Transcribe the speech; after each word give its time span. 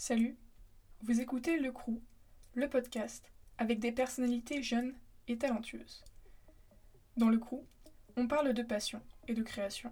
Salut, 0.00 0.36
vous 1.02 1.20
écoutez 1.20 1.58
Le 1.58 1.72
Crew, 1.72 1.98
le 2.54 2.70
podcast 2.70 3.32
avec 3.58 3.80
des 3.80 3.90
personnalités 3.90 4.62
jeunes 4.62 4.94
et 5.26 5.36
talentueuses. 5.36 6.04
Dans 7.16 7.28
Le 7.28 7.38
Crew, 7.38 7.64
on 8.16 8.28
parle 8.28 8.54
de 8.54 8.62
passion 8.62 9.02
et 9.26 9.34
de 9.34 9.42
création. 9.42 9.90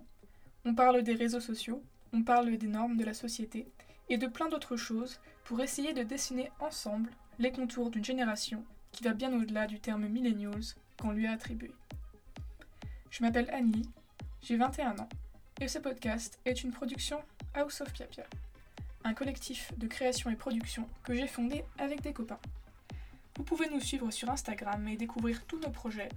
On 0.65 0.77
parle 0.77 1.03
des 1.03 1.15
réseaux 1.15 1.41
sociaux, 1.41 1.83
on 2.13 2.23
parle 2.23 2.57
des 2.57 2.69
normes 2.69 2.97
de 2.97 3.05
la 3.05 3.15
société 3.15 3.67
et 4.09 4.17
de 4.17 4.29
plein 4.29 4.49
d'autres 4.49 4.77
choses 4.77 5.19
pour 5.43 5.61
essayer 5.61 5.93
de 5.93 6.05
dessiner 6.05 6.53
ensemble 6.61 7.11
les 7.41 7.51
contours 7.51 7.91
d'une 7.91 8.05
génération 8.05 8.65
qui 8.93 9.03
va 9.03 9.13
bien 9.13 9.37
au-delà 9.37 9.67
du 9.67 9.81
terme 9.81 10.07
millennials 10.07 10.77
qu'on 11.01 11.11
lui 11.11 11.27
a 11.27 11.33
attribué. 11.33 11.73
Je 13.11 13.25
m'appelle 13.25 13.51
Annie, 13.51 13.91
j'ai 14.41 14.57
21 14.57 15.01
ans 15.01 15.09
et 15.61 15.67
ce 15.67 15.81
podcast 15.81 16.39
est 16.45 16.63
une 16.63 16.71
production 16.71 17.21
House 17.55 17.81
of 17.81 17.93
Piapia 17.93 18.25
un 19.07 19.15
collectif 19.15 19.73
de 19.79 19.87
création 19.87 20.29
et 20.31 20.37
production 20.37 20.89
que 21.05 21.15
j'ai 21.15 21.29
fondé 21.29 21.65
avec 21.79 22.03
des 22.03 22.13
copains. 22.13 22.41
Vous 23.37 23.45
pouvez 23.45 23.71
nous 23.71 23.81
suivre 23.81 24.11
sur 24.11 24.29
Instagram 24.31 24.89
et 24.89 24.97
découvrir 24.97 25.47
tous 25.47 25.61
nos 25.61 25.71
projets 25.71 26.09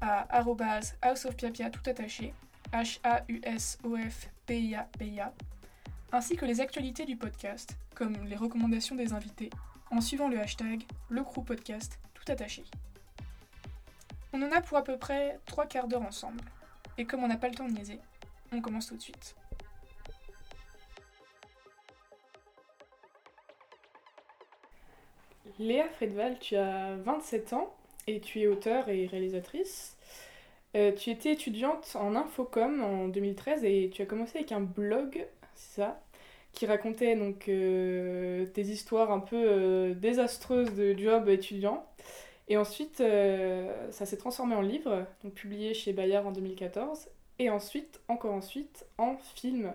à 0.00 0.42
houseofpiapia 0.42 1.68
tout 1.68 1.82
attaché, 1.84 2.32
H-A-U-S-O-F-P-I-A-P-I-A, 2.72 5.34
ainsi 6.12 6.36
que 6.36 6.46
les 6.46 6.62
actualités 6.62 7.04
du 7.04 7.16
podcast, 7.16 7.76
comme 7.94 8.24
les 8.24 8.36
recommandations 8.36 8.96
des 8.96 9.12
invités, 9.12 9.50
en 9.90 10.00
suivant 10.00 10.30
le 10.30 10.40
hashtag 10.40 10.84
le 11.10 11.22
podcast 11.22 11.98
tout 12.14 12.32
attaché. 12.32 12.64
On 14.32 14.40
en 14.40 14.52
a 14.52 14.62
pour 14.62 14.78
à 14.78 14.84
peu 14.84 14.96
près 14.96 15.38
trois 15.44 15.66
quarts 15.66 15.88
d'heure 15.88 16.00
ensemble, 16.02 16.40
et 16.96 17.04
comme 17.04 17.22
on 17.22 17.28
n'a 17.28 17.36
pas 17.36 17.50
le 17.50 17.54
temps 17.54 17.68
de 17.68 17.72
niaiser, 17.72 18.00
on 18.50 18.62
commence 18.62 18.86
tout 18.86 18.96
de 18.96 19.02
suite. 19.02 19.36
Léa 25.60 25.86
Fredval, 25.90 26.38
tu 26.38 26.56
as 26.56 26.96
27 27.04 27.52
ans 27.52 27.70
et 28.06 28.20
tu 28.20 28.40
es 28.40 28.46
auteure 28.46 28.88
et 28.88 29.06
réalisatrice. 29.06 29.94
Euh, 30.74 30.90
tu 30.90 31.10
étais 31.10 31.32
étudiante 31.32 31.98
en 32.00 32.16
infocom 32.16 32.82
en 32.82 33.08
2013 33.08 33.62
et 33.64 33.90
tu 33.92 34.00
as 34.00 34.06
commencé 34.06 34.38
avec 34.38 34.52
un 34.52 34.62
blog, 34.62 35.26
ça, 35.54 36.00
qui 36.54 36.64
racontait 36.64 37.14
donc 37.14 37.50
euh, 37.50 38.46
tes 38.54 38.62
histoires 38.62 39.12
un 39.12 39.20
peu 39.20 39.36
euh, 39.36 39.92
désastreuses 39.92 40.74
de 40.74 40.96
job 40.96 41.28
étudiant. 41.28 41.84
Et 42.48 42.56
ensuite, 42.56 43.02
ça 43.90 44.06
s'est 44.06 44.16
transformé 44.16 44.54
en 44.56 44.62
livre, 44.62 45.06
publié 45.34 45.74
chez 45.74 45.92
Bayard 45.92 46.26
en 46.26 46.32
2014. 46.32 47.06
Et 47.38 47.50
ensuite, 47.50 48.00
encore 48.08 48.32
ensuite, 48.32 48.86
en 48.96 49.18
film, 49.36 49.74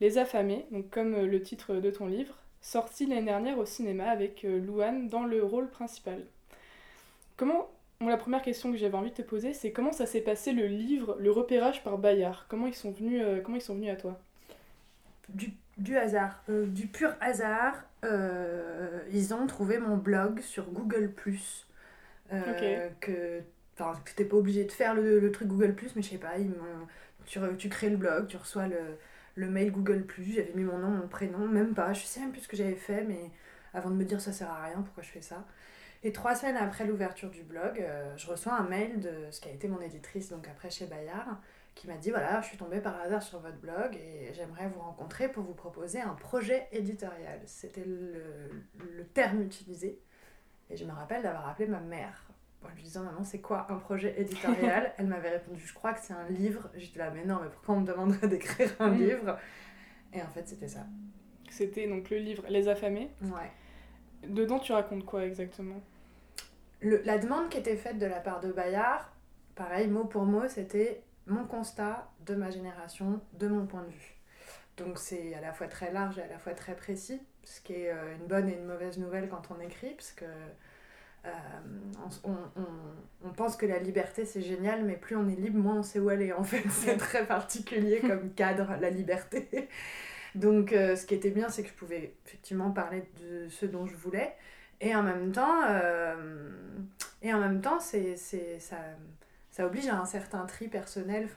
Les 0.00 0.16
Affamés, 0.16 0.64
comme 0.90 1.14
le 1.14 1.42
titre 1.42 1.74
de 1.74 1.90
ton 1.90 2.06
livre, 2.06 2.34
sorti 2.60 3.06
l'année 3.06 3.26
dernière 3.26 3.58
au 3.58 3.66
cinéma 3.66 4.04
avec 4.04 4.44
euh, 4.44 4.58
Louane 4.58 5.08
dans 5.08 5.24
le 5.24 5.42
rôle 5.42 5.68
principal. 5.68 6.20
Comment 7.36 7.70
la 8.00 8.16
première 8.16 8.42
question 8.42 8.72
que 8.72 8.76
j'avais 8.76 8.96
envie 8.96 9.10
de 9.10 9.16
te 9.16 9.22
poser, 9.22 9.54
c'est 9.54 9.72
comment 9.72 9.92
ça 9.92 10.06
s'est 10.06 10.20
passé 10.20 10.52
le 10.52 10.66
livre, 10.66 11.16
le 11.18 11.30
repérage 11.30 11.82
par 11.82 11.96
Bayard? 11.98 12.46
Comment 12.48 12.66
ils 12.66 12.74
sont 12.74 12.90
venus, 12.90 13.22
euh, 13.24 13.40
comment 13.40 13.56
ils 13.56 13.62
sont 13.62 13.74
venus 13.74 13.90
à 13.90 13.96
toi? 13.96 14.18
Du, 15.28 15.52
du, 15.78 15.96
hasard, 15.96 16.42
euh, 16.50 16.66
du 16.66 16.86
pur 16.86 17.14
hasard. 17.20 17.74
ils 19.12 19.34
ont 19.34 19.46
trouvé 19.46 19.78
mon 19.78 19.96
blog 19.96 20.40
sur 20.40 20.70
Google 20.70 21.12
euh, 22.32 22.88
que 23.00 23.40
enfin 23.78 24.00
t'es 24.16 24.24
pas 24.24 24.36
obligé 24.36 24.64
de 24.64 24.72
faire 24.72 24.94
le, 24.94 25.20
le, 25.20 25.32
truc 25.32 25.48
Google 25.48 25.76
mais 25.94 26.02
je 26.02 26.10
sais 26.10 26.18
pas 26.18 26.38
ils 26.38 26.50
tu, 27.26 27.38
tu 27.58 27.68
crées 27.68 27.90
le 27.90 27.96
blog 27.96 28.26
tu 28.26 28.36
reçois 28.36 28.66
le, 28.66 28.78
le 29.36 29.48
mail 29.48 29.70
Google 29.70 30.06
j'avais 30.18 30.52
mis 30.54 30.64
mon 30.64 30.78
nom, 30.78 30.88
mon 30.88 31.08
prénom, 31.08 31.46
même 31.46 31.74
pas, 31.74 31.92
je 31.92 32.04
sais 32.04 32.20
même 32.20 32.32
plus 32.32 32.40
ce 32.40 32.48
que 32.48 32.56
j'avais 32.56 32.74
fait, 32.74 33.04
mais 33.04 33.30
avant 33.74 33.90
de 33.90 33.94
me 33.94 34.04
dire 34.04 34.20
ça 34.20 34.32
sert 34.32 34.50
à 34.50 34.64
rien, 34.64 34.82
pourquoi 34.82 35.02
je 35.02 35.10
fais 35.10 35.20
ça. 35.20 35.44
Et 36.02 36.12
trois 36.12 36.34
semaines 36.34 36.56
après 36.56 36.86
l'ouverture 36.86 37.30
du 37.30 37.42
blog, 37.42 37.80
euh, 37.80 38.16
je 38.16 38.26
reçois 38.26 38.54
un 38.54 38.64
mail 38.64 39.00
de 39.00 39.30
ce 39.30 39.40
qui 39.40 39.48
a 39.48 39.52
été 39.52 39.68
mon 39.68 39.80
éditrice, 39.80 40.30
donc 40.30 40.48
après 40.48 40.70
chez 40.70 40.86
Bayard, 40.86 41.38
qui 41.74 41.86
m'a 41.86 41.96
dit 41.96 42.10
voilà, 42.10 42.40
je 42.40 42.46
suis 42.46 42.56
tombée 42.56 42.80
par 42.80 42.98
hasard 43.00 43.22
sur 43.22 43.40
votre 43.40 43.58
blog 43.58 43.94
et 43.96 44.32
j'aimerais 44.32 44.68
vous 44.68 44.80
rencontrer 44.80 45.28
pour 45.28 45.44
vous 45.44 45.54
proposer 45.54 46.00
un 46.00 46.14
projet 46.14 46.68
éditorial. 46.72 47.40
C'était 47.44 47.84
le 47.84 49.04
terme 49.12 49.42
utilisé. 49.42 50.00
Et 50.70 50.76
je 50.76 50.84
me 50.84 50.92
rappelle 50.92 51.22
d'avoir 51.22 51.48
appelé 51.48 51.68
ma 51.68 51.80
mère 51.80 52.25
en 52.66 52.74
lui 52.74 52.82
disant 52.82 53.02
maman 53.02 53.24
c'est 53.24 53.40
quoi 53.40 53.66
un 53.70 53.76
projet 53.76 54.14
éditorial 54.20 54.92
Elle 54.98 55.06
m'avait 55.06 55.30
répondu 55.30 55.62
je 55.64 55.74
crois 55.74 55.92
que 55.92 56.00
c'est 56.02 56.12
un 56.12 56.28
livre. 56.28 56.68
J'étais 56.76 56.98
là 56.98 57.10
mais 57.10 57.24
non 57.24 57.38
mais 57.42 57.48
pourquoi 57.48 57.76
on 57.76 57.80
me 57.80 57.86
demanderait 57.86 58.28
d'écrire 58.28 58.70
un 58.78 58.90
mm. 58.90 58.98
livre? 58.98 59.38
Et 60.12 60.22
en 60.22 60.28
fait 60.28 60.48
c'était 60.48 60.68
ça. 60.68 60.86
C'était 61.50 61.88
donc 61.88 62.10
le 62.10 62.18
livre 62.18 62.44
Les 62.48 62.68
affamés. 62.68 63.10
Ouais. 63.22 63.50
Dedans 64.28 64.58
tu 64.58 64.72
racontes 64.72 65.04
quoi 65.04 65.24
exactement? 65.24 65.80
Le, 66.80 67.02
La 67.04 67.18
demande 67.18 67.48
qui 67.48 67.58
était 67.58 67.76
faite 67.76 67.98
de 67.98 68.06
la 68.06 68.20
part 68.20 68.40
de 68.40 68.52
Bayard, 68.52 69.10
pareil 69.54 69.88
mot 69.88 70.04
pour 70.04 70.24
mot, 70.24 70.46
c'était 70.48 71.02
mon 71.26 71.44
constat 71.44 72.10
de 72.26 72.34
ma 72.34 72.50
génération, 72.50 73.20
de 73.34 73.48
mon 73.48 73.66
point 73.66 73.82
de 73.82 73.90
vue. 73.90 74.16
Donc 74.76 74.98
c'est 74.98 75.34
à 75.34 75.40
la 75.40 75.52
fois 75.52 75.68
très 75.68 75.92
large 75.92 76.18
et 76.18 76.22
à 76.22 76.28
la 76.28 76.38
fois 76.38 76.52
très 76.52 76.76
précis, 76.76 77.20
ce 77.44 77.60
qui 77.60 77.72
est 77.72 77.90
euh, 77.90 78.14
une 78.16 78.26
bonne 78.26 78.48
et 78.48 78.54
une 78.54 78.66
mauvaise 78.66 78.98
nouvelle 78.98 79.28
quand 79.28 79.50
on 79.50 79.60
écrit, 79.60 79.94
parce 79.94 80.12
que 80.12 80.26
euh, 81.26 82.30
on, 83.24 83.30
pense 83.30 83.56
que 83.56 83.66
la 83.66 83.78
liberté 83.78 84.24
c'est 84.24 84.42
génial, 84.42 84.84
mais 84.84 84.96
plus 84.96 85.16
on 85.16 85.28
est 85.28 85.34
libre, 85.34 85.58
moins 85.58 85.78
on 85.78 85.82
sait 85.82 85.98
où 85.98 86.08
aller. 86.08 86.32
En 86.32 86.44
fait, 86.44 86.64
c'est 86.70 86.96
très 86.96 87.26
particulier 87.26 88.00
comme 88.00 88.30
cadre, 88.34 88.76
la 88.80 88.90
liberté. 88.90 89.68
Donc, 90.34 90.72
euh, 90.72 90.96
ce 90.96 91.06
qui 91.06 91.14
était 91.14 91.30
bien, 91.30 91.48
c'est 91.48 91.62
que 91.62 91.68
je 91.68 91.74
pouvais 91.74 92.14
effectivement 92.26 92.70
parler 92.70 93.04
de 93.20 93.48
ce 93.48 93.66
dont 93.66 93.86
je 93.86 93.96
voulais. 93.96 94.34
Et 94.80 94.94
en 94.94 95.02
même 95.02 95.32
temps, 95.32 95.62
euh, 95.68 96.50
et 97.22 97.32
en 97.32 97.40
même 97.40 97.62
temps 97.62 97.80
c'est, 97.80 98.16
ça, 98.16 98.76
ça 99.50 99.66
oblige 99.66 99.88
à 99.88 99.98
un 99.98 100.04
certain 100.04 100.44
tri 100.44 100.68
personnel 100.68 101.28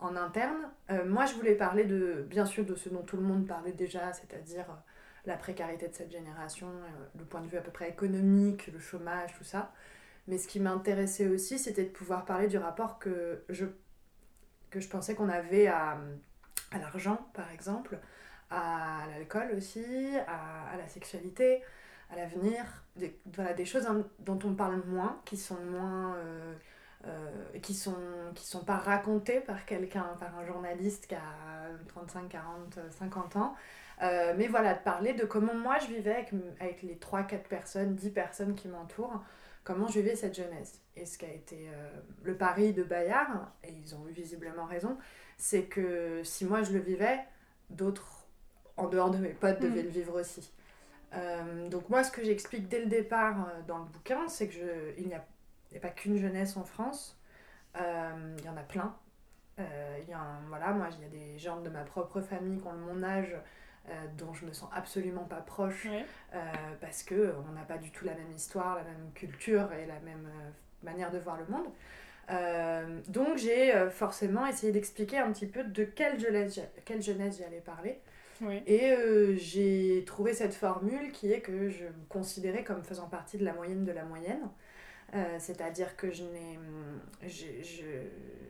en 0.00 0.16
interne. 0.16 0.56
moi, 1.04 1.26
je 1.26 1.34
voulais 1.34 1.54
parler 1.54 1.84
de, 1.84 2.24
bien 2.28 2.46
sûr 2.46 2.64
de 2.64 2.74
ce 2.74 2.88
dont 2.88 3.02
tout 3.02 3.18
le 3.18 3.22
monde 3.22 3.46
parlait 3.46 3.72
déjà, 3.72 4.12
c'est-à-dire 4.14 4.66
la 5.26 5.36
précarité 5.36 5.88
de 5.88 5.94
cette 5.94 6.10
génération, 6.10 6.68
euh, 6.68 7.06
le 7.18 7.24
point 7.24 7.40
de 7.40 7.48
vue 7.48 7.58
à 7.58 7.60
peu 7.60 7.70
près 7.70 7.88
économique, 7.90 8.68
le 8.68 8.78
chômage, 8.78 9.34
tout 9.36 9.44
ça. 9.44 9.72
Mais 10.28 10.38
ce 10.38 10.48
qui 10.48 10.60
m'intéressait 10.60 11.28
aussi, 11.28 11.58
c'était 11.58 11.84
de 11.84 11.90
pouvoir 11.90 12.24
parler 12.24 12.48
du 12.48 12.58
rapport 12.58 12.98
que 12.98 13.44
je, 13.48 13.66
que 14.70 14.80
je 14.80 14.88
pensais 14.88 15.14
qu'on 15.14 15.28
avait 15.28 15.66
à, 15.66 15.98
à 16.72 16.78
l'argent, 16.78 17.28
par 17.34 17.50
exemple, 17.50 17.98
à 18.50 19.04
l'alcool 19.10 19.52
aussi, 19.56 19.84
à, 20.26 20.76
la 20.76 20.88
sexualité, 20.88 21.62
à 22.10 22.16
l'avenir, 22.16 22.64
des, 22.96 23.18
voilà, 23.34 23.52
des 23.52 23.64
choses 23.64 23.86
dont 24.20 24.38
on 24.44 24.54
parle 24.54 24.82
moins, 24.86 25.20
qui 25.24 25.36
sont 25.36 25.60
moins... 25.60 26.14
Euh, 26.16 26.54
euh, 27.04 27.58
qui 27.62 27.74
sont 27.74 27.94
qui 28.34 28.46
sont 28.46 28.64
pas 28.64 28.78
racontées 28.78 29.40
par 29.40 29.64
quelqu'un, 29.64 30.06
par 30.18 30.36
un 30.38 30.44
journaliste 30.44 31.06
qui 31.06 31.14
a 31.14 31.20
35, 31.88 32.28
40, 32.28 32.78
50 32.90 33.36
ans, 33.36 33.54
euh, 34.02 34.34
mais 34.36 34.46
voilà, 34.46 34.74
de 34.74 34.80
parler 34.80 35.14
de 35.14 35.24
comment 35.24 35.54
moi 35.54 35.78
je 35.78 35.86
vivais 35.86 36.12
avec, 36.12 36.30
avec 36.60 36.82
les 36.82 36.96
3-4 36.96 37.42
personnes, 37.48 37.94
10 37.94 38.10
personnes 38.10 38.54
qui 38.54 38.68
m'entourent, 38.68 39.22
comment 39.64 39.88
je 39.88 40.00
vivais 40.00 40.16
cette 40.16 40.34
jeunesse. 40.34 40.80
Et 40.96 41.06
ce 41.06 41.16
qui 41.16 41.24
a 41.24 41.32
été 41.32 41.68
euh, 41.68 41.90
le 42.22 42.36
pari 42.36 42.72
de 42.72 42.82
Bayard, 42.82 43.50
et 43.64 43.72
ils 43.72 43.94
ont 43.94 44.06
eu 44.08 44.12
visiblement 44.12 44.66
raison, 44.66 44.98
c'est 45.38 45.64
que 45.64 46.22
si 46.24 46.44
moi 46.44 46.62
je 46.62 46.72
le 46.72 46.78
vivais, 46.78 47.18
d'autres 47.70 48.26
en 48.76 48.88
dehors 48.88 49.10
de 49.10 49.16
mes 49.16 49.30
potes 49.30 49.60
devaient 49.60 49.82
mm. 49.82 49.86
le 49.86 49.90
vivre 49.90 50.20
aussi. 50.20 50.52
Euh, 51.14 51.68
donc 51.68 51.88
moi 51.88 52.04
ce 52.04 52.10
que 52.10 52.22
j'explique 52.22 52.68
dès 52.68 52.80
le 52.80 52.86
départ 52.86 53.48
dans 53.66 53.78
le 53.78 53.84
bouquin, 53.84 54.28
c'est 54.28 54.48
que 54.48 54.94
il 54.98 55.06
n'y 55.06 55.14
a, 55.14 55.24
a, 55.74 55.78
pas 55.78 55.88
qu'une 55.88 56.18
jeunesse 56.18 56.56
en 56.58 56.64
France, 56.64 57.18
il 57.74 58.44
y 58.44 58.48
en 58.48 58.56
a 58.56 58.62
plein. 58.62 58.94
il 59.58 60.08
y 60.08 60.12
a 60.12 60.40
voilà, 60.48 60.72
moi 60.72 60.88
il 60.98 61.02
y 61.02 61.06
a 61.06 61.08
des 61.08 61.38
gens 61.38 61.60
de 61.62 61.70
ma 61.70 61.84
propre 61.84 62.20
famille 62.20 62.60
qui 62.60 62.66
ont 62.66 62.72
mon 62.72 63.02
âge 63.02 63.34
dont 64.18 64.32
je 64.34 64.46
me 64.46 64.52
sens 64.52 64.68
absolument 64.72 65.24
pas 65.24 65.36
proche 65.36 65.86
euh, 65.86 66.38
parce 66.80 67.02
que 67.02 67.34
on 67.48 67.52
n'a 67.52 67.62
pas 67.62 67.78
du 67.78 67.90
tout 67.90 68.04
la 68.04 68.14
même 68.14 68.32
histoire, 68.34 68.76
la 68.76 68.84
même 68.84 69.10
culture 69.14 69.72
et 69.72 69.86
la 69.86 70.00
même 70.00 70.26
euh, 70.26 70.50
manière 70.82 71.10
de 71.10 71.18
voir 71.18 71.38
le 71.38 71.46
monde. 71.46 71.66
donc 73.08 73.36
j'ai 73.36 73.72
forcément 73.90 74.46
essayé 74.46 74.72
d'expliquer 74.72 75.18
un 75.18 75.32
petit 75.32 75.46
peu 75.46 75.64
de 75.64 75.84
quelle 75.84 76.18
jeunesse, 76.18 76.60
quelle 76.84 77.02
jeunesse 77.02 77.38
j'allais 77.38 77.60
parler. 77.60 78.00
Et 78.66 78.94
j'ai 79.38 80.04
trouvé 80.06 80.34
cette 80.34 80.54
formule 80.54 81.10
qui 81.12 81.32
est 81.32 81.40
que 81.40 81.68
je 81.70 81.84
me 81.84 82.04
considérais 82.08 82.64
comme 82.64 82.82
faisant 82.82 83.08
partie 83.08 83.38
de 83.38 83.44
la 83.44 83.54
moyenne 83.54 83.84
de 83.84 83.92
la 83.92 84.04
moyenne. 84.04 84.48
Euh, 85.14 85.36
c'est-à-dire 85.38 85.96
que 85.96 86.10
je, 86.10 86.24
je, 87.22 87.46
je, 87.62 87.84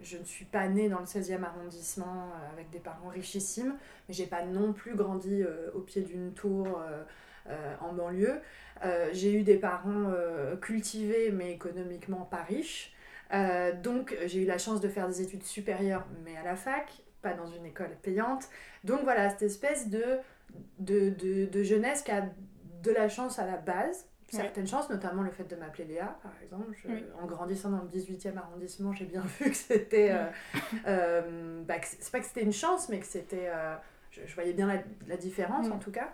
je, 0.03 0.17
ne 0.17 0.25
suis 0.25 0.47
pas 0.47 0.69
née 0.69 0.89
dans 0.89 1.01
le 1.01 1.05
16e 1.05 1.43
arrondissement 1.43 2.31
euh, 2.31 2.53
avec 2.53 2.71
des 2.71 2.79
parents 2.79 3.09
richissimes, 3.09 3.75
mais 4.09 4.15
j'ai 4.15 4.27
pas 4.27 4.43
non 4.45 4.73
plus 4.73 4.95
grandi 4.95 5.43
euh, 5.43 5.71
au 5.75 5.81
pied 5.81 6.03
d'une 6.03 6.33
tour 6.33 6.81
en 7.81 7.93
banlieue. 7.93 8.41
j'ai 9.13 9.33
eu 9.33 9.45
des 9.45 9.57
parents 9.57 10.13
cultivés 10.61 11.31
mais 11.31 11.53
économiquement 11.53 12.23
pas 12.23 12.43
riches. 12.43 12.93
donc 13.85 14.17
j'ai 14.27 14.43
eu 14.43 14.47
la 14.47 14.59
chance 14.59 14.81
de 14.81 14.89
faire 14.89 15.07
des 15.07 15.23
études 15.23 15.45
supérieures 15.45 16.05
mais 16.25 16.37
à 16.37 16.43
la 16.43 16.57
fac, 16.57 16.91
pas 17.23 17.35
dans 17.35 17.47
une 17.47 17.65
école 17.65 17.97
payante. 18.03 18.49
Donc 18.83 19.03
voilà, 19.05 19.31
cette 19.31 19.43
espèce 19.43 19.89
de, 19.89 20.19
de, 20.81 21.11
de 21.45 21.63
jeunesse 21.63 22.03
qui 22.03 22.11
a 22.11 22.29
de 22.83 22.91
la 22.91 23.09
chance 23.09 23.39
à 23.39 23.47
la 23.47 23.59
base, 23.59 24.09
certaines 24.29 24.67
chances, 24.67 24.91
notamment 24.91 25.23
le 25.23 25.31
fait 25.31 25.45
de 25.45 25.57
m'appeler 25.57 25.85
Léa, 25.85 26.19
par 26.23 26.33
exemple. 26.43 26.77
En 27.21 27.27
grandissant 27.27 27.71
dans 27.71 27.83
le 27.83 27.89
18e 27.89 28.37
arrondissement, 28.37 28.93
j'ai 28.93 29.05
bien 29.05 29.23
vu 29.41 29.51
que 29.51 29.57
c'était. 29.57 30.11
Euh, 30.13 30.27
euh, 30.87 31.63
bah, 31.65 31.75
c'est 31.83 32.11
pas 32.11 32.21
que 32.21 32.27
c'était 32.27 32.43
une 32.43 32.53
chance, 32.53 32.89
mais 32.89 33.01
que 33.01 33.07
c'était. 33.07 33.49
Euh, 33.49 33.75
je, 34.11 34.35
voyais 34.35 34.53
bien 34.53 34.67
la, 34.67 34.83
la 35.07 35.17
différence, 35.17 35.71
en 35.71 35.79
tout 35.79 35.93
cas. 35.93 36.13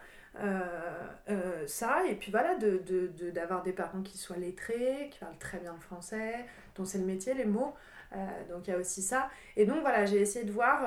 ça, 1.66 2.02
et 2.08 2.14
puis 2.16 2.30
voilà, 2.30 2.56
d'avoir 2.56 3.62
de, 3.62 3.68
de, 3.68 3.70
des 3.70 3.72
parents 3.72 4.02
qui 4.02 4.18
soient 4.18 4.36
lettrés, 4.36 5.08
qui 5.10 5.18
parlent 5.18 5.38
très 5.38 5.58
bien 5.58 5.72
le 5.72 5.80
français, 5.80 6.44
dont 6.74 6.84
c'est 6.84 6.98
le 6.98 7.04
métier, 7.04 7.34
les 7.34 7.44
mots. 7.44 7.74
donc 8.48 8.66
il 8.66 8.70
y 8.70 8.74
a 8.74 8.78
aussi 8.78 9.02
ça. 9.02 9.30
Et 9.56 9.66
donc 9.66 9.82
voilà, 9.82 10.04
j'ai 10.04 10.20
essayé 10.20 10.44
de 10.44 10.50
voir 10.50 10.84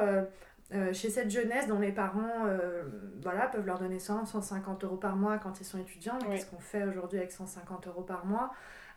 euh, 0.73 0.93
chez 0.93 1.11
cette 1.11 1.29
jeunesse 1.29 1.67
dont 1.67 1.77
les 1.77 1.91
parents 1.91 2.47
euh, 2.47 2.83
voilà, 3.21 3.45
peuvent 3.47 3.67
leur 3.67 3.77
donner 3.77 3.99
100, 3.99 4.25
150 4.25 4.83
euros 4.83 4.97
par 4.97 5.15
mois 5.15 5.37
quand 5.37 5.61
ils 5.61 5.63
sont 5.63 5.77
étudiants, 5.77 6.17
qu'est-ce 6.17 6.47
qu'on 6.47 6.59
fait 6.59 6.83
aujourd'hui 6.83 7.19
avec 7.19 7.31
150 7.31 7.85
euros 7.87 8.01
par 8.01 8.25
mois? 8.25 8.51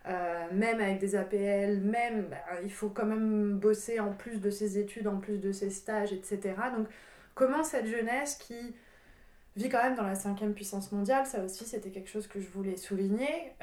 Euh, 0.07 0.45
même 0.51 0.81
avec 0.81 0.97
des 0.97 1.15
APL, 1.15 1.81
même 1.81 2.27
bah, 2.29 2.37
il 2.63 2.71
faut 2.71 2.89
quand 2.89 3.05
même 3.05 3.59
bosser 3.59 3.99
en 3.99 4.13
plus 4.13 4.41
de 4.41 4.49
ses 4.49 4.79
études, 4.79 5.07
en 5.07 5.17
plus 5.17 5.37
de 5.37 5.51
ses 5.51 5.69
stages, 5.69 6.11
etc. 6.11 6.55
Donc 6.75 6.87
comment 7.35 7.63
cette 7.63 7.85
jeunesse 7.85 8.35
qui 8.35 8.75
vit 9.55 9.69
quand 9.69 9.83
même 9.83 9.95
dans 9.95 10.07
la 10.07 10.15
cinquième 10.15 10.53
puissance 10.53 10.91
mondiale, 10.91 11.27
ça 11.27 11.43
aussi 11.43 11.65
c'était 11.65 11.91
quelque 11.91 12.09
chose 12.09 12.27
que 12.27 12.39
je 12.39 12.47
voulais 12.49 12.77
souligner, 12.77 13.53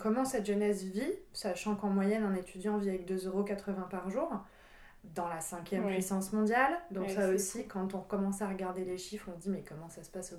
comment 0.00 0.24
cette 0.24 0.46
jeunesse 0.46 0.82
vit, 0.82 1.12
sachant 1.32 1.76
qu'en 1.76 1.90
moyenne 1.90 2.24
un 2.24 2.34
étudiant 2.34 2.76
vit 2.76 2.88
avec 2.88 3.08
2,80 3.08 3.26
euros 3.28 3.44
par 3.88 4.10
jour, 4.10 4.44
dans 5.04 5.28
la 5.28 5.40
cinquième 5.40 5.86
puissance 5.86 6.32
mondiale. 6.32 6.78
Donc 6.90 7.10
ça 7.10 7.28
aussi, 7.30 7.66
quand 7.66 7.94
on 7.94 8.00
commence 8.00 8.42
à 8.42 8.48
regarder 8.48 8.84
les 8.84 8.98
chiffres, 8.98 9.28
on 9.32 9.36
se 9.36 9.42
dit 9.42 9.50
mais 9.50 9.64
comment 9.66 9.88
ça 9.88 10.02
se 10.02 10.10
passe 10.10 10.34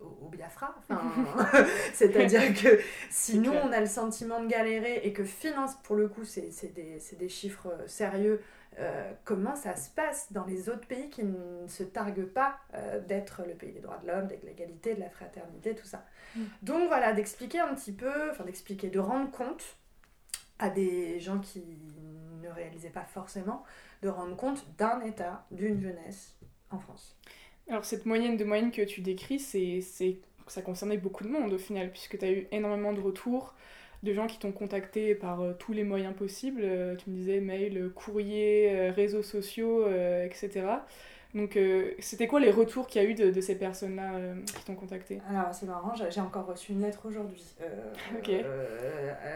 au, 0.00 0.04
au, 0.04 0.28
Biafra? 0.28 0.74
Enfin, 0.90 1.66
C'est-à-dire 1.92 2.54
que 2.54 2.80
si 3.10 3.38
nous, 3.38 3.52
on 3.52 3.72
a 3.72 3.80
le 3.80 3.86
sentiment 3.86 4.42
de 4.42 4.48
galérer 4.48 5.00
et 5.04 5.12
que 5.12 5.24
finance, 5.24 5.74
pour 5.82 5.96
le 5.96 6.08
coup, 6.08 6.24
c'est 6.24 6.50
des, 6.74 7.00
des, 7.18 7.28
chiffres 7.28 7.68
euh, 7.68 7.86
sérieux, 7.86 8.42
euh, 8.78 9.10
comment 9.24 9.56
ça 9.56 9.74
se 9.74 9.88
passe 9.90 10.32
dans 10.32 10.44
les 10.44 10.68
autres 10.68 10.86
pays 10.86 11.08
qui 11.08 11.24
ne 11.24 11.66
se 11.66 11.82
targuent 11.82 12.26
pas 12.26 12.58
euh, 12.74 13.00
d'être 13.00 13.42
le 13.46 13.54
pays 13.54 13.72
des 13.72 13.80
droits 13.80 13.98
de 14.02 14.06
l'homme, 14.06 14.26
de 14.26 14.36
l'égalité, 14.44 14.94
de 14.94 15.00
la 15.00 15.08
fraternité, 15.08 15.74
tout 15.74 15.86
ça? 15.86 16.04
Mm. 16.34 16.42
Donc 16.62 16.88
voilà, 16.88 17.12
d'expliquer 17.12 17.60
un 17.60 17.74
petit 17.74 17.92
peu, 17.92 18.30
enfin 18.30 18.44
d'expliquer, 18.44 18.88
de 18.88 18.98
rendre 18.98 19.30
compte 19.30 19.64
à 20.58 20.68
des 20.68 21.20
gens 21.20 21.38
qui 21.38 21.64
ne 22.42 22.48
réalisaient 22.50 22.90
pas 22.90 23.04
forcément, 23.04 23.64
de 24.02 24.08
rendre 24.08 24.36
compte 24.36 24.64
d'un 24.78 25.00
état, 25.02 25.46
d'une 25.50 25.80
jeunesse 25.80 26.36
en 26.70 26.78
France. 26.78 27.16
Alors 27.68 27.84
cette 27.84 28.06
moyenne 28.06 28.36
de 28.36 28.44
moyenne 28.44 28.70
que 28.70 28.82
tu 28.82 29.00
décris, 29.00 29.38
c'est, 29.38 29.80
ça 30.46 30.62
concernait 30.62 30.98
beaucoup 30.98 31.24
de 31.24 31.28
monde 31.28 31.52
au 31.52 31.58
final, 31.58 31.90
puisque 31.90 32.18
tu 32.18 32.24
as 32.24 32.30
eu 32.30 32.46
énormément 32.52 32.92
de 32.92 33.00
retours 33.00 33.54
de 34.02 34.12
gens 34.12 34.26
qui 34.26 34.38
t'ont 34.38 34.52
contacté 34.52 35.14
par 35.14 35.40
euh, 35.40 35.52
tous 35.52 35.72
les 35.72 35.84
moyens 35.84 36.14
possibles. 36.14 36.62
Euh, 36.64 36.96
tu 36.96 37.10
me 37.10 37.16
disais 37.16 37.40
mail, 37.40 37.90
courrier, 37.94 38.70
euh, 38.70 38.92
réseaux 38.92 39.22
sociaux, 39.22 39.86
etc. 40.24 40.66
Donc, 41.34 41.58
c'était 41.98 42.28
quoi 42.28 42.40
les 42.40 42.50
retours 42.50 42.86
qu'il 42.86 43.02
y 43.02 43.04
a 43.04 43.08
eu 43.08 43.12
de, 43.12 43.40
ces 43.42 43.58
personnes-là 43.58 44.34
qui 44.46 44.64
t'ont 44.64 44.74
contacté? 44.74 45.20
Alors, 45.28 45.52
c'est 45.52 45.66
marrant, 45.66 45.92
j'ai 45.94 46.20
encore 46.20 46.46
reçu 46.46 46.72
une 46.72 46.80
lettre 46.80 47.04
aujourd'hui. 47.04 47.44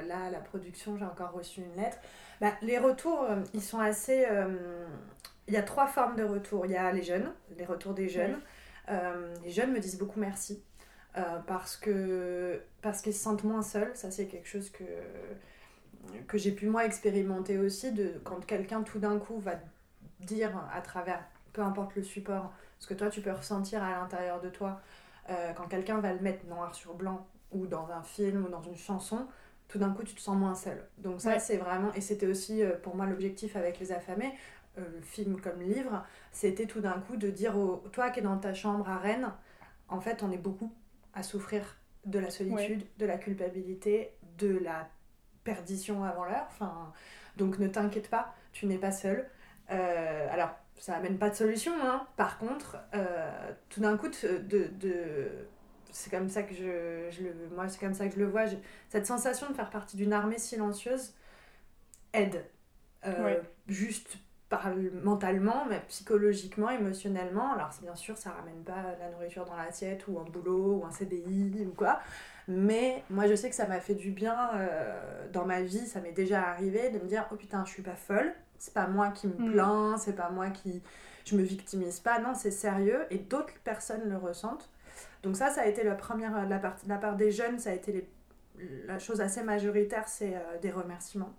là, 0.06 0.18
à 0.24 0.30
la 0.30 0.38
production, 0.38 0.96
j'ai 0.96 1.04
encore 1.04 1.32
reçu 1.32 1.60
une 1.60 1.82
lettre. 1.82 1.98
Bah, 2.40 2.54
les 2.62 2.78
retours, 2.78 3.24
euh, 3.24 3.42
ils 3.52 3.62
sont 3.62 3.80
assez. 3.80 4.24
Euh, 4.26 4.86
il 5.46 5.54
y 5.54 5.56
a 5.58 5.62
trois 5.62 5.86
formes 5.86 6.16
de 6.16 6.24
retours. 6.24 6.64
Il 6.64 6.72
y 6.72 6.76
a 6.76 6.90
les 6.90 7.02
jeunes, 7.02 7.30
les 7.56 7.66
retours 7.66 7.92
des 7.92 8.08
jeunes. 8.08 8.38
Euh, 8.88 9.34
les 9.44 9.50
jeunes 9.50 9.72
me 9.72 9.80
disent 9.80 9.98
beaucoup 9.98 10.18
merci 10.20 10.62
parce 11.46 11.76
que 11.76 12.62
parce 12.82 13.02
qu'ils 13.02 13.14
se 13.14 13.22
sentent 13.22 13.44
moins 13.44 13.62
seuls. 13.62 13.90
Ça, 13.94 14.10
c'est 14.10 14.26
quelque 14.26 14.48
chose 14.48 14.70
que, 14.70 14.84
que 16.28 16.38
j'ai 16.38 16.52
pu 16.52 16.66
moi 16.66 16.86
expérimenter 16.86 17.58
aussi. 17.58 17.92
De, 17.92 18.20
quand 18.24 18.44
quelqu'un 18.46 18.82
tout 18.82 19.00
d'un 19.00 19.18
coup 19.18 19.38
va 19.40 19.54
dire 20.20 20.52
à 20.72 20.80
travers, 20.80 21.20
peu 21.52 21.62
importe 21.62 21.96
le 21.96 22.04
support, 22.04 22.52
ce 22.78 22.86
que 22.86 22.94
toi 22.94 23.10
tu 23.10 23.20
peux 23.20 23.32
ressentir 23.32 23.82
à 23.82 23.90
l'intérieur 23.90 24.40
de 24.40 24.48
toi, 24.48 24.80
quand 25.56 25.66
quelqu'un 25.68 25.98
va 25.98 26.12
le 26.12 26.20
mettre 26.20 26.46
noir 26.46 26.74
sur 26.76 26.94
blanc 26.94 27.26
ou 27.50 27.66
dans 27.66 27.90
un 27.90 28.02
film 28.02 28.44
ou 28.44 28.48
dans 28.48 28.62
une 28.62 28.76
chanson, 28.76 29.26
tout 29.70 29.78
d'un 29.78 29.90
coup 29.90 30.02
tu 30.02 30.14
te 30.14 30.20
sens 30.20 30.36
moins 30.36 30.56
seul. 30.56 30.84
Donc 30.98 31.20
ça 31.20 31.38
c'est 31.38 31.56
vraiment, 31.56 31.94
et 31.94 32.00
c'était 32.00 32.26
aussi 32.26 32.62
euh, 32.62 32.76
pour 32.76 32.96
moi 32.96 33.06
l'objectif 33.06 33.54
avec 33.54 33.78
Les 33.78 33.92
Affamés, 33.92 34.34
euh, 34.78 34.82
le 34.96 35.00
film 35.00 35.40
comme 35.40 35.62
livre, 35.62 36.04
c'était 36.32 36.66
tout 36.66 36.80
d'un 36.80 36.98
coup 37.06 37.16
de 37.16 37.30
dire, 37.30 37.56
au, 37.56 37.76
toi 37.92 38.10
qui 38.10 38.18
es 38.18 38.22
dans 38.22 38.36
ta 38.36 38.52
chambre 38.52 38.88
à 38.88 38.98
Rennes, 38.98 39.32
en 39.88 40.00
fait 40.00 40.24
on 40.24 40.32
est 40.32 40.38
beaucoup 40.38 40.72
à 41.14 41.22
souffrir 41.22 41.76
de 42.04 42.18
la 42.18 42.30
solitude, 42.30 42.84
de 42.98 43.06
la 43.06 43.16
culpabilité, 43.16 44.12
de 44.38 44.58
la 44.58 44.88
perdition 45.44 46.02
avant 46.02 46.24
l'heure. 46.24 46.46
Enfin, 46.48 46.92
donc 47.36 47.58
ne 47.60 47.68
t'inquiète 47.68 48.10
pas, 48.10 48.34
tu 48.52 48.66
n'es 48.66 48.78
pas 48.78 48.90
seul. 48.92 49.28
Euh, 49.70 50.28
alors, 50.32 50.50
ça 50.76 50.96
amène 50.96 51.18
pas 51.18 51.30
de 51.30 51.34
solution, 51.34 51.72
hein. 51.80 52.06
par 52.16 52.38
contre, 52.38 52.78
tout 53.68 53.80
d'un 53.80 53.98
coup, 53.98 54.08
de, 54.08 54.70
de 54.80 55.28
c'est 55.92 56.10
comme 56.10 56.28
ça 56.28 56.42
que 56.42 56.54
je, 56.54 57.08
je 57.10 57.22
le, 57.22 57.34
moi 57.54 57.68
c'est 57.68 57.80
comme 57.80 57.94
ça 57.94 58.06
que 58.06 58.14
je 58.14 58.20
le 58.20 58.26
vois. 58.26 58.44
cette 58.88 59.06
sensation 59.06 59.48
de 59.48 59.54
faire 59.54 59.70
partie 59.70 59.96
d'une 59.96 60.12
armée 60.12 60.38
silencieuse 60.38 61.14
aide, 62.12 62.44
euh, 63.06 63.40
juste 63.68 64.18
par, 64.48 64.68
mentalement, 65.02 65.64
mais 65.68 65.80
psychologiquement, 65.88 66.70
émotionnellement. 66.70 67.52
Alors 67.54 67.70
bien 67.82 67.94
sûr, 67.94 68.18
ça 68.18 68.30
ramène 68.30 68.62
pas 68.64 68.96
la 68.98 69.10
nourriture 69.10 69.44
dans 69.44 69.56
l'assiette 69.56 70.06
ou 70.08 70.18
un 70.18 70.24
boulot 70.24 70.80
ou 70.80 70.84
un 70.84 70.90
CDI 70.90 71.66
ou 71.66 71.72
quoi. 71.72 72.00
Mais 72.48 73.04
moi, 73.10 73.28
je 73.28 73.34
sais 73.34 73.48
que 73.48 73.54
ça 73.54 73.66
m'a 73.66 73.80
fait 73.80 73.94
du 73.94 74.10
bien 74.10 74.50
euh, 74.54 75.28
dans 75.32 75.44
ma 75.44 75.62
vie. 75.62 75.86
Ça 75.86 76.00
m'est 76.00 76.12
déjà 76.12 76.42
arrivé 76.42 76.90
de 76.90 76.98
me 76.98 77.06
dire 77.06 77.26
oh 77.30 77.36
putain, 77.36 77.64
je 77.64 77.70
suis 77.70 77.82
pas 77.82 77.94
folle. 77.94 78.34
C'est 78.58 78.74
pas 78.74 78.88
moi 78.88 79.10
qui 79.10 79.28
me 79.28 79.34
mm. 79.34 79.52
plains, 79.52 79.96
c'est 79.98 80.16
pas 80.16 80.30
moi 80.30 80.50
qui 80.50 80.82
je 81.24 81.36
me 81.36 81.42
victimise 81.42 82.00
pas. 82.00 82.18
Non, 82.18 82.34
c'est 82.34 82.50
sérieux 82.50 83.06
et 83.10 83.18
d'autres 83.18 83.54
personnes 83.62 84.08
le 84.08 84.16
ressentent. 84.16 84.68
Donc 85.22 85.36
ça, 85.36 85.50
ça 85.50 85.62
a 85.62 85.66
été 85.66 85.82
la 85.82 85.94
première, 85.94 86.48
la, 86.48 86.58
part, 86.58 86.76
la 86.86 86.98
part 86.98 87.16
des 87.16 87.30
jeunes, 87.30 87.58
ça 87.58 87.70
a 87.70 87.72
été 87.74 88.08
la 88.86 88.98
chose 88.98 89.20
assez 89.20 89.42
majoritaire, 89.42 90.08
c'est 90.08 90.34
euh, 90.34 90.58
des 90.60 90.70
remerciements. 90.70 91.34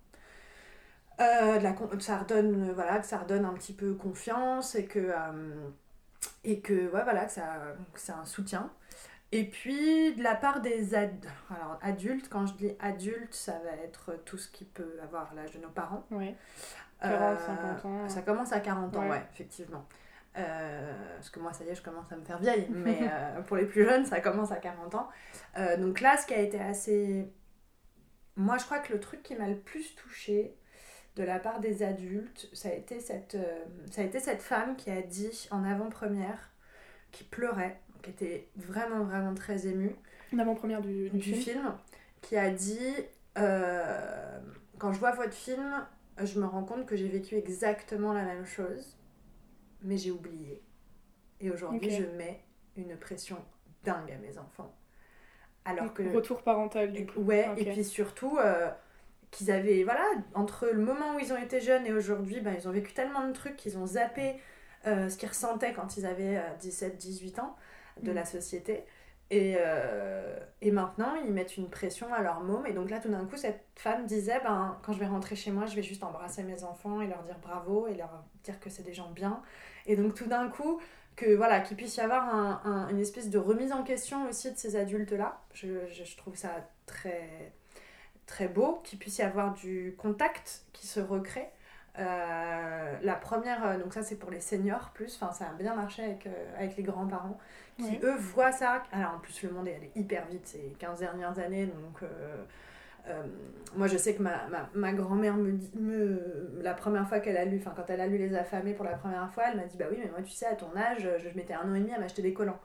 Euh, 1.20 1.60
la, 1.60 1.74
ça 2.00 2.18
redonne, 2.18 2.72
voilà, 2.72 2.98
que 2.98 3.06
ça 3.06 3.18
redonne 3.18 3.44
un 3.44 3.52
petit 3.52 3.72
peu 3.72 3.94
confiance 3.94 4.74
et 4.74 4.86
que, 4.86 4.98
euh, 4.98 5.68
et 6.44 6.60
que, 6.60 6.90
ouais, 6.90 7.02
voilà, 7.04 7.26
que, 7.26 7.32
ça, 7.32 7.74
c'est 7.94 8.12
un 8.12 8.24
soutien. 8.24 8.70
Et 9.30 9.44
puis, 9.44 10.14
de 10.14 10.22
la 10.22 10.34
part 10.34 10.60
des 10.60 10.94
alors, 10.94 11.78
adultes, 11.80 12.28
quand 12.28 12.46
je 12.46 12.52
dis 12.54 12.72
adultes, 12.80 13.34
ça 13.34 13.58
va 13.64 13.70
être 13.82 14.20
tout 14.24 14.36
ce 14.36 14.48
qui 14.48 14.64
peut 14.64 14.98
avoir 15.02 15.34
l'âge 15.34 15.52
de 15.52 15.58
nos 15.58 15.70
parents. 15.70 16.04
Oui. 16.10 16.34
40, 17.00 17.40
50 17.40 17.84
ans. 17.84 18.08
Ça 18.08 18.22
commence 18.22 18.52
à 18.52 18.60
40 18.60 18.96
ans, 18.96 19.08
ouais 19.08 19.22
effectivement. 19.32 19.86
Euh, 20.38 20.92
parce 21.22 21.30
que 21.30 21.38
moi, 21.38 21.52
ça 21.52 21.62
y 21.62 21.68
est, 21.68 21.76
je 21.76 21.82
commence 21.82 22.10
à 22.10 22.16
me 22.16 22.24
faire 22.24 22.40
vieille, 22.40 22.66
mais 22.70 22.98
euh, 23.02 23.42
pour 23.42 23.56
les 23.56 23.64
plus 23.64 23.84
jeunes, 23.84 24.04
ça 24.04 24.20
commence 24.20 24.50
à 24.50 24.56
40 24.56 24.96
ans. 24.96 25.08
Euh, 25.56 25.76
donc 25.76 26.00
là, 26.00 26.16
ce 26.16 26.26
qui 26.26 26.34
a 26.34 26.40
été 26.40 26.58
assez. 26.58 27.32
Moi, 28.34 28.58
je 28.58 28.64
crois 28.64 28.80
que 28.80 28.92
le 28.92 28.98
truc 28.98 29.22
qui 29.22 29.36
m'a 29.36 29.46
le 29.46 29.56
plus 29.56 29.94
touchée 29.94 30.56
de 31.14 31.22
la 31.22 31.38
part 31.38 31.60
des 31.60 31.84
adultes, 31.84 32.48
ça 32.52 32.70
a 32.70 32.72
été 32.72 32.98
cette, 32.98 33.36
ça 33.92 34.00
a 34.00 34.04
été 34.04 34.18
cette 34.18 34.42
femme 34.42 34.74
qui 34.74 34.90
a 34.90 35.00
dit 35.00 35.46
en 35.52 35.62
avant-première, 35.62 36.50
qui 37.12 37.22
pleurait, 37.22 37.78
qui 38.02 38.10
était 38.10 38.48
vraiment, 38.56 39.04
vraiment 39.04 39.34
très 39.34 39.68
émue. 39.68 39.94
En 40.34 40.40
avant-première 40.40 40.80
du, 40.80 41.08
du, 41.10 41.20
film. 41.20 41.40
film. 41.40 41.72
qui 42.20 42.36
a 42.36 42.50
dit 42.50 42.96
Quand 43.36 44.92
je 44.92 44.98
vois 44.98 45.12
votre 45.12 45.34
film, 45.34 45.86
je 46.20 46.40
me 46.40 46.46
rends 46.46 46.64
compte 46.64 46.84
que 46.84 46.96
j'ai 46.96 47.08
vécu 47.08 47.36
exactement 47.36 48.12
la 48.12 48.24
même 48.24 48.44
chose 48.44 48.96
mais 49.84 49.96
j'ai 49.96 50.10
oublié. 50.10 50.62
Et 51.42 51.50
aujourd'hui, 51.50 51.90
je 51.90 52.04
mets 52.16 52.40
une 52.76 52.96
pression 52.96 53.36
dingue 53.84 54.10
à 54.10 54.16
mes 54.16 54.38
enfants. 54.38 54.72
Alors 55.64 55.92
que... 55.92 56.02
Retour 56.14 56.42
parental, 56.42 56.92
du 56.92 57.06
coup. 57.06 57.20
Ouais, 57.20 57.48
et 57.56 57.64
puis 57.64 57.84
surtout, 57.84 58.38
euh, 58.38 58.70
qu'ils 59.30 59.50
avaient, 59.50 59.82
voilà, 59.84 60.04
entre 60.34 60.68
le 60.68 60.80
moment 60.80 61.16
où 61.16 61.18
ils 61.18 61.32
ont 61.32 61.36
été 61.36 61.60
jeunes 61.60 61.86
et 61.86 61.92
aujourd'hui, 61.92 62.40
ben, 62.40 62.54
ils 62.56 62.68
ont 62.68 62.72
vécu 62.72 62.92
tellement 62.92 63.26
de 63.26 63.32
trucs 63.32 63.56
qu'ils 63.56 63.76
ont 63.78 63.86
zappé 63.86 64.36
euh, 64.86 65.08
ce 65.08 65.16
qu'ils 65.16 65.28
ressentaient 65.28 65.72
quand 65.72 65.96
ils 65.96 66.06
avaient 66.06 66.40
17-18 66.60 67.38
euh, 67.38 67.42
ans 67.42 67.56
de 68.02 68.12
mm. 68.12 68.14
la 68.14 68.24
société. 68.24 68.84
Et, 69.30 69.56
et, 70.60 70.70
maintenant, 70.70 71.14
ils 71.24 71.32
mettent 71.32 71.56
une 71.56 71.70
pression 71.70 72.12
à 72.12 72.20
leur 72.20 72.42
môme. 72.42 72.66
Et 72.66 72.74
donc 72.74 72.90
là, 72.90 73.00
tout 73.00 73.08
d'un 73.08 73.24
coup, 73.24 73.38
cette 73.38 73.64
femme 73.76 74.04
disait, 74.04 74.38
ben, 74.44 74.78
quand 74.82 74.92
je 74.92 74.98
vais 74.98 75.06
rentrer 75.06 75.36
chez 75.36 75.50
moi, 75.50 75.64
je 75.64 75.74
vais 75.74 75.82
juste 75.82 76.04
embrasser 76.04 76.42
mes 76.42 76.64
enfants 76.64 77.00
et 77.00 77.06
leur 77.06 77.22
dire 77.22 77.38
bravo 77.40 77.86
et 77.86 77.94
leur 77.94 78.24
dire 78.44 78.60
que 78.60 78.68
c'est 78.68 78.82
des 78.82 78.92
gens 78.92 79.10
bien 79.10 79.42
et 79.86 79.96
donc 79.96 80.14
tout 80.14 80.26
d'un 80.26 80.48
coup, 80.48 80.80
que 81.16 81.34
voilà 81.34 81.60
qu'il 81.60 81.76
puisse 81.76 81.96
y 81.96 82.00
avoir 82.00 82.34
un, 82.34 82.88
une 82.90 82.98
espèce 82.98 83.30
de 83.30 83.38
remise 83.38 83.72
en 83.72 83.82
question 83.82 84.28
aussi 84.28 84.50
de 84.50 84.56
ces 84.56 84.76
adultes-là. 84.76 85.40
Je, 85.54 85.86
je, 85.88 86.16
trouve 86.16 86.36
ça 86.36 86.50
très, 86.86 87.52
très 88.26 88.48
beau, 88.48 88.80
qu'il 88.84 88.98
puisse 88.98 89.18
y 89.18 89.22
avoir 89.22 89.52
du 89.52 89.94
contact 89.98 90.62
qui 90.72 90.86
se 90.86 91.00
recrée. 91.00 91.48
la 91.96 93.18
première, 93.20 93.78
donc 93.78 93.92
ça 93.92 94.02
c'est 94.02 94.16
pour 94.16 94.30
les 94.30 94.40
seniors 94.40 94.90
plus, 94.94 95.18
enfin 95.20 95.32
ça 95.32 95.50
a 95.50 95.52
bien 95.52 95.74
marché 95.74 96.02
avec, 96.02 96.28
avec 96.56 96.76
les 96.76 96.82
grands-parents, 96.82 97.38
qui 97.78 97.98
eux 98.02 98.16
voient 98.16 98.52
ça. 98.52 98.82
Alors 98.92 99.14
en 99.14 99.18
plus 99.18 99.42
le 99.42 99.50
monde 99.50 99.68
est 99.68 99.74
allé 99.74 99.90
hyper 99.94 100.26
vite 100.26 100.46
ces 100.46 100.74
15 100.78 101.00
dernières 101.00 101.38
années, 101.38 101.66
donc 101.66 102.02
euh, 102.02 102.44
moi, 103.76 103.86
je 103.86 103.96
sais 103.96 104.14
que 104.14 104.22
ma, 104.22 104.46
ma, 104.48 104.68
ma 104.74 104.92
grand-mère 104.92 105.36
me 105.36 105.52
dit, 105.52 105.70
me, 105.78 106.60
la 106.62 106.74
première 106.74 107.08
fois 107.08 107.20
qu'elle 107.20 107.36
a 107.36 107.44
lu, 107.44 107.58
enfin, 107.58 107.72
quand 107.74 107.88
elle 107.88 108.00
a 108.00 108.06
lu 108.06 108.18
Les 108.18 108.34
Affamés 108.34 108.74
pour 108.74 108.84
la 108.84 108.96
première 108.96 109.30
fois, 109.32 109.44
elle 109.50 109.56
m'a 109.56 109.64
dit 109.64 109.76
Bah 109.76 109.86
oui, 109.90 109.96
mais 109.98 110.10
moi, 110.10 110.20
tu 110.22 110.30
sais, 110.30 110.46
à 110.46 110.54
ton 110.54 110.76
âge, 110.76 111.08
je, 111.18 111.36
mettais 111.36 111.54
un 111.54 111.70
an 111.70 111.74
et 111.74 111.80
demi 111.80 111.92
à 111.92 111.98
m'acheter 111.98 112.22
des 112.22 112.34
collants. 112.34 112.60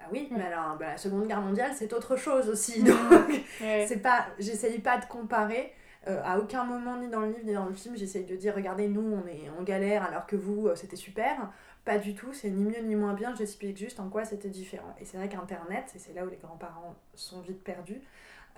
Ah 0.00 0.04
oui, 0.12 0.28
mais 0.30 0.42
alors, 0.42 0.76
bah, 0.78 0.88
la 0.88 0.96
Seconde 0.96 1.26
Guerre 1.26 1.40
mondiale, 1.40 1.72
c'est 1.74 1.92
autre 1.92 2.16
chose 2.16 2.48
aussi. 2.48 2.82
Donc, 2.82 2.96
c'est 3.58 4.02
pas, 4.02 4.26
j'essaye 4.38 4.78
pas 4.80 4.98
de 4.98 5.04
comparer. 5.06 5.72
Euh, 6.08 6.20
à 6.24 6.38
aucun 6.38 6.64
moment, 6.64 6.96
ni 6.98 7.08
dans 7.08 7.20
le 7.20 7.28
livre, 7.28 7.44
ni 7.44 7.52
dans 7.52 7.66
le 7.66 7.74
film, 7.74 7.96
j'essaye 7.96 8.24
de 8.24 8.36
dire 8.36 8.54
Regardez, 8.54 8.88
nous, 8.88 9.00
on 9.02 9.26
est 9.26 9.50
en 9.58 9.62
galère 9.62 10.04
alors 10.04 10.26
que 10.26 10.36
vous, 10.36 10.68
euh, 10.68 10.74
c'était 10.74 10.96
super. 10.96 11.50
Pas 11.84 11.98
du 11.98 12.14
tout, 12.14 12.32
c'est 12.32 12.50
ni 12.50 12.64
mieux 12.64 12.80
ni 12.82 12.96
moins 12.96 13.14
bien, 13.14 13.34
j'explique 13.36 13.76
juste 13.76 14.00
en 14.00 14.08
quoi 14.08 14.24
c'était 14.24 14.48
différent. 14.48 14.94
Et 15.00 15.04
c'est 15.04 15.16
vrai 15.16 15.28
qu'Internet, 15.28 15.84
et 15.94 15.98
c'est 16.00 16.12
là 16.14 16.24
où 16.24 16.28
les 16.28 16.36
grands-parents 16.36 16.96
sont 17.14 17.40
vite 17.42 17.62
perdus, 17.62 18.00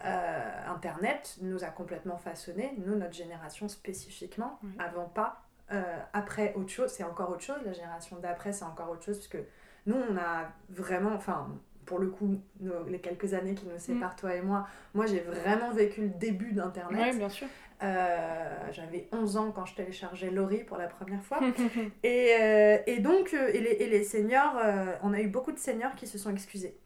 euh, 0.04 0.72
Internet 0.72 1.38
nous 1.40 1.64
a 1.64 1.68
complètement 1.68 2.18
façonné, 2.18 2.74
nous, 2.78 2.94
notre 2.94 3.14
génération 3.14 3.68
spécifiquement, 3.68 4.60
avant 4.78 5.06
pas. 5.06 5.42
Euh, 5.72 5.82
après, 6.12 6.54
autre 6.54 6.70
chose, 6.70 6.90
c'est 6.90 7.04
encore 7.04 7.30
autre 7.30 7.42
chose. 7.42 7.58
La 7.64 7.72
génération 7.72 8.16
d'après, 8.18 8.52
c'est 8.52 8.64
encore 8.64 8.90
autre 8.90 9.04
chose, 9.04 9.18
parce 9.18 9.28
que 9.28 9.38
nous, 9.86 9.96
on 9.96 10.16
a 10.16 10.50
vraiment, 10.70 11.12
enfin, 11.14 11.48
pour 11.84 11.98
le 11.98 12.08
coup, 12.08 12.40
les 12.86 13.00
quelques 13.00 13.34
années 13.34 13.54
qui 13.54 13.66
nous 13.66 13.78
séparent, 13.78 14.14
mm. 14.14 14.20
toi 14.20 14.34
et 14.34 14.40
moi, 14.40 14.66
moi, 14.94 15.06
j'ai 15.06 15.20
vraiment 15.20 15.70
vécu 15.70 16.02
le 16.02 16.10
début 16.10 16.52
d'Internet. 16.52 17.16
bien 17.16 17.28
sûr. 17.28 17.48
Euh, 17.80 18.72
j'avais 18.72 19.08
11 19.12 19.36
ans 19.36 19.52
quand 19.52 19.64
je 19.64 19.76
téléchargeais 19.76 20.30
Laurie 20.30 20.64
pour 20.64 20.76
la 20.78 20.88
première 20.88 21.22
fois. 21.22 21.40
et, 22.02 22.80
et, 22.86 22.98
donc, 23.00 23.32
et 23.34 23.60
les, 23.60 23.70
et 23.70 23.88
les 23.88 24.04
seniors, 24.04 24.56
on 25.02 25.12
a 25.12 25.20
eu 25.20 25.28
beaucoup 25.28 25.52
de 25.52 25.58
seniors 25.58 25.94
qui 25.96 26.06
se 26.06 26.18
sont 26.18 26.30
excusés. 26.30 26.76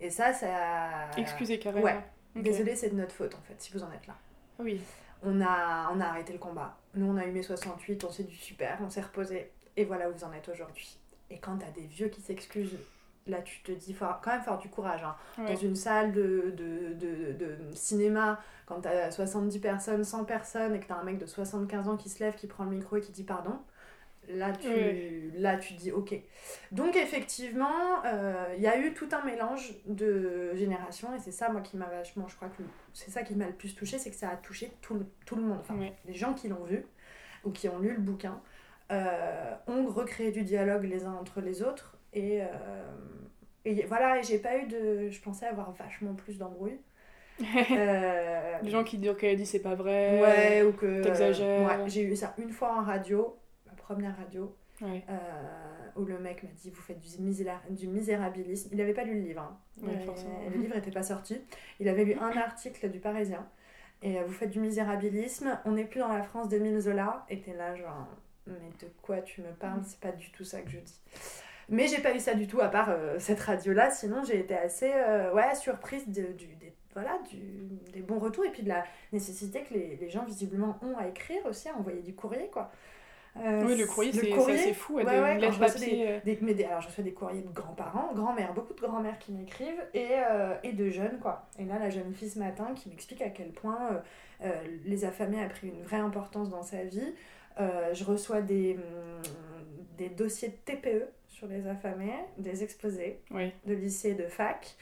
Et 0.00 0.10
ça, 0.10 0.32
ça. 0.32 1.10
Excusez 1.16 1.58
carrément. 1.58 1.84
Ouais. 1.84 2.00
Désolé, 2.36 2.76
c'est 2.76 2.90
de 2.90 2.94
notre 2.94 3.12
faute 3.12 3.34
en 3.34 3.42
fait, 3.42 3.54
si 3.58 3.72
vous 3.72 3.82
en 3.82 3.90
êtes 3.92 4.06
là. 4.06 4.14
Oui. 4.58 4.80
On 5.22 5.40
a, 5.40 5.90
on 5.92 6.00
a 6.00 6.04
arrêté 6.06 6.32
le 6.32 6.38
combat. 6.38 6.76
Nous, 6.94 7.06
on 7.06 7.16
a 7.16 7.26
eu 7.26 7.32
mai 7.32 7.42
68, 7.42 8.04
on 8.04 8.10
s'est 8.10 8.22
du 8.22 8.36
super, 8.36 8.78
on 8.80 8.90
s'est 8.90 9.00
reposé. 9.00 9.50
Et 9.76 9.84
voilà 9.84 10.08
où 10.08 10.12
vous 10.12 10.24
en 10.24 10.32
êtes 10.32 10.48
aujourd'hui. 10.48 10.98
Et 11.30 11.38
quand 11.38 11.56
t'as 11.58 11.70
des 11.70 11.86
vieux 11.86 12.08
qui 12.08 12.20
s'excusent, 12.20 12.78
là, 13.26 13.42
tu 13.42 13.60
te 13.62 13.72
dis, 13.72 13.92
faut 13.92 14.06
quand 14.22 14.32
même 14.32 14.42
faire 14.42 14.58
du 14.58 14.68
courage. 14.68 15.02
Hein. 15.02 15.16
Dans 15.44 15.56
une 15.56 15.74
salle 15.76 16.12
de, 16.12 16.54
de, 16.56 16.94
de, 16.94 17.32
de 17.32 17.74
cinéma, 17.74 18.40
quand 18.66 18.80
t'as 18.80 19.10
70 19.10 19.58
personnes, 19.58 20.04
100 20.04 20.24
personnes, 20.24 20.74
et 20.74 20.80
que 20.80 20.86
t'as 20.86 20.96
un 20.96 21.02
mec 21.04 21.18
de 21.18 21.26
75 21.26 21.88
ans 21.88 21.96
qui 21.96 22.08
se 22.08 22.22
lève, 22.22 22.34
qui 22.36 22.46
prend 22.46 22.64
le 22.64 22.70
micro 22.70 22.96
et 22.96 23.00
qui 23.00 23.12
dit 23.12 23.24
pardon, 23.24 23.58
Là 24.30 24.52
tu, 24.52 25.32
là, 25.36 25.56
tu 25.56 25.74
dis 25.74 25.90
OK. 25.90 26.14
Donc, 26.72 26.96
effectivement, 26.96 28.04
euh, 28.04 28.54
il 28.56 28.62
y 28.62 28.66
a 28.66 28.78
eu 28.78 28.92
tout 28.92 29.08
un 29.12 29.24
mélange 29.24 29.74
de 29.86 30.54
générations, 30.54 31.14
et 31.14 31.18
c'est 31.18 31.32
ça, 31.32 31.48
moi, 31.48 31.62
qui 31.62 31.76
m'a 31.76 31.86
vachement, 31.86 32.28
je 32.28 32.36
crois 32.36 32.48
que 32.48 32.62
c'est 32.92 33.10
ça 33.10 33.22
qui 33.22 33.34
m'a 33.34 33.46
le 33.46 33.52
plus 33.52 33.74
touché, 33.74 33.98
c'est 33.98 34.10
que 34.10 34.16
ça 34.16 34.28
a 34.28 34.36
touché 34.36 34.70
tout, 34.82 35.02
tout 35.24 35.36
le 35.36 35.42
monde. 35.42 35.58
Enfin, 35.60 35.76
les 36.06 36.14
gens 36.14 36.34
qui 36.34 36.48
l'ont 36.48 36.64
vu, 36.64 36.84
ou 37.44 37.50
qui 37.50 37.68
ont 37.68 37.78
lu 37.78 37.92
le 37.92 38.00
bouquin, 38.00 38.40
euh, 38.92 39.54
ont 39.66 39.86
recréé 39.86 40.30
du 40.30 40.42
dialogue 40.42 40.84
les 40.84 41.04
uns 41.04 41.14
entre 41.14 41.40
les 41.40 41.62
autres, 41.62 41.96
et, 42.12 42.42
euh, 42.42 42.46
et 43.64 43.84
voilà, 43.86 44.18
et 44.18 44.22
j'ai 44.22 44.38
pas 44.38 44.58
eu 44.58 44.66
de. 44.66 45.08
Je 45.08 45.20
pensais 45.20 45.46
avoir 45.46 45.72
vachement 45.72 46.14
plus 46.14 46.38
d'embrouilles. 46.38 46.80
les 47.38 48.70
gens 48.70 48.82
qui 48.82 48.98
disent 48.98 49.14
qu'elle 49.16 49.36
dit 49.36 49.46
c'est 49.46 49.60
pas 49.60 49.74
vrai, 49.74 50.20
ouais, 50.20 50.62
ou 50.62 50.72
que. 50.72 51.02
T'exagères. 51.02 51.66
Ouais, 51.66 51.88
j'ai 51.88 52.02
eu 52.02 52.16
ça 52.16 52.34
une 52.38 52.50
fois 52.50 52.76
en 52.76 52.82
radio 52.82 53.38
première 53.88 54.18
radio, 54.18 54.54
euh, 54.82 54.96
où 55.96 56.04
le 56.04 56.18
mec 56.18 56.42
m'a 56.42 56.50
dit 56.50 56.68
Vous 56.68 56.82
faites 56.82 57.00
du, 57.00 57.08
du 57.70 57.88
misérabilisme. 57.88 58.68
Il 58.70 58.76
n'avait 58.76 58.92
pas 58.92 59.04
lu 59.04 59.14
le 59.14 59.26
livre. 59.26 59.40
Hein. 59.40 59.58
le 59.82 60.60
livre 60.60 60.74
n'était 60.74 60.90
pas 60.90 61.02
sorti. 61.02 61.40
Il 61.80 61.88
avait 61.88 62.04
lu 62.04 62.14
un 62.20 62.36
article 62.36 62.90
du 62.90 62.98
Parisien. 62.98 63.48
Et 64.02 64.18
euh, 64.18 64.24
vous 64.26 64.32
faites 64.32 64.50
du 64.50 64.60
misérabilisme. 64.60 65.58
On 65.64 65.72
n'est 65.72 65.86
plus 65.86 66.00
dans 66.00 66.12
la 66.12 66.22
France 66.22 66.50
de 66.50 66.80
Zola. 66.80 67.24
Et 67.30 67.40
t'es 67.40 67.54
là, 67.54 67.74
genre, 67.76 68.06
mais 68.46 68.70
de 68.80 68.88
quoi 69.00 69.22
tu 69.22 69.40
me 69.40 69.52
parles? 69.52 69.80
C'est 69.86 70.00
pas 70.00 70.12
du 70.12 70.30
tout 70.32 70.44
ça 70.44 70.60
que 70.60 70.70
je 70.70 70.78
dis. 70.78 71.00
Mais 71.70 71.86
j'ai 71.86 72.02
pas 72.02 72.14
eu 72.14 72.20
ça 72.20 72.34
du 72.34 72.46
tout, 72.46 72.60
à 72.60 72.68
part 72.68 72.90
euh, 72.90 73.18
cette 73.18 73.40
radio-là. 73.40 73.90
Sinon, 73.90 74.22
j'ai 74.22 74.38
été 74.38 74.54
assez 74.54 74.92
ouais, 75.34 75.54
surprise 75.54 76.06
de, 76.08 76.32
du, 76.32 76.46
des, 76.56 76.74
voilà, 76.92 77.18
du, 77.30 77.38
des 77.92 78.02
bons 78.02 78.18
retours 78.18 78.44
et 78.44 78.50
puis 78.50 78.62
de 78.62 78.68
la 78.68 78.84
nécessité 79.14 79.62
que 79.62 79.72
les, 79.72 79.96
les 79.96 80.10
gens, 80.10 80.24
visiblement, 80.24 80.78
ont 80.82 80.96
à 80.98 81.08
écrire 81.08 81.44
aussi, 81.46 81.70
à 81.70 81.76
envoyer 81.76 82.02
du 82.02 82.14
courrier, 82.14 82.48
quoi. 82.52 82.70
Euh, 83.44 83.64
oui, 83.66 83.76
le 83.76 83.86
courrier, 83.86 84.12
c'est 84.12 84.74
fou. 84.74 84.96
Ouais, 84.96 85.04
ouais, 85.04 85.38
je 85.40 85.58
papier. 85.58 86.20
Des, 86.24 86.36
des, 86.36 86.64
alors, 86.64 86.80
je 86.80 86.88
reçois 86.88 87.04
des 87.04 87.12
courriers 87.12 87.42
de 87.42 87.52
grands-parents, 87.52 88.12
grand-mères, 88.14 88.52
beaucoup 88.54 88.74
de 88.74 88.80
grand-mères 88.80 89.18
qui 89.18 89.32
m'écrivent 89.32 89.82
et, 89.94 90.08
euh, 90.12 90.54
et 90.62 90.72
de 90.72 90.90
jeunes, 90.90 91.18
quoi. 91.20 91.48
Et 91.58 91.64
là, 91.64 91.78
la 91.78 91.90
jeune 91.90 92.12
fille 92.14 92.30
ce 92.30 92.38
matin 92.38 92.72
qui 92.74 92.88
m'explique 92.88 93.22
à 93.22 93.30
quel 93.30 93.50
point 93.50 94.02
euh, 94.42 94.50
les 94.84 95.04
affamés 95.04 95.42
a 95.42 95.48
pris 95.48 95.68
une 95.68 95.82
vraie 95.82 95.98
importance 95.98 96.50
dans 96.50 96.62
sa 96.62 96.84
vie. 96.84 97.14
je 97.58 98.04
reçois 98.04 98.40
des, 98.40 98.74
mm, 98.74 99.98
des 99.98 100.08
dossiers 100.08 100.48
de 100.48 100.72
TPE 100.72 101.04
sur 101.28 101.46
les 101.46 101.66
affamés, 101.66 102.14
des 102.38 102.62
exposés 102.62 103.20
de 103.30 103.74
lycée 103.74 104.10
et 104.10 104.14
de 104.14 104.26
fac. 104.26 104.76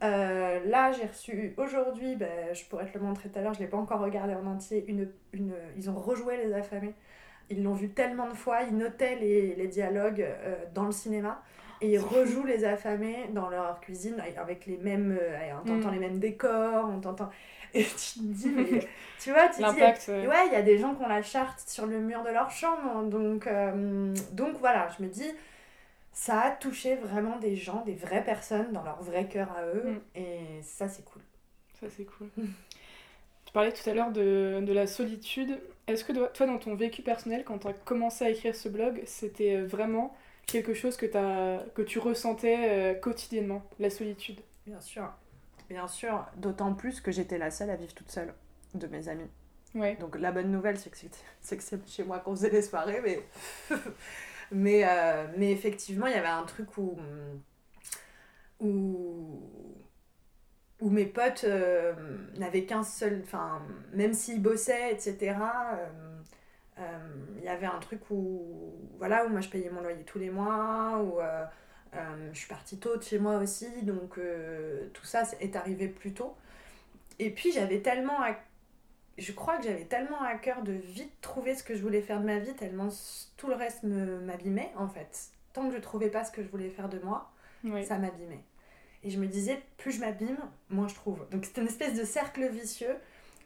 là, 0.00 0.92
j'ai 0.92 1.06
reçu 1.06 1.54
aujourd'hui, 1.56 2.16
ben, 2.16 2.52
je 2.52 2.64
pourrais 2.64 2.86
te 2.86 2.98
le 2.98 3.04
montrer 3.04 3.28
tout 3.28 3.38
à 3.38 3.42
l'heure, 3.42 3.54
je 3.54 3.60
ne 3.60 3.64
l'ai 3.64 3.70
pas 3.70 3.78
encore 3.78 4.00
regardé 4.00 4.34
en 4.34 4.46
entier, 4.46 4.84
une, 4.88 5.08
une, 5.32 5.54
ils 5.76 5.88
ont 5.88 5.94
rejoué 5.94 6.36
les 6.36 6.52
affamés 6.52 6.94
ils 7.52 7.62
l'ont 7.62 7.74
vu 7.74 7.90
tellement 7.90 8.28
de 8.28 8.34
fois, 8.34 8.62
ils 8.62 8.76
notaient 8.76 9.16
les, 9.16 9.54
les 9.54 9.68
dialogues 9.68 10.22
euh, 10.22 10.56
dans 10.74 10.84
le 10.84 10.92
cinéma 10.92 11.42
et 11.82 11.90
ils 11.90 11.98
rejouent 11.98 12.46
les 12.46 12.64
affamés 12.64 13.28
dans 13.32 13.50
leur 13.50 13.80
cuisine 13.80 14.22
avec 14.38 14.66
les 14.66 14.78
mêmes 14.78 15.18
euh, 15.20 15.52
on 15.60 15.66
t'entend 15.66 15.88
mm. 15.88 15.94
les 15.94 15.98
mêmes 15.98 16.18
décors 16.18 16.88
on 16.88 17.00
t'entend 17.00 17.28
et 17.74 17.84
tu 17.84 18.20
te 18.20 18.24
dis 18.24 18.50
mais 18.50 18.88
tu 19.18 19.32
vois 19.32 19.48
tu 19.48 19.58
dis 19.58 20.10
ouais. 20.10 20.46
il 20.46 20.52
y 20.52 20.56
a 20.56 20.62
des 20.62 20.78
gens 20.78 20.94
qui 20.94 21.02
ont 21.02 21.08
la 21.08 21.22
charte 21.22 21.60
sur 21.68 21.86
le 21.86 21.98
mur 21.98 22.22
de 22.22 22.30
leur 22.30 22.50
chambre 22.50 23.02
donc 23.04 23.46
euh, 23.46 24.14
donc 24.32 24.56
voilà 24.58 24.88
je 24.96 25.02
me 25.02 25.08
dis 25.08 25.30
ça 26.12 26.40
a 26.40 26.50
touché 26.52 26.94
vraiment 26.96 27.38
des 27.38 27.56
gens 27.56 27.82
des 27.84 27.94
vraies 27.94 28.24
personnes 28.24 28.72
dans 28.72 28.84
leur 28.84 29.02
vrai 29.02 29.26
cœur 29.26 29.50
à 29.56 29.64
eux 29.64 29.84
mm. 29.84 30.18
et 30.18 30.62
ça 30.62 30.88
c'est 30.88 31.04
cool. 31.04 31.22
Ça 31.80 31.88
c'est 31.90 32.04
cool. 32.04 32.28
Tu 33.44 33.52
parlais 33.52 33.72
tout 33.72 33.88
à 33.90 33.92
l'heure 33.92 34.12
de, 34.12 34.60
de 34.62 34.72
la 34.72 34.86
solitude 34.86 35.58
est-ce 35.88 36.04
que 36.04 36.12
toi, 36.12 36.46
dans 36.46 36.58
ton 36.58 36.74
vécu 36.74 37.02
personnel, 37.02 37.44
quand 37.44 37.58
tu 37.58 37.68
as 37.68 37.72
commencé 37.72 38.24
à 38.24 38.30
écrire 38.30 38.54
ce 38.54 38.68
blog, 38.68 39.02
c'était 39.04 39.56
euh, 39.56 39.66
vraiment 39.66 40.14
quelque 40.46 40.74
chose 40.74 40.96
que, 40.96 41.06
as, 41.16 41.64
que 41.74 41.82
tu 41.82 41.98
ressentais 41.98 42.68
euh, 42.70 42.94
quotidiennement, 42.94 43.62
la 43.78 43.90
solitude? 43.90 44.40
Bien 44.66 44.80
sûr. 44.80 45.10
Bien 45.68 45.88
sûr, 45.88 46.24
d'autant 46.36 46.74
plus 46.74 47.00
que 47.00 47.10
j'étais 47.10 47.38
la 47.38 47.50
seule 47.50 47.70
à 47.70 47.76
vivre 47.76 47.94
toute 47.94 48.10
seule 48.10 48.34
de 48.74 48.86
mes 48.86 49.08
amis. 49.08 49.30
Ouais. 49.74 49.96
Donc 49.96 50.18
la 50.18 50.32
bonne 50.32 50.52
nouvelle, 50.52 50.78
c'est 50.78 50.90
que 50.90 50.98
c'est 51.40 51.88
chez 51.88 52.04
moi 52.04 52.18
qu'on 52.18 52.36
faisait 52.36 52.50
les 52.50 52.62
soirées, 52.62 53.00
mais, 53.02 53.20
mais, 54.52 54.82
euh, 54.84 55.26
mais 55.36 55.50
effectivement, 55.50 56.06
il 56.06 56.12
y 56.12 56.16
avait 56.16 56.28
un 56.28 56.44
truc 56.44 56.76
où, 56.76 56.96
où 58.60 59.40
où 60.82 60.90
mes 60.90 61.06
potes 61.06 61.44
euh, 61.44 61.94
n'avaient 62.36 62.64
qu'un 62.64 62.82
seul. 62.82 63.22
Enfin, 63.22 63.62
même 63.94 64.12
s'ils 64.12 64.42
bossaient, 64.42 64.92
etc., 64.92 65.36
euh, 65.38 65.86
euh, 66.80 66.82
il 67.38 67.44
y 67.44 67.48
avait 67.48 67.66
un 67.66 67.78
truc 67.78 68.00
où. 68.10 68.74
Voilà, 68.98 69.24
où 69.24 69.28
moi 69.28 69.40
je 69.40 69.48
payais 69.48 69.70
mon 69.70 69.80
loyer 69.80 70.02
tous 70.04 70.18
les 70.18 70.30
mois, 70.30 71.00
où 71.02 71.18
je 72.32 72.38
suis 72.38 72.48
partie 72.48 72.78
tôt 72.78 72.96
de 72.96 73.02
chez 73.02 73.18
moi 73.18 73.38
aussi, 73.38 73.82
donc 73.82 74.18
tout 74.92 75.04
ça 75.04 75.22
est 75.40 75.56
arrivé 75.56 75.88
plus 75.88 76.12
tôt. 76.12 76.36
Et 77.18 77.30
puis 77.30 77.52
j'avais 77.52 77.80
tellement 77.80 78.20
à 78.20 78.36
je 79.18 79.32
crois 79.32 79.58
que 79.58 79.64
j'avais 79.64 79.84
tellement 79.84 80.22
à 80.22 80.34
cœur 80.36 80.62
de 80.62 80.72
vite 80.72 81.12
trouver 81.20 81.54
ce 81.54 81.62
que 81.62 81.74
je 81.74 81.82
voulais 81.82 82.00
faire 82.00 82.20
de 82.20 82.26
ma 82.26 82.38
vie, 82.38 82.54
tellement 82.54 82.88
tout 83.36 83.48
le 83.48 83.54
reste 83.54 83.82
m'abîmait 83.82 84.72
en 84.76 84.88
fait. 84.88 85.30
Tant 85.52 85.68
que 85.68 85.74
je 85.74 85.80
trouvais 85.80 86.10
pas 86.10 86.24
ce 86.24 86.32
que 86.32 86.42
je 86.42 86.48
voulais 86.48 86.70
faire 86.70 86.88
de 86.88 86.98
moi, 87.00 87.30
ça 87.84 87.98
m'abîmait. 87.98 88.44
Et 89.04 89.10
je 89.10 89.18
me 89.18 89.26
disais, 89.26 89.60
plus 89.78 89.92
je 89.92 90.00
m'abîme, 90.00 90.38
moins 90.70 90.88
je 90.88 90.94
trouve. 90.94 91.26
Donc 91.30 91.44
c'est 91.44 91.60
une 91.60 91.66
espèce 91.66 91.98
de 91.98 92.04
cercle 92.04 92.48
vicieux. 92.48 92.96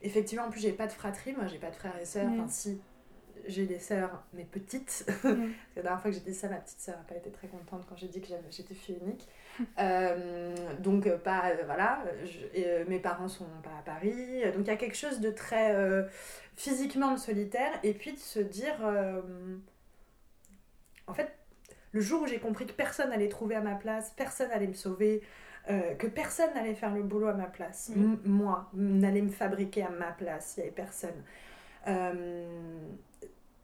Effectivement, 0.03 0.45
en 0.45 0.51
plus, 0.51 0.61
j'ai 0.61 0.73
pas 0.73 0.87
de 0.87 0.93
fratrie, 0.93 1.33
moi 1.33 1.47
j'ai 1.47 1.59
pas 1.59 1.71
de 1.71 1.77
frères 1.77 1.99
et 2.01 2.05
sœurs. 2.05 2.31
Enfin, 2.31 2.49
si, 2.49 2.79
j'ai 3.49 3.67
des 3.67 3.79
sœurs, 3.79 4.23
mais 4.33 4.45
petites. 4.45 5.07
la 5.25 5.83
dernière 5.83 6.01
fois 6.01 6.11
que 6.11 6.17
j'ai 6.17 6.23
dit 6.23 6.35
ça, 6.35 6.49
ma 6.49 6.57
petite 6.57 6.81
sœur 6.81 6.97
n'a 6.97 7.05
pas 7.05 7.17
été 7.17 7.31
très 7.31 7.49
contente 7.49 7.87
quand 7.89 7.97
j'ai 7.97 8.09
dit 8.09 8.21
que 8.21 8.29
j'étais 8.51 8.75
fille 8.75 8.99
unique. 9.03 9.29
Euh, 9.79 10.55
donc, 10.81 11.07
euh, 11.07 11.17
pas. 11.17 11.49
Euh, 11.49 11.63
voilà. 11.65 12.05
mes 12.89 12.99
parents 12.99 13.29
sont 13.29 13.47
pas 13.63 13.71
à 13.79 13.83
Paris. 13.83 14.43
Donc, 14.53 14.59
il 14.59 14.67
y 14.67 14.71
a 14.71 14.77
quelque 14.77 14.99
chose 14.99 15.21
de 15.21 15.31
très 15.31 15.75
physiquement 16.57 17.17
solitaire. 17.17 17.73
Et 17.83 17.95
puis 17.95 18.13
de 18.13 18.19
se 18.19 18.39
dire. 18.39 18.75
en 21.07 21.15
fait, 21.15 21.33
le 21.93 22.03
jour 22.03 22.21
où 22.23 22.27
j'ai 22.27 22.39
compris 22.39 22.67
que 22.67 22.73
personne 22.73 23.11
allait 23.13 23.31
trouver 23.31 23.55
à 23.55 23.63
ma 23.63 23.77
place, 23.77 24.13
personne 24.15 24.51
allait 24.51 24.67
me 24.67 24.75
sauver, 24.75 25.23
euh, 25.69 25.95
que 25.95 26.07
personne 26.07 26.55
n'allait 26.55 26.75
faire 26.75 26.95
le 26.95 27.03
boulot 27.03 27.27
à 27.27 27.35
ma 27.35 27.47
place. 27.47 27.91
Moi, 28.25 28.69
n'allait 28.75 29.23
me 29.23 29.31
fabriquer 29.31 29.83
à 29.83 29.91
ma 29.91 30.13
place, 30.13 30.55
il 30.57 30.61
n'y 30.61 30.67
avait 30.67 30.75
personne. 30.75 31.23
Euh, 31.89 32.47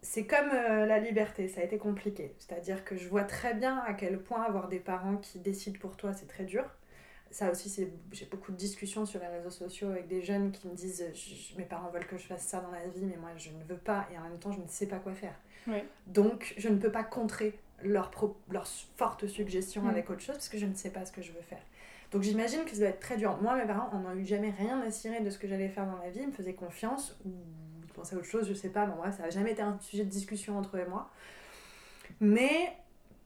c'est 0.00 0.26
comme 0.26 0.50
euh, 0.52 0.84
la 0.84 0.98
liberté, 0.98 1.46
ça 1.46 1.60
a 1.60 1.64
été 1.64 1.78
compliqué. 1.78 2.34
C'est-à-dire 2.38 2.84
que 2.84 2.96
je 2.96 3.08
vois 3.08 3.22
très 3.22 3.54
bien 3.54 3.78
à 3.86 3.94
quel 3.94 4.18
point 4.18 4.42
avoir 4.42 4.68
des 4.68 4.80
parents 4.80 5.16
qui 5.16 5.38
décident 5.38 5.78
pour 5.78 5.96
toi, 5.96 6.12
c'est 6.12 6.26
très 6.26 6.44
dur. 6.44 6.64
Ça 7.30 7.50
aussi, 7.50 7.68
c'est, 7.70 7.88
j'ai 8.10 8.26
beaucoup 8.26 8.50
de 8.50 8.56
discussions 8.56 9.06
sur 9.06 9.20
les 9.20 9.28
réseaux 9.28 9.50
sociaux 9.50 9.88
avec 9.88 10.08
des 10.08 10.22
jeunes 10.22 10.50
qui 10.50 10.66
me 10.66 10.74
disent 10.74 11.04
mes 11.56 11.64
parents 11.64 11.88
veulent 11.90 12.06
que 12.06 12.18
je 12.18 12.26
fasse 12.26 12.42
ça 12.42 12.60
dans 12.60 12.72
la 12.72 12.86
vie, 12.88 13.06
mais 13.06 13.16
moi 13.16 13.30
je 13.36 13.50
ne 13.50 13.62
veux 13.64 13.78
pas 13.78 14.06
et 14.12 14.18
en 14.18 14.22
même 14.22 14.38
temps 14.38 14.52
je 14.52 14.60
ne 14.60 14.68
sais 14.68 14.86
pas 14.86 14.98
quoi 14.98 15.14
faire. 15.14 15.34
Donc 16.08 16.52
je 16.58 16.68
ne 16.68 16.76
peux 16.76 16.92
pas 16.92 17.04
contrer 17.04 17.58
leurs 17.82 18.10
leur 18.50 18.66
fortes 18.66 19.26
suggestions 19.26 19.82
mm. 19.82 19.88
avec 19.88 20.10
autre 20.10 20.20
chose 20.20 20.34
parce 20.34 20.50
que 20.50 20.58
je 20.58 20.66
ne 20.66 20.74
sais 20.74 20.90
pas 20.90 21.06
ce 21.06 21.12
que 21.12 21.22
je 21.22 21.32
veux 21.32 21.40
faire. 21.40 21.62
Donc 22.12 22.22
j'imagine 22.22 22.64
que 22.64 22.70
ça 22.72 22.78
doit 22.78 22.88
être 22.88 23.00
très 23.00 23.16
dur. 23.16 23.38
Moi, 23.40 23.56
mes 23.56 23.66
parents, 23.66 23.90
on 23.92 24.00
n'a 24.00 24.14
eu 24.14 24.24
jamais 24.24 24.50
rien 24.50 24.80
à 24.82 24.90
cirer 24.90 25.20
de 25.20 25.30
ce 25.30 25.38
que 25.38 25.48
j'allais 25.48 25.68
faire 25.68 25.86
dans 25.86 25.96
la 25.96 26.10
vie. 26.10 26.20
Ils 26.20 26.28
me 26.28 26.32
faisaient 26.32 26.52
confiance 26.52 27.18
ou 27.24 27.30
ils 27.82 27.92
pensaient 27.92 28.16
à 28.16 28.18
autre 28.18 28.26
chose, 28.26 28.46
je 28.46 28.54
sais 28.54 28.68
pas. 28.68 28.86
Mais 28.86 28.94
moi, 28.94 29.10
ça 29.10 29.24
n'a 29.24 29.30
jamais 29.30 29.52
été 29.52 29.62
un 29.62 29.78
sujet 29.80 30.04
de 30.04 30.10
discussion 30.10 30.58
entre 30.58 30.76
eux 30.76 30.80
et 30.80 30.88
moi. 30.88 31.10
Mais 32.20 32.72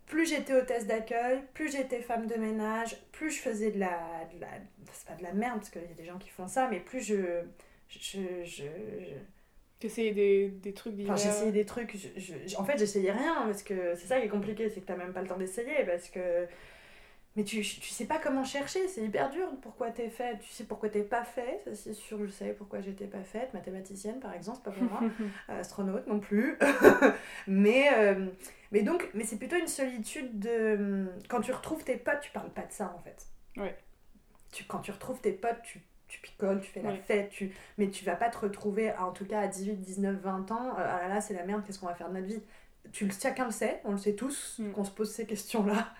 plus 0.06 0.26
j'étais 0.26 0.54
hôtesse 0.54 0.86
d'accueil, 0.86 1.42
plus 1.52 1.70
j'étais 1.70 2.00
femme 2.00 2.28
de 2.28 2.36
ménage, 2.36 2.96
plus 3.10 3.30
je 3.30 3.40
faisais 3.40 3.72
de 3.72 3.80
la. 3.80 3.98
De 4.32 4.40
la 4.40 4.48
c'est 4.92 5.08
pas 5.08 5.14
de 5.14 5.24
la 5.24 5.32
merde, 5.32 5.58
parce 5.58 5.70
qu'il 5.70 5.82
y 5.82 5.92
a 5.92 5.94
des 5.94 6.04
gens 6.04 6.18
qui 6.18 6.30
font 6.30 6.46
ça, 6.46 6.68
mais 6.70 6.78
plus 6.78 7.00
je. 7.00 7.42
je, 7.88 8.20
je, 8.44 8.64
T'essayais 9.78 10.12
des, 10.12 10.48
des 10.48 10.72
trucs 10.72 10.94
Enfin, 11.02 11.16
j'essayais 11.16 11.52
des 11.52 11.66
trucs. 11.66 11.96
Je, 12.16 12.56
en 12.56 12.64
fait, 12.64 12.78
j'essayais 12.78 13.12
rien, 13.12 13.42
parce 13.44 13.62
que 13.62 13.94
c'est 13.94 14.06
ça 14.06 14.18
qui 14.18 14.26
est 14.26 14.30
compliqué, 14.30 14.70
c'est 14.70 14.80
que 14.80 14.86
t'as 14.86 14.96
même 14.96 15.12
pas 15.12 15.20
le 15.20 15.28
temps 15.28 15.36
d'essayer, 15.36 15.84
parce 15.84 16.08
que 16.08 16.46
mais 17.36 17.44
tu, 17.44 17.60
tu 17.60 17.90
sais 17.90 18.06
pas 18.06 18.18
comment 18.18 18.44
chercher, 18.44 18.88
c'est 18.88 19.02
hyper 19.02 19.28
dur. 19.28 19.46
Pourquoi 19.60 19.90
t'es 19.90 20.08
fait, 20.08 20.38
tu 20.38 20.48
sais 20.48 20.64
pourquoi 20.64 20.88
t'es 20.88 21.02
pas 21.02 21.22
fait, 21.22 21.60
ça 21.64 21.74
c'est 21.74 21.92
sûr, 21.92 22.18
je 22.24 22.30
sais 22.30 22.54
pourquoi 22.54 22.80
j'étais 22.80 23.06
pas 23.06 23.22
faite. 23.22 23.52
Mathématicienne 23.52 24.20
par 24.20 24.32
exemple, 24.32 24.58
c'est 24.64 24.70
pas 24.70 24.76
pour 24.76 24.84
moi. 24.84 25.02
Astronaute 25.48 26.06
non 26.06 26.18
plus. 26.18 26.58
mais, 27.46 27.90
euh, 27.94 28.26
mais 28.72 28.82
donc, 28.82 29.10
mais 29.12 29.24
c'est 29.24 29.36
plutôt 29.36 29.56
une 29.56 29.68
solitude 29.68 30.38
de. 30.38 31.08
Quand 31.28 31.42
tu 31.42 31.52
retrouves 31.52 31.84
tes 31.84 31.96
potes, 31.96 32.20
tu 32.20 32.30
parles 32.30 32.50
pas 32.50 32.62
de 32.62 32.72
ça 32.72 32.94
en 32.96 33.02
fait. 33.02 33.26
Ouais. 33.58 33.76
Tu, 34.52 34.64
quand 34.64 34.78
tu 34.78 34.90
retrouves 34.90 35.20
tes 35.20 35.32
potes, 35.32 35.60
tu, 35.62 35.82
tu 36.08 36.20
picoles, 36.20 36.60
tu 36.62 36.70
fais 36.70 36.80
la 36.80 36.96
fête, 36.96 37.28
tu... 37.28 37.52
mais 37.76 37.90
tu 37.90 38.04
vas 38.06 38.16
pas 38.16 38.30
te 38.30 38.38
retrouver, 38.38 38.92
en 38.94 39.12
tout 39.12 39.26
cas 39.26 39.40
à 39.40 39.46
18, 39.48 39.74
19, 39.76 40.16
20 40.22 40.50
ans, 40.52 40.68
euh, 40.68 40.72
ah 40.78 41.02
là 41.02 41.08
là, 41.08 41.20
c'est 41.20 41.34
la 41.34 41.44
merde, 41.44 41.64
qu'est-ce 41.66 41.80
qu'on 41.80 41.86
va 41.86 41.94
faire 41.94 42.08
de 42.08 42.14
notre 42.14 42.26
vie? 42.26 42.42
Tu, 42.92 43.10
Chacun 43.10 43.46
le 43.46 43.50
sait, 43.50 43.80
on 43.84 43.92
le 43.92 43.98
sait 43.98 44.14
tous, 44.14 44.58
mm. 44.58 44.70
qu'on 44.70 44.84
se 44.84 44.92
pose 44.92 45.10
ces 45.10 45.26
questions-là 45.26 45.92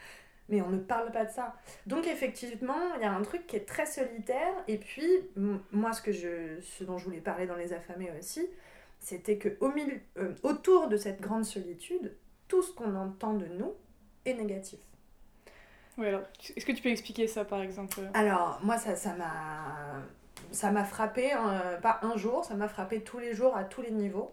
mais 0.49 0.61
on 0.63 0.71
ne 0.71 0.79
parle 0.79 1.11
pas 1.13 1.25
de 1.25 1.31
ça. 1.31 1.55
Donc 1.87 2.07
effectivement, 2.07 2.95
il 2.97 3.03
y 3.03 3.05
a 3.05 3.13
un 3.13 3.23
truc 3.23 3.47
qui 3.47 3.57
est 3.57 3.67
très 3.67 3.87
solitaire. 3.87 4.55
Et 4.69 4.79
puis, 4.79 5.09
moi, 5.73 5.93
ce, 5.93 6.03
que 6.03 6.13
je, 6.13 6.61
ce 6.61 6.85
dont 6.85 6.99
je 6.99 7.05
voulais 7.05 7.21
parler 7.21 7.47
dans 7.47 7.57
Les 7.57 7.73
Affamés 7.73 8.11
aussi, 8.19 8.47
c'était 9.01 9.39
que 9.39 9.57
au 9.61 9.71
milieu, 9.71 10.01
euh, 10.19 10.35
autour 10.43 10.89
de 10.89 10.97
cette 10.97 11.21
grande 11.21 11.45
solitude, 11.45 12.15
tout 12.49 12.63
ce 12.63 12.73
qu'on 12.73 12.95
entend 12.95 13.35
de 13.35 13.47
nous 13.47 13.75
est 14.25 14.35
négatif. 14.35 14.79
Oui, 15.99 16.07
alors, 16.07 16.23
est-ce 16.55 16.67
que 16.67 16.73
tu 16.73 16.83
peux 16.83 16.91
expliquer 16.91 17.27
ça, 17.27 17.45
par 17.45 17.63
exemple 17.63 18.01
Alors, 18.15 18.61
moi, 18.63 18.77
ça 18.77 18.97
ça 18.97 19.15
m'a 19.15 20.03
ça 20.53 20.71
m'a 20.71 20.85
frappé, 20.85 21.33
euh, 21.35 21.79
pas 21.81 22.01
un 22.03 22.17
jour, 22.17 22.45
ça 22.45 22.55
m'a 22.55 22.69
frappé 22.69 23.03
tous 23.03 23.19
les 23.19 23.35
jours, 23.35 23.57
à 23.57 23.65
tous 23.65 23.83
les 23.83 23.91
niveaux. 23.91 24.33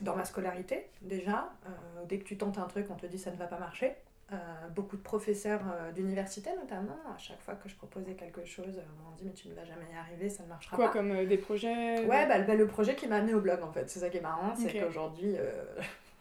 Dans 0.00 0.14
ma 0.14 0.24
scolarité, 0.24 0.88
déjà, 1.02 1.50
euh, 1.66 1.70
dès 2.08 2.18
que 2.18 2.24
tu 2.24 2.36
tentes 2.36 2.58
un 2.58 2.66
truc, 2.66 2.86
on 2.90 2.94
te 2.94 3.06
dit 3.06 3.18
ça 3.18 3.32
ne 3.32 3.36
va 3.36 3.46
pas 3.46 3.58
marcher. 3.58 3.96
Euh, 4.30 4.36
beaucoup 4.76 4.98
de 4.98 5.02
professeurs 5.02 5.62
euh, 5.72 5.90
d'université 5.90 6.50
notamment, 6.54 6.98
à 7.14 7.16
chaque 7.16 7.40
fois 7.40 7.54
que 7.54 7.66
je 7.66 7.74
proposais 7.74 8.12
quelque 8.12 8.44
chose, 8.44 8.76
euh, 8.76 9.02
m'ont 9.02 9.16
dit 9.16 9.24
mais 9.24 9.32
tu 9.32 9.48
ne 9.48 9.54
vas 9.54 9.64
jamais 9.64 9.86
y 9.90 9.96
arriver, 9.96 10.28
ça 10.28 10.42
ne 10.42 10.48
marchera 10.48 10.76
pas. 10.76 10.82
Quoi, 10.82 10.92
comme 10.92 11.24
des 11.24 11.38
projets 11.38 12.04
Ouais, 12.04 12.26
bah, 12.26 12.38
bah, 12.40 12.54
le 12.54 12.66
projet 12.66 12.94
qui 12.94 13.06
m'a 13.06 13.16
amené 13.16 13.32
au 13.32 13.40
blog 13.40 13.62
en 13.62 13.72
fait, 13.72 13.88
c'est 13.88 14.00
ça 14.00 14.10
qui 14.10 14.18
est 14.18 14.20
marrant, 14.20 14.54
c'est 14.54 14.78
qu'aujourd'hui 14.78 15.34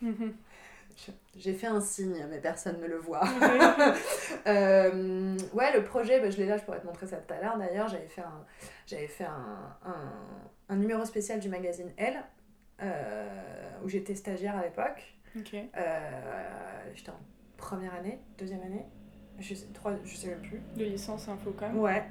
mhm. 0.01 0.33
j'ai 1.35 1.53
fait 1.53 1.67
un 1.67 1.81
signe, 1.81 2.25
mais 2.29 2.39
personne 2.39 2.79
ne 2.79 2.87
le 2.87 2.95
voit. 2.95 3.25
ouais, 4.45 5.73
le 5.73 5.83
projet, 5.83 6.21
bah, 6.21 6.29
je 6.29 6.37
l'ai 6.37 6.45
là, 6.45 6.55
je 6.55 6.63
pourrais 6.63 6.79
te 6.79 6.85
montrer 6.85 7.07
ça 7.07 7.17
tout 7.17 7.33
à 7.33 7.41
l'heure 7.41 7.57
d'ailleurs, 7.57 7.89
j'avais 7.89 8.07
fait, 8.07 8.21
un, 8.21 8.45
j'avais 8.85 9.07
fait 9.07 9.25
un, 9.25 9.75
un, 9.83 10.13
un, 10.69 10.75
numéro 10.77 11.03
spécial 11.03 11.41
du 11.41 11.49
magazine 11.49 11.91
Elle, 11.97 12.23
où 13.83 13.89
j'étais 13.89 14.15
stagiaire 14.15 14.55
à 14.55 14.63
l'époque. 14.63 15.13
j'étais 15.35 15.69
en 17.11 17.19
première 17.57 17.93
année, 17.93 18.19
deuxième 18.37 18.61
année, 18.61 18.85
je 19.39 19.53
sais, 19.53 19.67
trois, 19.73 19.93
je 20.03 20.15
sais 20.15 20.27
même 20.27 20.41
plus. 20.41 20.61
De 20.75 20.85
licence 20.85 21.27
info 21.27 21.53
quand 21.57 21.67
même. 21.67 21.79
Ouais. 21.79 22.03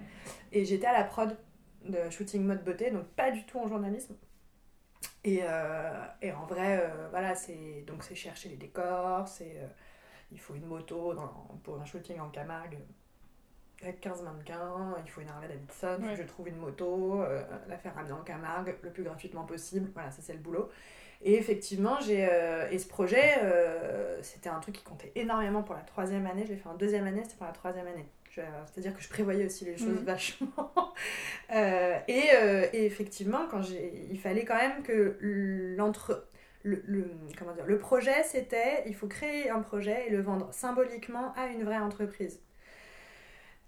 Et 0.53 0.65
j'étais 0.65 0.87
à 0.87 0.93
la 0.93 1.05
prod 1.05 1.37
de 1.85 2.11
shooting 2.11 2.43
mode 2.45 2.65
beauté, 2.65 2.91
donc 2.91 3.07
pas 3.09 3.31
du 3.31 3.45
tout 3.45 3.59
en 3.59 3.67
journalisme. 3.67 4.15
Et, 5.25 5.41
euh, 5.43 6.07
et 6.23 6.33
en 6.33 6.47
vrai, 6.47 6.81
euh, 6.81 7.09
voilà, 7.11 7.35
c'est 7.35 7.83
donc 7.87 8.05
c'est 8.05 8.15
chercher 8.15 8.49
les 8.49 8.57
décors, 8.57 9.27
c'est 9.27 9.57
euh, 9.57 9.67
il 10.31 10.39
faut 10.39 10.55
une 10.55 10.67
moto 10.67 11.15
dans, 11.15 11.29
pour 11.63 11.81
un 11.81 11.85
shooting 11.85 12.21
en 12.21 12.29
Camargue 12.31 12.79
avec 13.83 14.01
15 14.01 14.23
mannequins, 14.23 14.95
il 15.05 15.11
faut 15.11 15.21
une 15.21 15.29
Harley 15.29 15.49
Davidson, 15.49 16.15
je 16.17 16.23
trouve 16.23 16.49
une 16.49 16.57
moto, 16.57 17.23
la 17.69 17.77
faire 17.77 17.95
ramener 17.95 18.13
en 18.13 18.23
Camargue 18.23 18.75
le 18.81 18.91
plus 18.91 19.03
gratuitement 19.03 19.45
possible. 19.45 19.91
Voilà, 19.93 20.11
ça 20.11 20.23
c'est 20.23 20.33
le 20.33 20.39
boulot. 20.39 20.71
Et 21.23 21.35
effectivement, 21.35 21.99
j'ai 22.01 22.27
euh, 22.31 22.69
et 22.71 22.79
ce 22.79 22.87
projet, 22.87 23.39
euh, 23.43 24.19
c'était 24.23 24.49
un 24.49 24.61
truc 24.61 24.77
qui 24.77 24.85
comptait 24.85 25.13
énormément 25.15 25.63
pour 25.63 25.75
la 25.75 25.83
troisième 25.83 26.27
année. 26.27 26.45
Je 26.45 26.53
l'ai 26.53 26.57
fait 26.57 26.69
en 26.69 26.75
deuxième 26.75 27.07
année, 27.07 27.23
c'était 27.25 27.37
pour 27.37 27.47
la 27.47 27.53
troisième 27.53 27.87
année. 27.87 28.07
C'est-à-dire 28.31 28.95
que 28.95 29.01
je 29.01 29.09
prévoyais 29.09 29.47
aussi 29.47 29.65
les 29.65 29.79
choses 29.79 29.89
mhm. 29.89 30.05
vachement. 30.05 30.73
Euh, 31.55 31.97
et, 32.09 32.25
et, 32.73 32.87
effectivement, 32.87 33.47
quand 33.49 33.61
il 34.11 34.19
fallait 34.19 34.45
quand 34.45 34.57
même 34.57 34.83
que 34.83 35.17
l'entre... 35.77 36.27
Le, 36.65 36.83
le, 36.87 37.09
comment 37.39 37.53
dire, 37.53 37.67
le 37.67 37.79
projet, 37.79 38.25
c'était 38.25 38.83
il 38.87 38.97
faut 38.97 39.07
créer 39.07 39.49
un 39.51 39.61
projet 39.61 40.09
et 40.09 40.11
le 40.11 40.21
vendre 40.21 40.49
symboliquement 40.53 41.33
à 41.37 41.47
une 41.47 41.63
vraie 41.63 41.79
entreprise. 41.79 42.41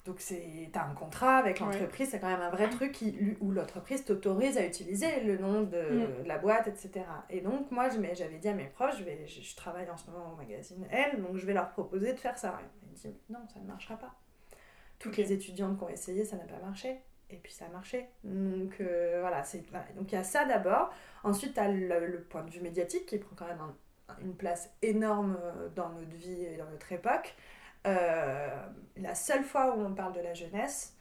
Donc 0.04 0.20
c'est 0.20 0.70
as 0.74 0.84
un 0.84 0.94
contrat 0.94 1.36
avec 1.36 1.60
l'entreprise, 1.60 2.08
c'est 2.10 2.20
quand 2.20 2.28
même 2.28 2.40
un 2.40 2.50
vrai 2.50 2.70
truc 2.70 2.92
qui, 2.92 3.36
où 3.40 3.50
l'entreprise 3.50 4.04
t'autorise 4.04 4.56
à 4.56 4.64
utiliser 4.64 5.20
le 5.20 5.36
nom 5.36 5.62
de, 5.62 5.76
mm. 5.76 6.26
la 6.26 6.38
boîte, 6.38 6.66
etc. 6.66 7.04
Et 7.28 7.40
donc 7.40 7.70
moi 7.70 7.88
j'avais 7.90 8.38
dit 8.38 8.48
à 8.48 8.54
mes 8.54 8.66
proches, 8.66 8.98
je, 8.98 9.04
vais, 9.04 9.26
je, 9.26 9.56
travaille 9.56 9.90
en 9.90 9.96
ce 9.96 10.10
moment 10.10 10.32
au 10.32 10.36
magazine 10.36 10.86
Elle, 10.90 11.22
donc 11.22 11.36
je 11.36 11.44
vais 11.44 11.52
leur 11.52 11.70
proposer 11.70 12.14
de 12.14 12.18
faire 12.18 12.38
ça. 12.38 12.58
Ils 12.82 12.88
me 12.88 12.94
disent 12.94 13.14
non, 13.28 13.40
ça 13.52 13.60
ne 13.60 13.66
marchera 13.66 13.96
pas. 13.96 14.14
Toutes 14.98 15.16
les 15.16 15.32
étudiantes 15.32 15.76
qui 15.76 15.84
ont 15.84 15.88
essayé, 15.88 16.24
ça 16.24 16.36
n'a 16.36 16.44
pas 16.44 16.58
marché. 16.58 17.02
Et 17.30 17.36
puis 17.36 17.52
ça 17.52 17.66
a 17.66 17.68
marché. 17.68 18.06
Donc 18.24 18.80
euh, 18.80 19.18
voilà, 19.20 19.44
c'est 19.44 19.62
donc 19.94 20.10
il 20.10 20.14
y 20.14 20.18
a 20.18 20.24
ça 20.24 20.46
d'abord. 20.46 20.90
Ensuite 21.22 21.54
tu 21.54 21.60
as 21.60 21.68
le, 21.68 22.22
point 22.30 22.42
de 22.42 22.50
vue 22.50 22.60
médiatique 22.60 23.04
qui 23.04 23.18
prend 23.18 23.36
quand 23.36 23.46
même 23.46 23.60
une 24.22 24.34
place 24.34 24.70
énorme 24.80 25.36
euh, 25.42 25.68
dans 25.74 25.90
notre 25.90 26.16
vie 26.16 26.44
et 26.44 26.56
dans 26.56 26.70
notre 26.70 26.90
époque. 26.92 27.34
Euh, 27.88 28.48
la 28.96 29.14
seule 29.14 29.44
fois 29.44 29.74
où 29.74 29.80
on 29.80 29.94
parle 29.94 30.12
de 30.12 30.20
la 30.20 30.34
jeunesse, 30.34 30.96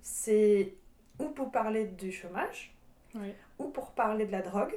c'est 0.00 0.74
ou 1.18 1.28
pour 1.28 1.52
parler 1.52 1.86
du 1.86 2.10
chômage, 2.10 2.74
ou 3.58 3.68
pour 3.68 3.92
parler 3.92 4.26
de 4.26 4.32
la 4.32 4.42
drogue, 4.42 4.74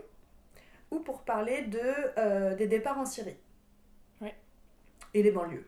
ou 0.92 1.00
pour 1.00 1.22
parler 1.22 1.64
de, 1.64 1.80
euh, 2.18 2.56
des 2.56 2.68
départs 2.68 3.00
en 3.00 3.06
Syrie. 3.06 3.38
Et 5.14 5.24
les 5.24 5.32
banlieues, 5.32 5.66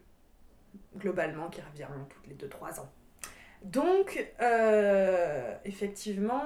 globalement, 0.97 1.49
qui 1.49 1.61
reviennent 1.61 2.05
toutes 2.09 2.27
les 2.27 2.35
2-3 2.35 2.81
ans. 2.81 2.89
Donc, 3.63 4.33
euh, 4.41 5.55
effectivement, 5.63 6.43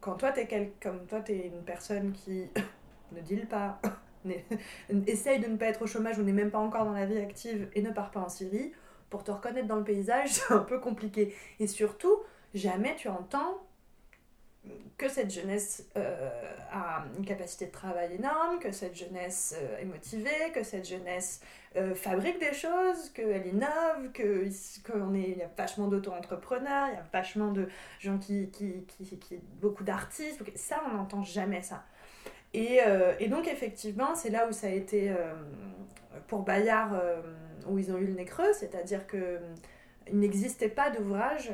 quand 0.00 0.16
toi, 0.16 0.32
t'es 0.32 0.72
comme 0.82 1.06
toi, 1.06 1.20
tu 1.20 1.32
es 1.32 1.46
une 1.46 1.62
personne 1.62 2.12
qui 2.12 2.50
ne 3.12 3.20
deal 3.20 3.46
pas, 3.46 3.80
essaye 5.06 5.40
de 5.40 5.46
ne 5.46 5.56
pas 5.56 5.66
être 5.66 5.82
au 5.82 5.86
chômage 5.86 6.18
ou 6.18 6.22
n'est 6.22 6.32
même 6.32 6.50
pas 6.50 6.58
encore 6.58 6.84
dans 6.84 6.92
la 6.92 7.06
vie 7.06 7.18
active 7.18 7.68
et 7.74 7.82
ne 7.82 7.90
part 7.90 8.10
pas 8.10 8.20
en 8.20 8.28
Syrie, 8.28 8.72
pour 9.10 9.24
te 9.24 9.30
reconnaître 9.30 9.68
dans 9.68 9.76
le 9.76 9.84
paysage, 9.84 10.28
c'est 10.32 10.52
un 10.52 10.58
peu 10.58 10.80
compliqué. 10.80 11.34
Et 11.60 11.66
surtout, 11.66 12.22
jamais 12.54 12.96
tu 12.96 13.08
entends 13.08 13.62
que 14.96 15.08
cette 15.08 15.30
jeunesse 15.30 15.86
euh, 15.96 16.30
a 16.72 17.04
une 17.18 17.24
capacité 17.24 17.66
de 17.66 17.70
travail 17.72 18.14
énorme, 18.14 18.58
que 18.58 18.72
cette 18.72 18.96
jeunesse 18.96 19.54
euh, 19.58 19.78
est 19.78 19.84
motivée, 19.84 20.52
que 20.54 20.62
cette 20.62 20.88
jeunesse 20.88 21.40
euh, 21.76 21.94
fabrique 21.94 22.38
des 22.38 22.54
choses, 22.54 23.10
qu'elle 23.10 23.46
innove, 23.46 24.12
qu'il 24.12 25.36
y 25.36 25.42
a 25.42 25.50
vachement 25.56 25.88
d'auto-entrepreneurs, 25.88 26.88
il 26.92 26.94
y 26.94 26.98
a 26.98 27.04
vachement 27.12 27.50
de 27.50 27.68
gens 27.98 28.18
qui, 28.18 28.50
qui, 28.50 28.84
qui, 28.86 29.18
qui 29.18 29.36
beaucoup 29.60 29.84
d'artistes. 29.84 30.42
Ça, 30.54 30.82
on 30.90 30.96
n'entend 30.96 31.22
jamais 31.22 31.62
ça. 31.62 31.84
Euh, 32.54 33.14
et, 33.18 33.28
donc, 33.28 33.48
effectivement, 33.48 34.14
c'est 34.14 34.30
là 34.30 34.46
où 34.48 34.52
ça 34.52 34.68
a 34.68 34.70
été 34.70 35.10
euh, 35.10 35.34
pour 36.28 36.42
Bayard, 36.42 36.94
euh, 36.94 37.20
où 37.66 37.78
ils 37.78 37.92
ont 37.92 37.98
eu 37.98 38.06
le 38.06 38.14
nez 38.14 38.24
creux, 38.24 38.52
c'est-à-dire 38.52 39.06
que 39.06 39.38
il 40.12 40.18
n'existait 40.18 40.68
pas 40.68 40.90
d'ouvrage 40.90 41.50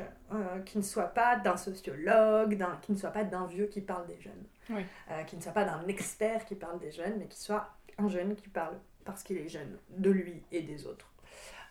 qui 0.65 0.77
ne 0.77 0.83
soit 0.83 1.07
pas 1.07 1.37
d'un 1.37 1.55
sociologue, 1.55 2.61
qui 2.81 2.91
ne 2.91 2.97
soit 2.97 3.11
pas 3.11 3.23
d'un 3.23 3.45
vieux 3.45 3.67
qui 3.67 3.79
parle 3.79 4.05
des 4.07 4.19
jeunes, 4.19 4.83
qui 5.25 5.37
ne 5.37 5.41
soit 5.41 5.53
pas 5.53 5.63
d'un 5.63 5.87
expert 5.87 6.43
qui 6.43 6.55
parle 6.55 6.77
des 6.79 6.91
jeunes, 6.91 7.13
mais 7.17 7.27
qui 7.27 7.39
soit 7.39 7.69
un 7.97 8.09
jeune 8.09 8.35
qui 8.35 8.49
parle 8.49 8.77
parce 9.05 9.23
qu'il 9.23 9.37
est 9.37 9.47
jeune, 9.47 9.77
de 9.89 10.09
lui 10.09 10.43
et 10.51 10.63
des 10.63 10.85
autres. 10.85 11.11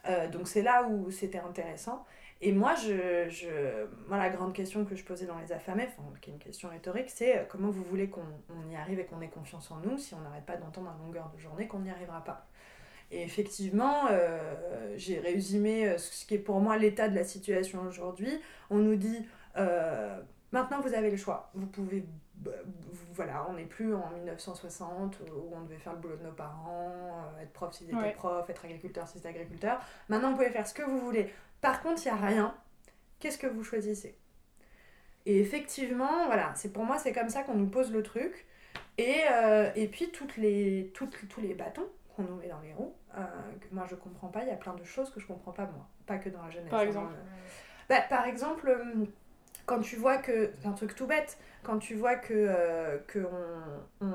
Euh, 0.07 0.29
donc 0.29 0.49
c'est 0.49 0.63
là 0.63 0.87
où 0.89 1.11
c'était 1.11 1.39
intéressant. 1.39 2.05
Et 2.43 2.53
moi, 2.53 2.75
je, 2.75 3.29
je, 3.29 3.87
moi, 4.09 4.17
la 4.17 4.31
grande 4.31 4.55
question 4.55 4.85
que 4.87 4.97
je 4.97 5.05
posais 5.05 5.27
dans 5.27 5.39
les 5.39 5.53
affamés, 5.53 5.89
qui 6.23 6.31
est 6.31 6.33
une 6.33 6.39
question 6.39 6.71
rhétorique, 6.71 7.11
c'est 7.11 7.39
euh, 7.39 7.45
comment 7.47 7.71
vous 7.71 7.85
voulez 7.85 8.09
qu'on 8.09 8.23
y 8.71 8.77
arrive 8.77 8.99
et 8.99 9.05
qu'on 9.05 9.21
ait 9.21 9.29
confiance 9.29 9.71
en 9.71 9.77
nous 9.81 9.99
si 9.99 10.15
on 10.15 10.21
n'arrête 10.21 10.47
pas 10.47 10.57
d'entendre 10.57 10.91
à 10.91 10.97
longueur 11.05 11.31
de 11.35 11.39
journée 11.39 11.69
qu'on 11.69 11.81
n'y 11.81 11.91
arrivera 11.91 12.25
pas? 12.25 12.47
Et 13.11 13.23
effectivement, 13.23 14.07
euh, 14.11 14.95
j'ai 14.97 15.19
résumé 15.19 15.99
ce 15.99 16.25
qui 16.25 16.35
est 16.35 16.39
pour 16.39 16.61
moi 16.61 16.79
l'état 16.79 17.09
de 17.09 17.15
la 17.17 17.25
situation 17.25 17.83
aujourd'hui. 17.83 18.41
On 18.71 18.79
nous 18.79 18.97
dit, 18.97 19.27
maintenant 19.57 20.81
vous 20.81 20.95
avez 20.95 21.11
le 21.11 21.17
choix. 21.17 21.51
Vous 21.55 21.67
pouvez 21.67 22.05
bah, 22.41 22.53
voilà, 23.13 23.47
on 23.51 23.55
n'est 23.55 23.67
plus 23.67 23.95
en 23.95 24.11
1960 24.11 25.21
où 25.21 25.55
on 25.55 25.61
devait 25.63 25.77
faire 25.77 25.93
le 25.93 25.99
boulot 25.99 26.17
de 26.17 26.25
nos 26.25 26.33
parents, 26.33 27.27
euh, 27.37 27.43
être 27.43 27.53
prof 27.53 27.73
si 27.73 27.85
c'était 27.85 28.13
prof, 28.13 28.49
être 28.49 28.65
agriculteur 28.65 29.07
si 29.07 29.15
c'était 29.15 29.29
agriculteur. 29.29 29.81
Maintenant, 30.09 30.31
vous 30.31 30.37
pouvez 30.37 30.51
faire 30.51 30.67
ce 30.67 30.75
que 30.75 30.83
vous 30.83 30.99
voulez. 31.01 31.33
Par 31.61 31.83
contre, 31.83 32.01
il 32.05 32.13
n'y 32.13 32.19
a 32.19 32.27
rien. 32.27 32.55
Qu'est-ce 33.19 33.37
que 33.37 33.47
vous 33.47 33.63
choisissez? 33.63 34.17
Et 35.27 35.39
effectivement, 35.41 36.27
voilà, 36.27 36.55
c'est 36.55 36.73
pour 36.73 36.85
moi, 36.85 36.99
c'est 36.99 37.13
comme 37.13 37.29
ça 37.29 37.43
qu'on 37.43 37.57
nous 37.57 37.69
pose 37.69 37.93
le 37.93 38.03
truc. 38.03 38.47
Et, 38.97 39.17
euh, 39.31 39.71
et 39.75 39.87
puis, 39.89 40.11
toutes 40.11 40.37
les, 40.39 40.91
toutes, 40.95 41.29
tous 41.29 41.41
les 41.41 41.55
bâtons 41.55 41.87
qu'on 42.17 42.23
nous 42.23 42.37
met 42.37 42.49
dans 42.49 42.61
les 42.61 42.73
roues, 42.73 42.95
euh, 43.19 43.23
que 43.61 43.75
moi 43.75 43.87
je 43.89 43.97
comprends 43.97 44.29
pas, 44.29 44.43
il 44.43 44.49
y 44.49 44.53
a 44.53 44.57
plein 44.57 44.75
de 44.75 44.85
choses 44.85 45.11
que 45.11 45.21
je 45.21 45.27
comprends 45.27 45.53
pas 45.53 45.67
moi, 45.67 45.87
pas 46.07 46.19
que 46.19 46.31
dans 46.31 46.43
la 46.43 46.51
jeunesse. 46.51 46.71
Par 46.71 46.81
hein. 46.81 46.85
exemple 46.85 47.15
bah, 47.89 48.01
Par 48.09 48.25
exemple, 48.27 48.75
quand 49.71 49.81
tu 49.81 49.95
vois 49.95 50.19
que. 50.19 50.53
C'est 50.61 50.67
un 50.67 50.73
truc 50.73 50.97
tout 50.97 51.07
bête 51.07 51.39
quand 51.63 51.79
tu 51.79 51.95
vois 51.95 52.17
que, 52.17 52.35
euh, 52.35 52.99
que 53.07 53.21
on, 54.01 54.07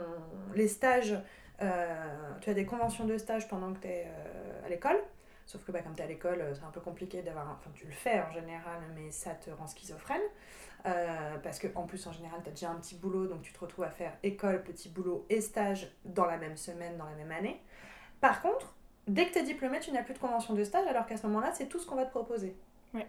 les 0.54 0.68
stages, 0.68 1.16
euh, 1.62 1.96
tu 2.42 2.50
as 2.50 2.54
des 2.54 2.66
conventions 2.66 3.06
de 3.06 3.18
stage 3.18 3.48
pendant 3.48 3.72
que 3.74 3.80
tu 3.80 3.88
es 3.88 4.08
euh, 4.08 4.66
à 4.66 4.70
l'école, 4.70 4.98
sauf 5.46 5.64
que 5.64 5.72
bah, 5.72 5.80
comme 5.82 5.96
tu 5.96 6.02
es 6.02 6.06
à 6.06 6.08
l'école, 6.08 6.44
c'est 6.54 6.66
un 6.66 6.72
peu 6.72 6.82
compliqué 6.82 7.22
d'avoir. 7.22 7.50
Enfin, 7.52 7.70
tu 7.74 7.86
le 7.86 7.94
fais 7.94 8.22
en 8.22 8.32
général, 8.32 8.82
mais 8.96 9.12
ça 9.12 9.32
te 9.32 9.50
rend 9.50 9.66
schizophrène. 9.66 10.22
parce 11.42 11.60
que 11.60 11.68
en 11.76 11.84
plus, 11.84 12.06
en 12.06 12.12
général, 12.12 12.42
tu 12.44 12.50
as 12.50 12.52
déjà 12.52 12.72
un 12.72 12.76
petit 12.76 12.96
boulot, 12.96 13.28
donc 13.28 13.42
tu 13.42 13.54
te 13.54 13.60
retrouves 13.60 13.86
à 13.86 13.92
faire 13.92 14.12
école, 14.24 14.62
petit 14.62 14.90
boulot 14.90 15.26
et 15.30 15.40
stage 15.40 15.90
dans 16.04 16.26
la 16.26 16.38
même 16.38 16.58
semaine, 16.58 16.98
dans 16.98 17.06
la 17.06 17.16
même 17.16 17.32
année. 17.32 17.62
Par 18.20 18.42
contre, 18.42 18.76
dès 19.08 19.28
que 19.28 19.34
tu 19.34 19.40
es 19.40 19.44
diplômé, 19.44 19.80
tu 19.80 19.92
n'as 19.92 20.04
plus 20.04 20.16
de 20.16 20.20
convention 20.20 20.54
de 20.54 20.64
stage, 20.66 20.88
alors 20.88 21.06
qu'à 21.06 21.16
ce 21.16 21.26
moment-là, 21.28 21.54
c'est 21.54 21.68
tout 21.68 21.80
ce 21.80 21.88
qu'on 21.88 21.96
va 21.96 22.06
te 22.06 22.12
proposer. 22.12 22.58
Oui, 22.94 23.04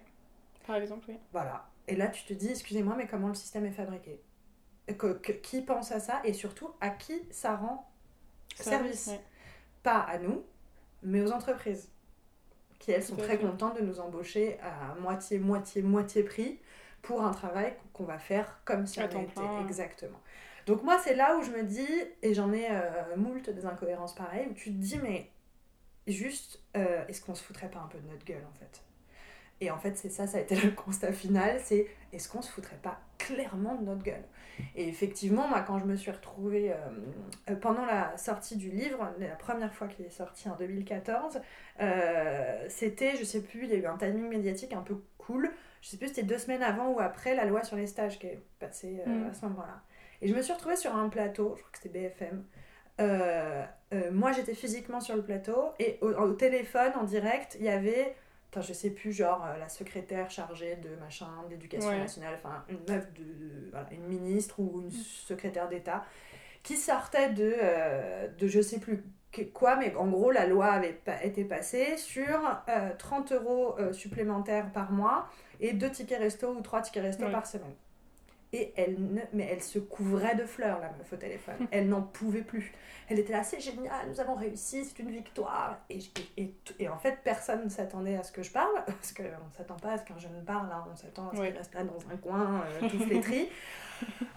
par 0.65 0.77
exemple, 0.77 1.07
oui. 1.09 1.19
Voilà. 1.33 1.67
Et 1.89 1.97
là, 1.97 2.09
tu 2.09 2.25
te 2.25 2.33
dis, 2.33 2.49
excusez-moi, 2.49 2.95
mais 2.97 3.07
comment 3.07 3.29
le 3.29 3.35
système 3.35 3.65
est 3.67 3.73
fabriqué? 3.73 4.21
Que, 4.99 5.33
Qui 5.33 5.63
pense 5.63 5.93
à 5.93 6.01
ça? 6.01 6.21
Et 6.25 6.33
surtout 6.33 6.71
à 6.81 6.91
qui 6.91 7.23
ça 7.31 7.57
rend 7.57 7.91
service, 8.55 9.11
Pas 9.83 10.01
à 10.01 10.19
nous, 10.19 10.45
mais 11.03 11.21
aux 11.21 11.33
entreprises, 11.33 11.91
qui 12.79 12.93
elles 12.93 13.03
sont 13.03 13.17
très 13.17 13.39
contentes 13.39 13.77
de 13.77 13.83
nous 13.83 14.01
embaucher 14.01 14.59
à 14.61 14.95
moitié, 15.01 15.39
moitié, 15.39 15.83
moitié 15.83 16.23
prix 16.23 16.61
pour 17.03 17.23
un 17.23 17.33
travail 17.33 17.75
qu'on 17.93 18.05
va 18.05 18.19
faire 18.19 18.61
comme 18.65 18.87
si 18.87 19.01
on 19.01 19.05
était. 19.05 19.41
Exactement. 19.63 20.19
Donc 20.67 20.83
moi, 20.83 20.99
c'est 20.99 21.15
là 21.15 21.37
où 21.37 21.43
je 21.43 21.51
me 21.51 21.63
dis, 21.63 21.87
et 22.23 22.35
j'en 22.35 22.53
ai 22.53 22.67
euh, 22.71 23.17
moult 23.17 23.49
des 23.49 23.67
incohérences 23.67 24.15
pareilles, 24.15 24.49
où 24.51 24.55
tu 24.55 24.73
te 24.73 24.77
dis, 24.77 24.99
mais 24.99 25.31
juste, 26.09 26.61
euh, 26.77 27.07
est-ce 27.07 27.21
qu'on 27.25 27.35
se 27.35 27.43
foutrait 27.43 27.71
pas 27.71 27.79
un 27.79 27.87
peu 27.87 27.99
de 27.99 28.09
notre 28.09 28.25
gueule 28.25 28.45
en 28.45 28.59
fait? 28.59 28.83
Et 29.61 29.71
en 29.71 29.79
fait, 29.79 29.97
c'est 29.97 30.11
ça, 30.11 30.27
ça 30.27 30.39
a 30.39 30.41
été 30.41 30.57
le 30.57 30.71
constat 30.85 31.13
final, 31.13 31.59
c'est 31.63 31.87
est-ce 32.13 32.29
qu'on 32.29 32.43
se 32.43 32.51
foutrait 32.51 32.79
pas 32.83 32.99
clairement 33.19 33.75
de 33.75 33.85
notre 33.85 34.03
gueule? 34.03 34.25
Et 34.75 34.89
effectivement, 34.89 35.49
moi, 35.49 35.61
quand 35.61 35.79
je 35.79 35.85
me 35.85 35.97
suis 35.97 36.11
retrouvée 36.11 36.73
euh, 36.73 36.77
euh, 37.51 37.57
pendant 37.57 37.85
la 37.85 38.17
sortie 38.17 38.57
du 38.57 38.71
livre, 38.71 39.13
la 39.19 39.35
première 39.37 39.73
fois 39.75 39.87
qu'il 39.89 40.07
est 40.07 40.11
sorti 40.11 40.49
en 40.49 40.57
2014, 40.57 41.41
euh, 41.81 42.65
c'était, 42.69 43.17
je 43.17 43.25
sais 43.25 43.43
plus, 43.43 43.65
il 43.65 43.71
y 43.71 43.75
a 43.75 43.77
eu 43.77 43.87
un 43.87 43.97
timing 43.97 44.29
médiatique 44.29 44.73
un 44.73 44.83
peu 44.83 44.97
cool. 45.19 45.51
Je 45.83 45.89
sais 45.89 45.97
plus, 45.97 46.09
c'était 46.09 46.23
deux 46.23 46.39
semaines 46.39 46.63
avant 46.63 46.91
ou 46.91 47.01
après 47.01 47.35
la 47.35 47.45
loi 47.45 47.65
sur 47.65 47.77
les 47.77 47.87
stages 47.87 48.19
qui 48.19 48.27
est 48.27 48.41
passée 48.59 49.01
mm. 49.07 49.29
à 49.31 49.35
ce 49.35 49.45
moment-là. 49.47 49.83
Et 50.23 50.29
je 50.29 50.35
me 50.35 50.41
suis 50.41 50.53
retrouvée 50.53 50.77
sur 50.77 50.97
un 50.97 51.09
plateau, 51.09 51.55
je 51.57 51.63
crois 51.63 51.73
que 51.73 51.79
c'était 51.79 52.15
BFM. 52.99 54.13
moi, 54.13 54.33
j'étais 54.33 54.55
physiquement 54.55 55.01
sur 55.01 55.17
le 55.17 55.23
plateau 55.23 55.73
et 55.79 55.99
au 56.01 56.33
téléphone, 56.33 56.93
en 56.99 57.05
direct, 57.05 57.57
il 57.61 57.67
y 57.67 57.69
avait 57.69 58.17
enfin 58.51 58.61
je 58.61 58.73
sais 58.73 58.91
plus, 58.91 59.13
genre 59.13 59.45
euh, 59.45 59.59
la 59.59 59.69
secrétaire 59.69 60.31
chargée 60.31 60.77
de 60.77 60.97
machin, 61.01 61.29
d'éducation 61.49 61.91
nationale, 61.91 62.39
enfin 62.43 62.65
une 62.69 62.81
meuf 62.89 63.13
de, 63.15 63.71
voilà, 63.71 63.87
une 63.93 64.07
ministre 64.07 64.61
ou 64.61 64.83
une 64.83 64.91
secrétaire 64.91 65.69
d'État, 65.69 66.05
qui 66.63 66.77
sortait 66.77 67.31
de, 67.31 67.55
euh, 67.63 68.29
de 68.29 68.49
je 68.49 68.61
sais 68.61 68.81
plus 68.81 69.05
quoi, 69.53 69.77
mais 69.77 69.95
en 69.97 70.07
gros 70.07 70.31
la 70.31 70.47
loi 70.47 70.67
avait 70.67 70.99
été 71.23 71.45
passée 71.45 71.97
sur 71.99 72.41
30 72.99 73.33
euh, 73.33 73.35
euros 73.37 73.77
supplémentaires 73.93 74.73
par 74.73 74.91
mois 74.93 75.29
et 75.61 75.75
deux 75.75 75.91
tickets 75.91 76.19
resto 76.19 76.49
ou 76.49 76.61
trois 76.63 76.81
tickets 76.81 77.03
resto 77.03 77.29
par 77.31 77.47
semaine. 77.47 77.75
Et 78.53 78.73
elle, 78.77 78.97
ne, 78.99 79.21
mais 79.33 79.49
elle 79.51 79.63
se 79.63 79.79
couvrait 79.79 80.37
de 80.37 80.45
fleurs, 80.45 80.81
la 80.81 80.91
meuf 80.93 81.13
au 81.13 81.17
téléphone. 81.17 81.57
elle 81.71 81.89
n'en 81.89 82.03
pouvait 82.03 82.43
plus. 82.43 82.73
Elle 83.09 83.19
était 83.19 83.33
là, 83.33 83.45
c'est 83.45 83.61
génial, 83.61 84.09
nous 84.09 84.21
avons 84.21 84.35
réussi, 84.35 84.85
c'est 84.85 84.99
une 85.01 85.11
victoire. 85.11 85.79
Et, 85.91 85.99
et, 86.37 86.55
et, 86.79 86.89
en 86.89 86.99
fait, 86.99 87.19
personne 87.23 87.65
ne 87.65 87.69
s'attendait 87.69 88.17
à 88.17 88.23
ce 88.23 88.33
que 88.33 88.43
je 88.43 88.51
parle, 88.51 88.85
parce 88.87 89.13
qu'on 89.13 89.23
ne 89.23 89.57
s'attend 89.57 89.77
pas 89.77 89.93
à 89.93 89.99
ce 89.99 90.05
qu'un 90.05 90.19
jeune 90.19 90.45
parle, 90.45 90.69
hein. 90.73 90.85
on 90.91 90.97
s'attend 90.97 91.29
à 91.29 91.37
ce 91.37 91.43
qu'il 91.43 91.57
reste 91.57 91.75
là 91.75 91.85
dans 91.85 91.99
un 92.13 92.17
coin, 92.17 92.65
euh, 92.67 92.89
tout 92.89 92.99
flétri. 93.01 93.49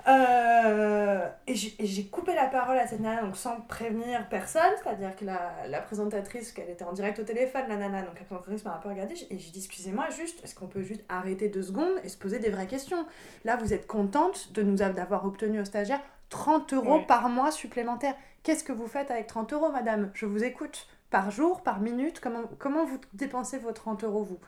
euh, 0.08 1.28
et 1.48 1.56
j'ai 1.56 2.06
coupé 2.08 2.34
la 2.34 2.48
parole 2.48 2.78
à 2.78 2.88
cette 2.88 3.00
nana, 3.00 3.22
donc 3.22 3.38
sans 3.38 3.62
prévenir 3.62 4.28
personne, 4.30 4.72
c'est-à-dire 4.82 5.15
que 5.15 5.26
la, 5.26 5.52
la 5.67 5.82
présentatrice, 5.82 6.52
qu'elle 6.52 6.69
était 6.69 6.86
en 6.86 6.93
direct 6.93 7.19
au 7.19 7.24
téléphone, 7.24 7.63
la 7.67 7.78
nana, 7.78 8.02
donc 8.02 8.17
la 8.17 8.26
présentatrice 8.26 8.65
m'a 8.65 8.76
un 8.76 8.80
peu 8.80 8.89
regardée, 8.89 9.15
et 9.30 9.38
j'ai 9.38 9.52
dit, 9.52 9.60
excusez-moi, 9.60 10.10
juste, 10.10 10.43
est-ce 10.43 10.56
qu'on 10.56 10.67
peut 10.67 10.82
juste 10.82 11.04
arrêter 11.10 11.50
deux 11.50 11.63
secondes 11.63 11.93
et 12.04 12.10
se 12.10 12.17
poser 12.17 12.39
des 12.39 12.50
vraies 12.50 12.67
questions? 12.67 13.06
Là, 13.45 13.56
vous 13.56 13.74
êtes 13.74 13.88
contente 13.88 14.52
de 14.54 14.63
nous 14.63 14.76
d'avoir 14.76 15.26
obtenu 15.26 15.60
au 15.60 15.65
stagiaire 15.65 16.02
30 16.30 16.74
euros 16.74 17.02
par 17.08 17.28
mois 17.30 17.52
supplémentaires. 17.52 18.15
Qu'est-ce 18.43 18.63
que 18.63 18.72
vous 18.72 18.88
faites 18.88 19.12
avec 19.12 19.28
30 19.28 19.54
euros, 19.54 19.72
madame? 19.72 20.12
Je 20.13 20.26
vous 20.26 20.43
écoute. 20.43 20.88
Par 21.10 21.32
jour, 21.32 21.63
par 21.63 21.80
minute 21.80 22.19
comment, 22.19 22.43
comment 22.60 22.86
vous 22.86 23.00
dépensez 23.13 23.58
vos 23.58 23.72
30 23.72 24.04
euros, 24.04 24.24
vous? 24.24 24.39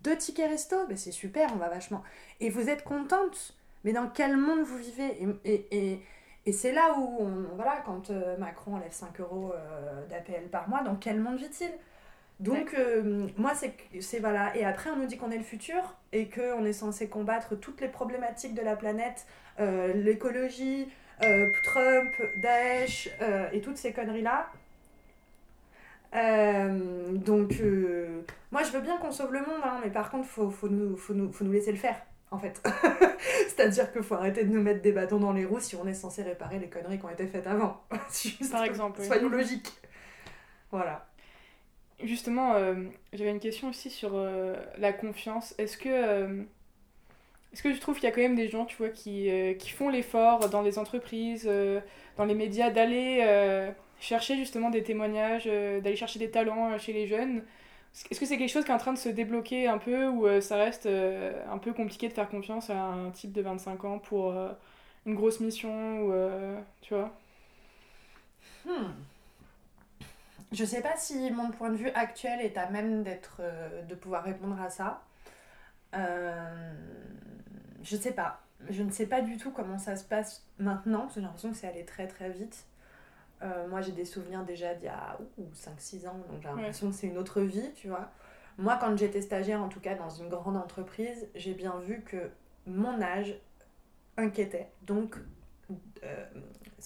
Deux 0.00 0.16
tickets 0.16 0.48
resto? 0.50 0.86
Ben, 0.86 0.96
C'est 0.96 1.12
super, 1.12 1.50
on 1.52 1.56
va 1.56 1.68
vachement. 1.68 2.02
Et 2.40 2.48
vous 2.48 2.70
êtes 2.70 2.84
contente 2.84 3.54
Mais 3.86 3.92
dans 3.92 4.08
quel 4.08 4.36
monde 4.36 4.64
vous 4.64 4.78
vivez? 4.78 5.16
Et, 5.44 5.68
et, 5.70 6.02
et, 6.44 6.52
c'est 6.52 6.72
là 6.72 6.96
où, 6.98 7.18
on, 7.20 7.54
voilà, 7.54 7.76
quand 7.86 8.10
euh, 8.10 8.36
Macron 8.36 8.74
enlève 8.74 8.90
5 8.90 9.20
euros 9.20 9.52
euh, 9.54 10.04
d'APL 10.08 10.48
par 10.50 10.68
mois, 10.68 10.82
dans 10.82 10.96
quel 10.96 11.20
monde 11.20 11.38
vit-il? 11.38 11.70
Donc, 12.40 12.74
euh, 12.76 13.28
moi, 13.38 13.52
c'est 13.54 14.18
voilà. 14.18 14.56
Et 14.56 14.64
après, 14.64 14.90
on 14.90 14.96
nous 14.96 15.06
dit 15.06 15.16
qu'on 15.16 15.30
est 15.30 15.38
le 15.38 15.44
futur 15.44 15.94
et 16.12 16.28
qu'on 16.28 16.64
est 16.64 16.72
censé 16.72 17.08
combattre 17.08 17.54
toutes 17.54 17.80
les 17.80 17.86
problématiques 17.86 18.54
de 18.54 18.60
la 18.60 18.74
planète, 18.74 19.24
l'écologie, 19.94 20.88
euh, 21.22 21.46
Trump, 21.62 22.12
Daesh 22.42 23.08
et 23.52 23.60
toutes 23.60 23.76
ces 23.76 23.92
conneries-là. 23.92 24.48
Donc, 26.12 27.52
moi 28.50 28.62
je 28.64 28.72
veux 28.72 28.80
bien 28.80 28.96
qu'on 28.98 29.12
sauve 29.12 29.32
le 29.32 29.40
monde, 29.40 29.62
hein, 29.62 29.80
mais 29.84 29.90
par 29.90 30.10
contre, 30.10 30.26
faut, 30.26 30.50
faut, 30.50 30.68
nous, 30.68 30.96
faut, 30.96 31.14
nous, 31.14 31.32
faut 31.32 31.44
nous 31.44 31.52
laisser 31.52 31.72
le 31.72 31.78
faire, 31.78 31.96
en 32.30 32.38
fait. 32.38 32.62
C'est-à-dire 33.48 33.92
qu'il 33.92 34.02
faut 34.02 34.14
arrêter 34.14 34.44
de 34.44 34.50
nous 34.50 34.62
mettre 34.62 34.82
des 34.82 34.92
bâtons 34.92 35.18
dans 35.18 35.32
les 35.32 35.44
roues 35.44 35.60
si 35.60 35.76
on 35.76 35.86
est 35.86 35.94
censé 35.94 36.22
réparer 36.22 36.58
les 36.58 36.68
conneries 36.68 36.98
qui 36.98 37.04
ont 37.04 37.10
été 37.10 37.26
faites 37.26 37.46
avant. 37.46 37.82
par 38.50 38.64
exemple. 38.64 39.02
Soyons 39.02 39.28
logiques. 39.28 39.72
Voilà. 40.70 41.06
Justement, 42.02 42.54
j'avais 43.14 43.30
une 43.30 43.40
question 43.40 43.70
aussi 43.70 43.88
sur 43.88 44.20
la 44.76 44.92
confiance. 44.92 45.54
Est-ce 45.56 45.78
que 45.78 46.44
est-ce 47.56 47.62
que 47.62 47.68
tu 47.70 47.78
trouves 47.78 47.94
qu'il 47.94 48.04
y 48.04 48.08
a 48.08 48.10
quand 48.10 48.20
même 48.20 48.36
des 48.36 48.48
gens, 48.48 48.66
tu 48.66 48.76
vois, 48.76 48.90
qui, 48.90 49.30
euh, 49.30 49.54
qui 49.54 49.70
font 49.70 49.88
l'effort 49.88 50.50
dans 50.50 50.60
les 50.60 50.78
entreprises, 50.78 51.46
euh, 51.48 51.80
dans 52.18 52.26
les 52.26 52.34
médias, 52.34 52.68
d'aller 52.68 53.20
euh, 53.22 53.70
chercher 53.98 54.36
justement 54.36 54.68
des 54.68 54.82
témoignages, 54.82 55.46
d'aller 55.46 55.96
chercher 55.96 56.18
des 56.18 56.30
talents 56.30 56.76
chez 56.78 56.92
les 56.92 57.06
jeunes 57.06 57.42
Est-ce 58.10 58.20
que 58.20 58.26
c'est 58.26 58.36
quelque 58.38 58.50
chose 58.50 58.64
qui 58.64 58.70
est 58.70 58.74
en 58.74 58.78
train 58.78 58.92
de 58.92 58.98
se 58.98 59.08
débloquer 59.08 59.68
un 59.68 59.78
peu 59.78 60.06
ou 60.06 60.40
ça 60.42 60.56
reste 60.56 60.86
un 60.86 61.58
peu 61.58 61.72
compliqué 61.72 62.08
de 62.08 62.12
faire 62.12 62.28
confiance 62.28 62.68
à 62.68 62.78
un 62.78 63.10
type 63.10 63.32
de 63.32 63.40
25 63.40 63.84
ans 63.84 63.98
pour 63.98 64.34
une 65.06 65.14
grosse 65.14 65.40
mission 65.40 66.02
ou 66.02 66.12
tu 66.82 66.92
vois? 66.92 67.10
Hmm. 68.66 68.92
Je 70.52 70.64
sais 70.64 70.82
pas 70.82 70.96
si 70.96 71.30
mon 71.30 71.50
point 71.50 71.70
de 71.70 71.76
vue 71.76 71.88
actuel 71.90 72.40
est 72.42 72.58
à 72.58 72.68
même 72.68 73.02
d'être 73.02 73.40
de 73.88 73.94
pouvoir 73.94 74.24
répondre 74.24 74.60
à 74.60 74.68
ça. 74.68 75.02
Euh, 75.94 76.72
je 77.82 77.96
sais 77.96 78.12
pas. 78.12 78.40
Je 78.70 78.82
ne 78.82 78.90
sais 78.90 79.06
pas 79.06 79.20
du 79.20 79.36
tout 79.36 79.50
comment 79.50 79.78
ça 79.78 79.96
se 79.96 80.04
passe 80.04 80.44
maintenant, 80.58 81.08
j'ai 81.14 81.20
l'impression 81.20 81.50
que 81.50 81.56
c'est 81.56 81.68
allé 81.68 81.84
très 81.84 82.06
très 82.06 82.30
vite. 82.30 82.64
Euh, 83.42 83.68
moi, 83.68 83.82
j'ai 83.82 83.92
des 83.92 84.04
souvenirs 84.04 84.44
déjà 84.44 84.74
d'il 84.74 84.86
y 84.86 84.88
a 84.88 85.18
5-6 85.54 86.08
ans, 86.08 86.18
donc 86.30 86.40
j'ai 86.40 86.48
l'impression 86.48 86.90
que 86.90 86.96
c'est 86.96 87.06
une 87.06 87.18
autre 87.18 87.40
vie, 87.42 87.70
tu 87.74 87.88
vois. 87.88 88.10
Moi, 88.58 88.78
quand 88.80 88.96
j'étais 88.96 89.20
stagiaire, 89.20 89.62
en 89.62 89.68
tout 89.68 89.80
cas 89.80 89.94
dans 89.94 90.08
une 90.08 90.28
grande 90.28 90.56
entreprise, 90.56 91.28
j'ai 91.34 91.52
bien 91.52 91.78
vu 91.80 92.00
que 92.00 92.30
mon 92.66 93.00
âge 93.02 93.34
inquiétait. 94.16 94.68
Donc, 94.82 95.16
euh, 96.02 96.24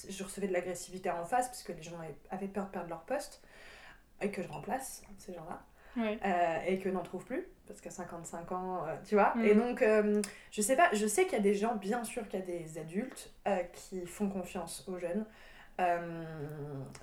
je 0.09 0.25
recevais 0.25 0.49
de 0.49 0.53
l'agressivité 0.53 1.11
en 1.11 1.25
face, 1.25 1.47
parce 1.47 1.63
que 1.63 1.73
les 1.73 1.83
gens 1.83 1.97
avaient 2.31 2.49
peur 2.49 2.67
de 2.67 2.71
perdre 2.71 2.89
leur 2.89 3.03
poste, 3.03 3.43
et 4.21 4.31
que 4.31 4.43
je 4.43 4.49
remplace 4.49 5.03
ces 5.19 5.33
gens-là. 5.33 5.63
et 6.67 6.79
que 6.79 6.89
n'en 6.89 7.03
trouvent 7.03 7.25
plus 7.25 7.47
parce 7.67 7.81
qu'à 7.81 7.91
55 7.91 8.53
ans, 8.53 8.85
tu 9.05 9.15
vois. 9.15 9.33
Et 9.45 9.55
mm. 9.55 9.59
donc, 9.59 9.85
je 10.51 10.63
sais 10.63 10.75
pas, 10.75 10.89
je 10.93 11.07
sais 11.07 11.25
qu'il 11.25 11.35
y 11.35 11.37
a 11.37 11.43
des 11.43 11.55
gens, 11.55 11.77
bien 11.77 12.03
sûr 12.03 12.27
qu'il 12.29 12.41
y 12.41 12.43
a 12.43 12.47
des 12.47 12.79
adultes 12.79 13.33
qui 13.73 14.05
font 14.07 14.29
confiance 14.29 14.85
aux 14.89 14.99
jeunes. 14.99 15.25
Euh, 15.81 15.99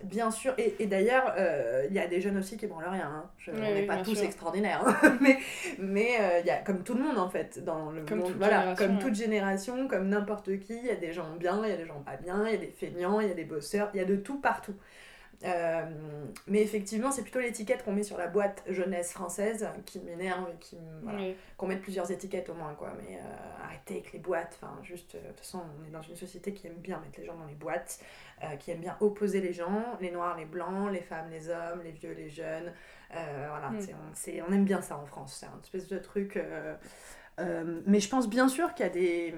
bien 0.04 0.32
sûr, 0.32 0.54
et, 0.58 0.86
d'ailleurs, 0.86 1.34
euh, 1.38 1.86
il 1.90 1.96
y 1.96 2.00
a 2.00 2.08
des 2.08 2.22
jeunes 2.22 2.38
aussi 2.38 2.58
qui 2.58 2.68
branlent 2.68 2.90
rien. 2.90 3.10
Hein. 3.10 3.30
on 3.48 3.60
n'est 3.60 3.86
pas 3.86 3.98
tous 3.98 4.22
extraordinaires, 4.22 4.84
hein. 4.86 5.18
mais 5.22 5.38
mais 5.80 6.18
euh, 6.20 6.40
il 6.42 6.46
y 6.46 6.52
a 6.52 6.58
comme 6.58 6.84
tout 6.84 6.94
le 6.94 7.04
monde 7.04 7.18
en 7.18 7.30
fait 7.30 7.64
dans 7.64 7.92
le 7.92 8.04
monde. 8.04 8.34
Voilà, 8.38 8.76
comme 8.76 9.00
toute 9.00 9.16
génération, 9.16 9.88
comme 9.88 10.10
n'importe 10.10 10.60
qui, 10.60 10.78
il 10.78 10.86
y 10.86 10.92
a 10.92 10.96
des 10.96 11.14
gens 11.14 11.36
bien, 11.38 11.60
il 11.64 11.70
y 11.70 11.74
a 11.74 11.78
des 11.78 11.88
gens 11.88 12.02
pas 12.06 12.18
bien, 12.18 12.44
il 12.46 12.52
y 12.52 12.56
a 12.56 12.60
des 12.60 12.74
feignants, 12.78 13.20
il 13.20 13.28
y 13.28 13.32
a 13.32 13.36
des 13.36 13.46
bosseurs, 13.46 13.90
il 13.94 13.98
y 13.98 14.04
a 14.04 14.06
de 14.06 14.16
tout 14.16 14.40
partout. 14.40 14.76
Euh, 15.44 15.86
mais 16.48 16.62
effectivement, 16.62 17.12
c'est 17.12 17.22
plutôt 17.22 17.40
l'étiquette 17.40 17.84
qu'on 17.84 17.92
met 17.92 18.04
sur 18.04 18.18
la 18.18 18.28
boîte 18.28 18.64
jeunesse 18.68 19.14
française 19.14 19.68
qui 19.86 20.00
m'énerve 20.00 20.50
et 20.50 20.58
qui 20.60 20.78
voilà, 21.04 21.20
qu'on 21.58 21.68
mette 21.68 21.82
plusieurs 21.82 22.10
étiquettes 22.10 22.50
au 22.50 22.56
moins 22.56 22.74
quoi. 22.74 22.94
Mais 22.98 23.18
euh, 23.18 23.64
arrêtez 23.64 23.96
avec 23.96 24.14
les 24.14 24.20
boîtes. 24.20 24.58
Enfin, 24.60 24.74
juste, 24.84 25.14
euh, 25.14 25.22
de 25.22 25.28
toute 25.28 25.40
façon, 25.40 25.62
on 25.80 25.88
est 25.88 25.92
dans 25.92 26.02
une 26.02 26.16
société 26.16 26.54
qui 26.54 26.66
aime 26.66 26.78
bien 26.78 27.00
mettre 27.00 27.20
les 27.20 27.26
gens 27.26 27.36
dans 27.36 27.46
les 27.46 27.56
boîtes, 27.56 28.00
qui 28.60 28.72
aime 28.72 28.80
bien 28.80 28.96
opposer 29.00 29.42
les 29.42 29.54
gens, 29.54 29.84
les 30.00 30.12
noirs, 30.12 30.38
les 30.38 30.46
blancs, 30.46 30.92
les 30.92 31.02
femmes, 31.02 31.30
les 31.32 31.50
hommes, 31.50 31.82
les 31.84 31.92
vieux, 31.92 32.14
les 32.14 32.30
jeunes. 32.30 32.72
voilà, 33.12 33.70
mm. 33.70 33.80
on, 33.94 34.50
on, 34.50 34.54
aime 34.54 34.66
bien 34.66 34.82
ça 34.82 34.98
en 34.98 35.06
France. 35.06 35.38
C'est 35.40 35.46
un 35.46 35.60
espèce 35.62 35.88
de 35.88 36.00
truc. 36.00 36.40
mais 37.38 38.00
je 38.00 38.10
pense 38.10 38.28
bien 38.28 38.48
sûr 38.48 38.74
qu'il 38.74 38.86
y 38.86 38.90
a 38.90 38.92
des 38.92 39.36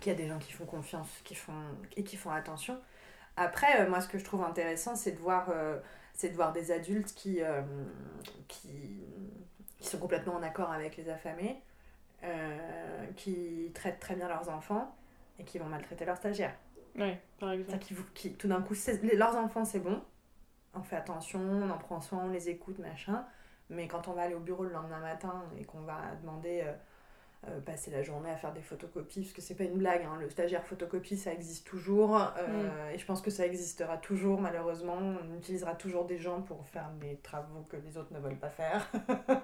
qu'il 0.00 0.12
y 0.12 0.14
a 0.14 0.18
des 0.18 0.28
gens 0.28 0.38
qui 0.38 0.52
font 0.52 0.66
confiance, 0.66 1.08
qui 1.24 1.34
font 1.34 1.52
et 1.96 2.04
qui 2.04 2.16
font 2.16 2.30
attention. 2.30 2.78
Après, 3.36 3.80
euh, 3.80 3.88
moi, 3.88 4.00
ce 4.00 4.08
que 4.08 4.18
je 4.18 4.24
trouve 4.24 4.42
intéressant, 4.42 4.96
c'est 4.96 5.12
de 5.12 5.18
voir, 5.18 5.50
euh, 5.50 5.78
c'est 6.14 6.30
de 6.30 6.34
voir 6.34 6.52
des 6.52 6.70
adultes 6.72 7.14
qui, 7.14 7.42
euh, 7.42 7.62
qui, 8.48 9.04
qui, 9.78 9.86
sont 9.86 9.98
complètement 9.98 10.34
en 10.34 10.42
accord 10.42 10.72
avec 10.72 10.96
les 10.96 11.08
affamés, 11.08 11.62
qui 13.14 13.70
traitent 13.72 14.00
très 14.00 14.16
bien 14.16 14.26
leurs 14.26 14.48
enfants 14.48 14.96
et 15.38 15.44
qui 15.44 15.58
vont 15.58 15.66
maltraiter 15.66 16.04
leurs 16.04 16.16
stagiaires. 16.16 16.56
Oui, 16.96 17.14
par 17.38 17.52
exemple. 17.52 17.78
Qui, 17.78 17.94
qui, 18.14 18.32
tout 18.32 18.48
d'un 18.48 18.62
coup, 18.62 18.74
leurs 19.12 19.36
enfants, 19.36 19.64
c'est 19.64 19.78
bon, 19.78 20.02
on 20.74 20.82
fait 20.82 20.96
attention, 20.96 21.40
on 21.40 21.70
en 21.70 21.78
prend 21.78 22.00
soin, 22.00 22.24
on 22.24 22.30
les 22.30 22.48
écoute, 22.48 22.78
machin. 22.78 23.24
Mais 23.68 23.88
quand 23.88 24.08
on 24.08 24.12
va 24.12 24.22
aller 24.22 24.34
au 24.34 24.40
bureau 24.40 24.64
le 24.64 24.70
lendemain 24.70 25.00
matin 25.00 25.44
et 25.58 25.64
qu'on 25.64 25.80
va 25.80 26.00
demander 26.20 26.62
euh, 26.64 26.72
passer 27.64 27.90
la 27.90 28.02
journée 28.02 28.30
à 28.30 28.36
faire 28.36 28.52
des 28.52 28.60
photocopies, 28.60 29.20
parce 29.22 29.32
que 29.32 29.40
c'est 29.40 29.54
pas 29.54 29.64
une 29.64 29.78
blague, 29.78 30.02
hein, 30.02 30.18
le 30.20 30.28
stagiaire 30.30 30.64
photocopie 30.64 31.16
ça 31.16 31.32
existe 31.32 31.66
toujours, 31.66 32.16
euh, 32.16 32.90
mm. 32.90 32.94
et 32.94 32.98
je 32.98 33.06
pense 33.06 33.22
que 33.22 33.30
ça 33.30 33.46
existera 33.46 33.96
toujours 33.96 34.40
malheureusement, 34.40 34.98
on 34.98 35.36
utilisera 35.36 35.74
toujours 35.74 36.04
des 36.04 36.18
gens 36.18 36.42
pour 36.42 36.66
faire 36.66 36.90
des 37.00 37.16
travaux 37.22 37.64
que 37.68 37.76
les 37.76 37.96
autres 37.96 38.12
ne 38.12 38.18
veulent 38.18 38.38
pas 38.38 38.50
faire. 38.50 38.90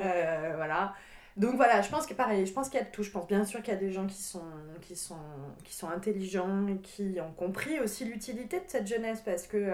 Euh, 0.00 0.52
voilà. 0.56 0.94
Donc 1.36 1.56
voilà, 1.56 1.80
je 1.80 1.88
pense 1.88 2.06
que 2.06 2.14
pareil, 2.14 2.46
je 2.46 2.52
pense 2.52 2.68
qu'il 2.68 2.78
y 2.78 2.82
a 2.82 2.86
de 2.86 2.90
tout. 2.90 3.02
Je 3.02 3.10
pense 3.10 3.26
bien 3.26 3.44
sûr 3.44 3.62
qu'il 3.62 3.72
y 3.72 3.76
a 3.76 3.80
des 3.80 3.90
gens 3.90 4.06
qui 4.06 4.20
sont, 4.20 4.42
qui, 4.82 4.96
sont, 4.96 5.16
qui 5.64 5.74
sont 5.74 5.88
intelligents 5.88 6.66
et 6.68 6.76
qui 6.78 7.18
ont 7.20 7.32
compris 7.32 7.80
aussi 7.80 8.04
l'utilité 8.04 8.58
de 8.58 8.64
cette 8.66 8.86
jeunesse 8.86 9.22
parce 9.24 9.46
que 9.46 9.72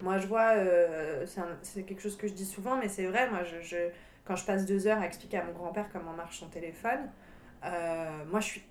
moi 0.00 0.18
je 0.18 0.26
vois, 0.26 0.54
c'est 1.62 1.82
quelque 1.82 2.00
chose 2.00 2.16
que 2.16 2.28
je 2.28 2.32
dis 2.32 2.46
souvent, 2.46 2.76
mais 2.76 2.88
c'est 2.88 3.06
vrai, 3.06 3.28
moi 3.30 3.42
je 3.44 3.90
quand 4.26 4.36
je 4.36 4.44
passe 4.44 4.66
deux 4.66 4.86
heures 4.86 4.98
à 4.98 5.06
expliquer 5.06 5.38
à 5.38 5.44
mon 5.44 5.52
grand-père 5.52 5.88
comment 5.92 6.12
marche 6.12 6.38
son 6.38 6.48
téléphone, 6.48 7.10
euh, 7.64 8.24
moi 8.26 8.40
je 8.40 8.46
suis. 8.46 8.62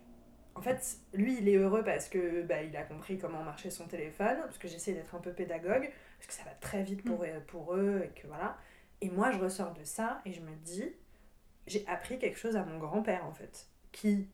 En 0.57 0.61
fait, 0.61 0.99
lui, 1.13 1.37
il 1.37 1.49
est 1.49 1.57
heureux 1.57 1.83
parce 1.83 2.07
que 2.07 2.41
bah, 2.43 2.61
il 2.61 2.77
a 2.77 2.83
compris 2.83 3.17
comment 3.17 3.43
marchait 3.43 3.69
son 3.69 3.87
téléphone, 3.87 4.37
parce 4.45 4.57
que 4.57 4.69
j'essaie 4.69 4.93
d'être 4.93 5.13
un 5.13 5.19
peu 5.19 5.33
pédagogue, 5.33 5.91
parce 6.17 6.27
que 6.27 6.33
ça 6.33 6.43
va 6.43 6.51
très 6.61 6.81
vite 6.81 7.03
pour, 7.03 7.23
mm. 7.23 7.41
pour 7.47 7.75
eux, 7.75 8.03
et 8.05 8.19
que 8.19 8.25
voilà. 8.27 8.57
Et 9.01 9.09
moi, 9.09 9.31
je 9.31 9.39
ressors 9.39 9.73
de 9.73 9.83
ça 9.83 10.21
et 10.25 10.31
je 10.31 10.39
me 10.39 10.55
dis, 10.63 10.95
j'ai 11.67 11.85
appris 11.87 12.19
quelque 12.19 12.37
chose 12.37 12.55
à 12.55 12.63
mon 12.63 12.77
grand-père, 12.77 13.25
en 13.25 13.33
fait, 13.33 13.67
qui, 13.91 14.29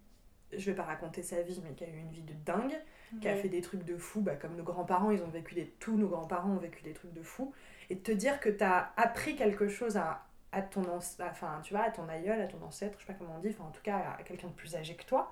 je 0.56 0.64
vais 0.70 0.76
pas 0.76 0.84
raconter 0.84 1.24
sa 1.24 1.42
vie, 1.42 1.60
mais 1.64 1.74
qui 1.74 1.84
a 1.84 1.88
eu 1.88 1.98
une 1.98 2.12
vie 2.12 2.22
de 2.22 2.34
dingue, 2.46 2.78
qui 3.20 3.28
a 3.28 3.36
fait 3.36 3.50
des 3.50 3.62
trucs 3.62 3.84
de 3.84 3.98
fou, 3.98 4.22
bah, 4.22 4.36
comme 4.36 4.56
nos 4.56 4.64
grands-parents, 4.64 5.12
ils 5.12 5.22
ont 5.22 5.30
vécu 5.30 5.56
des... 5.56 5.66
Tous 5.80 5.98
nos 5.98 6.08
grands-parents 6.08 6.52
ont 6.52 6.60
vécu 6.60 6.82
des 6.84 6.94
trucs 6.94 7.14
de 7.14 7.24
fou. 7.24 7.52
Et 7.90 7.96
de 7.96 8.00
te 8.00 8.12
dire 8.12 8.40
que 8.40 8.50
tu 8.50 8.64
as 8.64 8.94
appris 8.96 9.36
quelque 9.36 9.68
chose 9.68 9.98
à 9.98 10.26
à 10.52 10.62
ton, 10.62 10.84
enfin, 10.94 11.62
tu 11.64 11.74
vois, 11.74 11.84
à 11.84 11.92
ton 11.92 12.08
aïeul, 12.10 12.42
à 12.42 12.48
ton 12.48 12.62
ancêtre, 12.64 13.00
je 13.00 13.06
sais 13.06 13.14
pas 13.14 13.18
comment 13.18 13.36
on 13.38 13.40
dit, 13.40 13.50
enfin 13.50 13.66
en 13.66 13.72
tout 13.72 13.82
cas 13.82 14.16
à 14.20 14.24
quelqu'un 14.24 14.48
de 14.48 14.54
plus 14.54 14.76
âgé 14.76 14.96
que 14.96 15.06
toi, 15.06 15.32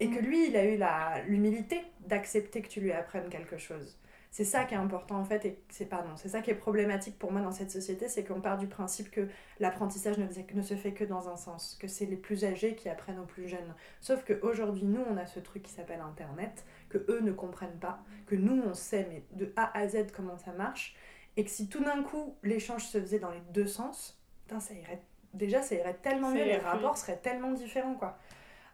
et 0.00 0.10
que 0.10 0.20
mm. 0.20 0.24
lui, 0.24 0.48
il 0.48 0.56
a 0.56 0.64
eu 1.24 1.30
l'humilité 1.30 1.82
d'accepter 2.00 2.62
que 2.62 2.68
tu 2.68 2.80
lui 2.80 2.92
apprennes 2.92 3.28
quelque 3.28 3.56
chose. 3.56 3.98
C'est 4.30 4.44
ça 4.44 4.64
qui 4.64 4.72
est 4.72 4.78
important 4.78 5.18
en 5.18 5.24
fait, 5.26 5.44
et 5.44 5.62
c'est 5.68 5.84
pardon, 5.84 6.16
c'est 6.16 6.30
ça 6.30 6.40
qui 6.40 6.50
est 6.50 6.54
problématique 6.54 7.18
pour 7.18 7.32
moi 7.32 7.42
dans 7.42 7.52
cette 7.52 7.70
société, 7.70 8.08
c'est 8.08 8.24
qu'on 8.24 8.40
part 8.40 8.56
du 8.56 8.66
principe 8.66 9.10
que 9.10 9.28
l'apprentissage 9.60 10.16
ne, 10.16 10.26
ne, 10.26 10.62
se 10.62 10.74
fait 10.74 10.92
que 10.92 11.04
dans 11.04 11.28
un 11.28 11.36
sens, 11.36 11.76
que 11.78 11.86
c'est 11.86 12.06
les 12.06 12.16
plus 12.16 12.46
âgés 12.46 12.74
qui 12.74 12.88
apprennent 12.88 13.18
aux 13.18 13.26
plus 13.26 13.46
jeunes. 13.46 13.74
Sauf 14.00 14.24
qu'aujourd'hui, 14.24 14.84
nous, 14.84 15.02
on 15.02 15.18
a 15.18 15.26
ce 15.26 15.38
truc 15.38 15.62
qui 15.62 15.70
s'appelle 15.70 16.00
Internet, 16.00 16.64
que 16.88 16.96
eux 17.10 17.20
ne 17.20 17.32
comprennent 17.32 17.78
pas, 17.78 18.02
que 18.26 18.34
nous, 18.34 18.62
on 18.62 18.72
sait, 18.72 19.06
mais 19.10 19.22
de 19.32 19.52
A 19.56 19.76
à 19.78 19.86
Z 19.86 20.12
comment 20.16 20.38
ça 20.38 20.52
marche, 20.52 20.96
et 21.36 21.44
que 21.44 21.50
si 21.50 21.68
tout 21.68 21.84
d'un 21.84 22.02
coup 22.02 22.34
l'échange 22.42 22.86
se 22.86 22.98
faisait 22.98 23.18
dans 23.18 23.30
les 23.30 23.42
deux 23.52 23.66
sens, 23.66 24.21
ça 24.60 24.74
irait, 24.74 25.02
déjà, 25.34 25.62
ça 25.62 25.74
irait 25.74 25.98
tellement 26.02 26.30
mieux, 26.30 26.44
les 26.44 26.58
rapports 26.58 26.96
seraient 26.96 27.18
tellement 27.18 27.52
différents, 27.52 27.94
quoi. 27.94 28.18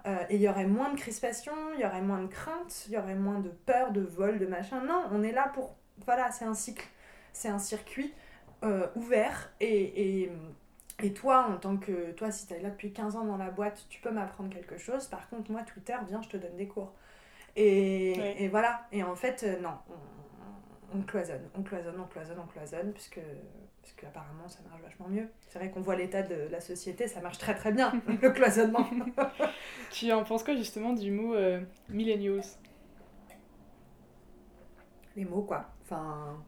Euh, 0.07 0.17
et 0.31 0.37
il 0.37 0.41
y 0.41 0.49
aurait 0.49 0.67
moins 0.67 0.91
de 0.93 0.99
crispation, 0.99 1.53
il 1.75 1.81
y 1.81 1.85
aurait 1.85 2.03
moins 2.03 2.23
de 2.23 2.29
crainte, 2.29 2.85
il 2.87 2.93
y 2.93 2.99
aurait 2.99 3.17
moins 3.17 3.41
de 3.41 3.49
peur, 3.49 3.91
de 3.93 4.01
vol, 4.01 4.38
de 4.38 4.47
machin. 4.47 4.83
Non, 4.85 5.05
on 5.12 5.23
est 5.23 5.33
là 5.33 5.51
pour. 5.53 5.77
Voilà, 6.07 6.31
c'est 6.31 6.45
un 6.45 6.55
cycle, 6.55 6.87
c'est 7.33 7.49
un 7.49 7.59
circuit 7.59 8.14
euh, 8.62 8.87
ouvert. 8.95 9.53
Et, 9.61 10.23
et, 10.23 10.33
et, 11.03 11.12
toi, 11.12 11.49
en 11.51 11.57
tant 11.57 11.77
que. 11.77 12.12
Toi, 12.12 12.31
si 12.31 12.47
tu 12.47 12.55
es 12.55 12.61
là 12.61 12.71
depuis 12.71 12.93
15 12.93 13.17
ans 13.17 13.25
dans 13.25 13.37
la 13.37 13.51
boîte, 13.51 13.87
tu 13.88 14.01
peux 14.01 14.11
m'apprendre 14.11 14.51
quelque 14.51 14.79
chose. 14.79 15.07
Par 15.09 15.29
contre, 15.29 15.51
moi, 15.51 15.62
Twitter, 15.62 15.97
viens, 16.07 16.23
je 16.23 16.29
te 16.29 16.37
donne 16.37 16.57
des 16.57 16.69
cours. 16.69 16.93
Et, 17.57 18.45
et 18.45 18.49
voilà. 18.49 18.87
Et 18.93 19.03
en 19.03 19.17
fait, 19.17 19.43
euh, 19.43 19.59
non, 19.61 19.77
on, 19.91 19.95
on, 20.94 21.03
cloisonne, 21.03 21.48
on 21.55 21.62
cloisonne, 21.62 22.01
on 22.01 22.07
cloisonne, 22.07 22.38
on 22.42 22.46
cloisonne, 22.46 22.92
puisque 22.92 23.20
parce 23.83 23.92
qu'apparemment 23.94 24.48
ça 24.48 24.61
marche 24.68 24.83
vachement 24.83 25.09
mieux. 25.09 25.29
C'est 25.48 25.59
vrai 25.59 25.70
qu'on 25.70 25.81
voit 25.81 25.96
l'état 25.96 26.22
de 26.22 26.48
la 26.51 26.61
société, 26.61 27.09
ça 27.09 27.20
marche 27.20 27.38
très 27.38 27.55
très 27.55 27.72
bien, 27.72 27.92
le 28.22 28.31
cloisonnement. 28.31 28.88
tu 29.90 30.12
en 30.12 30.24
penses 30.24 30.44
quoi 30.44 30.55
justement 30.55 30.92
du 30.92 31.11
mot 31.11 31.35
euh, 31.35 31.61
millennials? 31.88 32.42
Les 35.16 35.24
mots 35.24 35.42
quoi. 35.42 35.70
Enfin, 35.83 36.42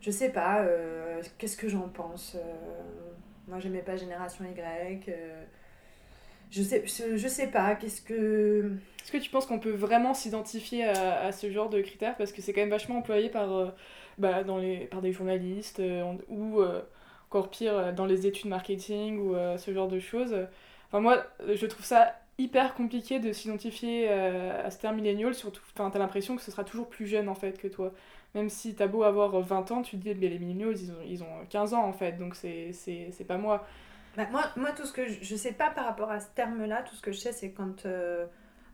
je 0.00 0.10
sais 0.10 0.30
pas, 0.30 0.62
euh, 0.62 1.22
qu'est-ce 1.38 1.56
que 1.56 1.68
j'en 1.68 1.88
pense 1.88 2.36
euh, 2.36 2.40
Moi 3.48 3.58
j'aimais 3.58 3.82
pas 3.82 3.96
Génération 3.96 4.44
Y. 4.44 5.10
je, 6.54 6.62
sais, 6.62 6.84
je, 6.86 7.28
sais 7.28 7.48
pas, 7.48 7.74
qu'est-ce 7.74 8.02
que... 8.02 8.70
Est-ce 9.02 9.12
que 9.12 9.18
tu 9.18 9.30
penses 9.30 9.46
qu'on 9.46 9.58
peut 9.58 9.70
vraiment 9.70 10.14
s'identifier 10.14 10.84
à, 10.84 11.24
à, 11.24 11.32
ce 11.32 11.50
genre 11.50 11.68
de 11.68 11.80
critères? 11.80 12.16
Parce 12.16 12.32
que 12.32 12.40
c'est 12.40 12.52
quand 12.52 12.62
même 12.62 12.70
vachement 12.70 12.98
employé 12.98 13.28
par 13.28 13.74
bah, 14.18 14.44
dans 14.44 14.58
les, 14.58 14.86
par 14.86 15.00
des 15.02 15.12
journalistes 15.12 15.80
euh, 15.80 16.14
ou 16.28 16.60
euh, 16.60 16.82
encore 17.28 17.50
pire 17.50 17.76
euh, 17.76 17.92
dans 17.92 18.06
les 18.06 18.26
études 18.26 18.48
marketing 18.48 19.18
ou 19.18 19.34
ce 19.58 19.72
genre 19.72 19.88
de 19.88 19.98
choses. 19.98 20.34
Enfin, 20.88 21.00
moi, 21.00 21.24
je 21.52 21.66
trouve 21.66 21.84
ça 21.84 22.14
hyper 22.38 22.74
compliqué 22.74 23.20
de 23.20 23.32
s'identifier 23.32 24.08
à 24.08 24.70
ce 24.70 24.80
terme 24.80 24.96
millénial, 24.96 25.34
surtout, 25.34 25.62
enfin, 25.72 25.90
t'as 25.90 25.98
l'impression 25.98 26.36
que 26.36 26.42
ce 26.42 26.50
sera 26.50 26.64
toujours 26.64 26.88
plus 26.88 27.06
jeune 27.06 27.28
en 27.28 27.34
fait 27.34 27.58
que 27.58 27.68
toi. 27.68 27.92
Même 28.34 28.48
si 28.48 28.74
t'as 28.74 28.88
beau 28.88 29.04
avoir 29.04 29.40
20 29.40 29.70
ans, 29.70 29.82
tu 29.82 29.96
te 29.96 30.02
dis, 30.02 30.14
mais 30.14 30.28
les 30.28 30.38
millennials, 30.40 30.76
ils 30.76 30.90
ont, 30.90 31.02
ils 31.08 31.22
ont 31.22 31.46
15 31.50 31.74
ans 31.74 31.84
en 31.84 31.92
fait, 31.92 32.18
donc 32.18 32.34
c'est 32.34 33.26
pas 33.26 33.38
moi. 33.38 33.66
Bah, 34.16 34.26
moi, 34.30 34.44
moi, 34.56 34.72
tout 34.72 34.86
ce 34.86 34.92
que 34.92 35.06
je, 35.06 35.22
je 35.22 35.36
sais 35.36 35.52
pas 35.52 35.70
par 35.70 35.86
rapport 35.86 36.10
à 36.10 36.20
ce 36.20 36.28
terme-là, 36.34 36.82
tout 36.82 36.94
ce 36.94 37.02
que 37.02 37.12
je 37.12 37.18
sais, 37.18 37.32
c'est 37.32 37.52
quand 37.52 37.86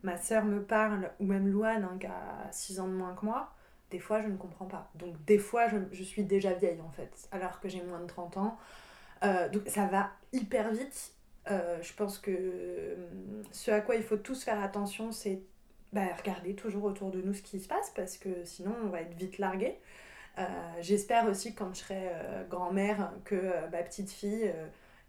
ma 0.02 0.16
sœur 0.16 0.44
me 0.44 0.62
parle, 0.62 1.10
ou 1.20 1.24
même 1.24 1.48
Louane, 1.48 1.84
hein, 1.84 1.96
qui 2.00 2.06
a 2.06 2.50
6 2.52 2.80
ans 2.80 2.88
de 2.88 2.92
moins 2.92 3.14
que 3.14 3.24
moi, 3.24 3.52
des 3.90 3.98
fois 3.98 4.22
je 4.22 4.28
ne 4.28 4.36
comprends 4.36 4.66
pas. 4.66 4.90
Donc 4.94 5.14
des 5.24 5.38
fois 5.38 5.68
je, 5.68 5.76
je 5.92 6.02
suis 6.02 6.24
déjà 6.24 6.52
vieille 6.52 6.80
en 6.80 6.90
fait, 6.90 7.28
alors 7.32 7.60
que 7.60 7.68
j'ai 7.68 7.82
moins 7.82 8.00
de 8.00 8.06
30 8.06 8.36
ans. 8.36 8.58
Euh, 9.24 9.48
donc 9.48 9.62
ça 9.66 9.86
va 9.86 10.10
hyper 10.32 10.70
vite. 10.70 11.12
Euh, 11.50 11.78
je 11.82 11.92
pense 11.94 12.18
que 12.18 12.30
euh, 12.30 12.96
ce 13.50 13.70
à 13.70 13.80
quoi 13.80 13.96
il 13.96 14.02
faut 14.02 14.16
tous 14.16 14.44
faire 14.44 14.62
attention, 14.62 15.12
c'est 15.12 15.42
bah, 15.92 16.02
regarder 16.18 16.54
toujours 16.54 16.84
autour 16.84 17.10
de 17.10 17.20
nous 17.20 17.34
ce 17.34 17.42
qui 17.42 17.60
se 17.60 17.68
passe, 17.68 17.90
parce 17.94 18.16
que 18.16 18.44
sinon 18.44 18.74
on 18.84 18.88
va 18.88 19.02
être 19.02 19.14
vite 19.14 19.38
largué. 19.38 19.78
J'espère 20.80 21.28
aussi 21.28 21.54
quand 21.54 21.74
je 21.74 21.80
serai 21.80 22.10
grand-mère 22.48 23.12
que 23.24 23.36
ma 23.70 23.82
petite 23.82 24.10
fille 24.10 24.50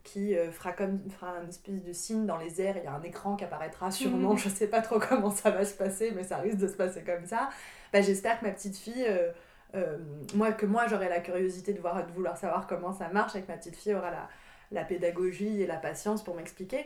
qui 0.03 0.35
fera 0.51 0.71
comme 0.71 0.99
fera 1.09 1.33
un 1.37 1.47
espèce 1.47 1.83
de 1.83 1.93
signe 1.93 2.25
dans 2.25 2.37
les 2.37 2.61
airs, 2.61 2.75
il 2.77 2.83
y 2.83 2.87
a 2.87 2.93
un 2.93 3.03
écran 3.03 3.35
qui 3.35 3.43
apparaîtra 3.43 3.91
sûrement, 3.91 4.35
je 4.35 4.49
sais 4.49 4.67
pas 4.67 4.81
trop 4.81 4.99
comment 4.99 5.31
ça 5.31 5.51
va 5.51 5.63
se 5.63 5.75
passer, 5.75 6.11
mais 6.15 6.23
ça 6.23 6.37
risque 6.37 6.57
de 6.57 6.67
se 6.67 6.75
passer 6.75 7.03
comme 7.03 7.25
ça 7.25 7.49
bah, 7.91 8.01
j'espère 8.01 8.39
que 8.39 8.45
ma 8.45 8.51
petite 8.51 8.77
fille, 8.77 9.05
euh, 9.07 9.31
euh, 9.75 9.97
moi, 10.33 10.51
que 10.51 10.65
moi 10.65 10.87
j'aurai 10.87 11.09
la 11.09 11.19
curiosité 11.19 11.73
de, 11.73 11.79
voir, 11.79 12.05
de 12.05 12.11
vouloir 12.11 12.37
savoir 12.37 12.67
comment 12.67 12.93
ça 12.93 13.09
marche 13.09 13.35
et 13.35 13.41
que 13.41 13.47
ma 13.47 13.57
petite 13.57 13.75
fille 13.75 13.93
aura 13.93 14.11
la, 14.11 14.29
la 14.71 14.83
pédagogie 14.83 15.61
et 15.61 15.67
la 15.67 15.77
patience 15.77 16.23
pour 16.23 16.35
m'expliquer. 16.35 16.85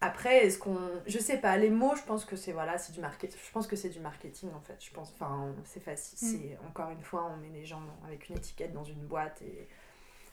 Après, 0.00 0.46
est-ce 0.46 0.58
qu'on. 0.58 0.78
Je 1.06 1.18
sais 1.18 1.38
pas, 1.38 1.56
les 1.56 1.70
mots, 1.70 1.94
je 1.94 2.02
pense 2.02 2.24
que 2.24 2.34
c'est 2.34 2.50
voilà, 2.50 2.76
c'est 2.76 2.92
du 2.92 3.00
marketing. 3.00 3.38
Je 3.40 3.52
pense 3.52 3.68
que 3.68 3.76
c'est 3.76 3.88
du 3.88 4.00
marketing 4.00 4.50
en 4.52 4.60
fait. 4.60 4.76
Je 4.80 4.90
pense. 4.90 5.12
Enfin, 5.12 5.54
c'est 5.64 5.78
facile. 5.78 6.18
Mm. 6.20 6.32
C'est 6.32 6.58
Encore 6.66 6.90
une 6.90 7.02
fois, 7.02 7.30
on 7.32 7.36
met 7.36 7.50
les 7.50 7.64
gens 7.64 7.82
avec 8.04 8.28
une 8.28 8.36
étiquette 8.36 8.72
dans 8.72 8.84
une 8.84 9.06
boîte 9.06 9.40
et. 9.42 9.68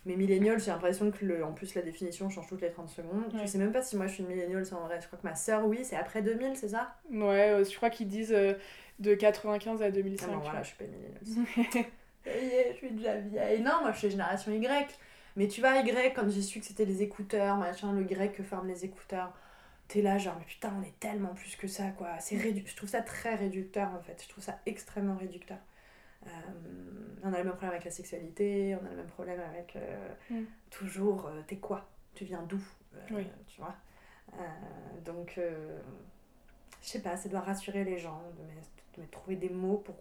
Mais 0.10 0.15
millennial, 0.17 0.60
j'ai 0.60 0.72
l'impression 0.72 1.12
que 1.12 1.24
le, 1.24 1.43
en 1.45 1.54
plus 1.54 1.76
la 1.76 1.82
définition 1.84 2.30
change 2.30 2.48
toutes 2.48 2.62
les 2.62 2.72
30 2.72 2.89
secondes. 2.89 3.32
Ouais. 3.34 3.41
Je 3.41 3.45
sais 3.45 3.58
même 3.60 3.72
pas 3.72 3.82
si 3.84 3.95
moi 3.95 4.08
je 4.08 4.13
suis 4.15 4.24
une 4.24 4.30
millennial, 4.30 4.65
c'est 4.65 4.74
en 4.76 4.86
vrai. 4.86 5.00
Je 5.02 5.08
crois 5.08 5.19
que 5.19 5.28
ma 5.28 5.36
sœur, 5.36 5.65
oui, 5.65 5.80
c'est 5.84 5.95
après 5.95 6.22
2000, 6.22 6.56
c'est 6.58 6.69
ça? 6.69 6.95
Ouais, 7.12 7.52
euh, 7.52 7.63
je 7.63 7.76
crois 7.76 7.89
qu'ils 7.89 8.08
disent 8.08 8.34
euh, 8.34 8.54
de 9.00 9.13
95 9.15 9.82
à 9.82 9.86
Ah 9.86 9.91
2005. 9.91 10.28
non, 10.28 10.39
tu 10.39 10.43
voilà, 10.45 10.63
je 10.63 10.67
suis 10.69 10.78
pas 10.78 10.86
est, 12.26 12.72
je 12.74 12.78
suis 12.78 12.91
déjà 12.91 13.15
vieille. 13.17 13.62
Non, 13.62 13.82
moi 13.82 13.91
je 13.91 14.00
suis 14.00 14.10
génération 14.10 14.52
Y. 14.52 15.00
Mais 15.36 15.48
tu 15.48 15.62
vois, 15.62 15.78
Y, 15.78 16.13
quand 16.13 16.30
j'ai 16.30 16.41
su 16.41 16.60
que 16.60 16.65
c'était 16.65 16.86
les 16.86 17.02
écouteurs, 17.02 17.58
machin, 17.58 17.93
le 17.93 18.04
grec 18.04 18.34
que 18.36 18.43
forment 18.43 18.67
les 18.67 18.84
écouteurs, 18.86 19.34
t'es 19.88 20.02
là, 20.02 20.17
genre, 20.17 20.36
mais 20.39 20.45
putain, 20.45 20.74
on 20.80 20.84
est 20.84 21.00
tellement 21.00 21.34
plus 21.36 21.56
que 21.56 21.67
ça, 21.67 21.89
quoi. 21.98 22.19
C'est 22.19 22.36
rédu- 22.38 22.63
Je 22.67 22.76
trouve 22.76 22.89
ça 22.89 23.02
très 23.02 23.36
réducteur, 23.36 23.89
en 23.98 24.02
fait. 24.02 24.22
Je 24.24 24.30
trouve 24.30 24.43
ça 24.43 24.60
extrêmement 24.65 25.15
réducteur. 25.17 25.58
Euh, 26.27 26.29
on 27.23 27.34
a 27.34 27.38
le 27.38 27.43
même 27.43 27.49
problème 27.53 27.71
avec 27.71 27.86
la 27.86 27.91
sexualité, 27.91 28.75
on 28.82 28.86
a 28.86 28.89
le 28.89 28.97
même 28.97 29.08
problème 29.08 29.39
avec 29.39 29.75
euh, 29.75 30.10
Mm. 30.29 30.43
toujours, 30.69 31.27
euh, 31.27 31.41
t'es 31.47 31.58
quoi? 31.58 31.88
Tu 32.15 32.25
viens 32.25 32.43
d'où? 32.43 32.62
Oui. 33.12 33.25
Tu 33.47 33.60
vois? 33.62 33.75
Donc, 35.05 35.39
je 35.39 36.88
sais 36.88 37.01
pas, 37.01 37.17
ça 37.17 37.29
doit 37.29 37.39
rassurer 37.39 37.84
les 37.84 37.97
gens 37.97 38.21
de 38.38 38.43
me, 38.43 38.97
de 38.97 39.01
me 39.01 39.08
trouver 39.08 39.36
des 39.38 39.49
mots 39.49 39.77
pour, 39.77 39.95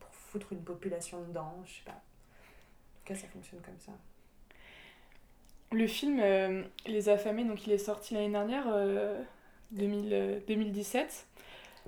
pour 0.00 0.08
foutre 0.14 0.52
une 0.52 0.62
population 0.62 1.22
dedans, 1.22 1.62
je 1.66 1.74
sais 1.74 1.84
pas. 1.84 1.92
En 1.92 1.94
tout 1.94 3.04
cas, 3.06 3.14
ça 3.14 3.28
fonctionne 3.28 3.60
comme 3.60 3.78
ça. 3.78 3.92
Le 5.72 5.86
film 5.86 6.20
Les 6.86 7.08
Affamés, 7.08 7.44
donc 7.44 7.66
il 7.66 7.72
est 7.72 7.78
sorti 7.78 8.14
l'année 8.14 8.30
dernière, 8.30 8.64
euh, 8.68 9.22
2000, 9.70 10.12
euh, 10.12 10.40
2017. 10.46 11.26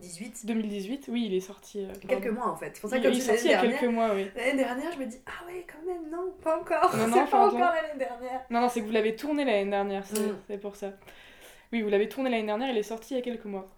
18 0.00 0.46
2018, 0.46 1.06
oui, 1.08 1.26
il 1.26 1.34
est 1.34 1.40
sorti. 1.40 1.80
euh, 1.84 1.92
Quelques 2.08 2.26
mois 2.30 2.48
en 2.48 2.56
fait. 2.56 2.70
C'est 2.74 2.80
pour 2.80 2.90
ça 2.90 2.96
Il, 2.98 3.02
que 3.02 3.08
il 3.08 3.16
est 3.18 3.20
sorti 3.20 3.44
il 3.46 3.50
y 3.50 3.54
a 3.54 3.60
quelques 3.60 3.84
mois, 3.84 4.10
oui. 4.14 4.30
l'année 4.36 4.56
dernière, 4.56 4.92
je 4.92 4.98
me 4.98 5.06
dis 5.06 5.18
ah 5.26 5.46
ouais 5.46 5.64
quand 5.70 5.86
même 5.86 6.10
non, 6.10 6.32
pas 6.42 6.58
encore. 6.60 6.94
Non, 6.96 7.06
non, 7.08 7.16
c'est 7.24 7.30
pas 7.30 7.46
encore 7.46 7.58
l'année 7.58 7.98
dernière. 7.98 8.40
Non, 8.50 8.60
non, 8.60 8.68
c'est 8.68 8.80
que 8.80 8.86
vous 8.86 8.92
l'avez 8.92 9.14
tourné 9.16 9.44
l'année 9.44 9.70
dernière, 9.70 10.04
c'est 10.06 10.18
Mm. 10.20 10.36
c'est 10.48 10.58
pour 10.58 10.76
ça. 10.76 10.92
Oui, 11.72 11.82
vous 11.82 11.88
l'avez 11.88 12.08
tourné 12.08 12.30
l'année 12.30 12.46
dernière, 12.46 12.70
il 12.70 12.76
est 12.78 12.82
sorti 12.82 13.14
il 13.14 13.16
y 13.18 13.20
a 13.20 13.22
quelques 13.22 13.44
mois. 13.46 13.68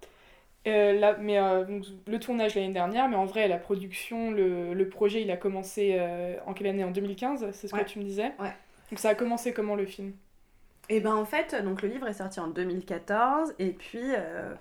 Euh, 0.66 0.98
là, 0.98 1.16
mais 1.20 1.38
euh, 1.38 1.64
donc, 1.64 1.84
le 2.08 2.18
tournage 2.18 2.56
l'année 2.56 2.72
dernière, 2.72 3.08
mais 3.08 3.14
en 3.16 3.24
vrai, 3.24 3.46
la 3.46 3.56
production, 3.56 4.32
le, 4.32 4.74
le 4.74 4.88
projet, 4.88 5.22
il 5.22 5.30
a 5.30 5.36
commencé 5.36 5.94
euh, 5.98 6.34
en 6.44 6.54
quelle 6.54 6.66
année? 6.66 6.82
En 6.82 6.90
2015, 6.90 7.50
c'est 7.52 7.68
ce 7.68 7.74
Ouais. 7.76 7.84
que 7.84 7.88
tu 7.88 8.00
me 8.00 8.04
disais? 8.04 8.32
Ouais. 8.40 8.52
Donc 8.90 8.98
ça 8.98 9.10
a 9.10 9.14
commencé 9.14 9.52
comment 9.52 9.76
le 9.76 9.86
film? 9.86 10.12
Et 10.88 11.00
ben 11.00 11.14
en 11.14 11.24
fait, 11.24 11.54
donc 11.64 11.82
le 11.82 11.88
livre 11.88 12.06
est 12.08 12.12
sorti 12.14 12.38
en 12.40 12.46
2014 12.48 13.54
et 13.58 13.70
puis 13.70 14.00
euh, 14.04 14.54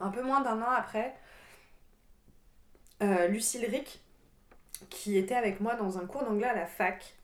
un, 0.00 0.10
peu, 0.10 0.22
moins 0.22 0.40
d'un 0.40 0.60
an 0.62 0.70
après, 0.70 1.14
euh, 3.02 3.28
Lucille 3.28 3.64
Rick, 3.66 4.00
qui 4.90 5.16
était 5.16 5.34
avec 5.34 5.60
moi 5.60 5.74
dans 5.74 5.98
un 5.98 6.06
cours 6.06 6.24
d'anglais 6.24 6.48
à 6.48 6.54
la 6.54 6.66
fac, 6.66 7.14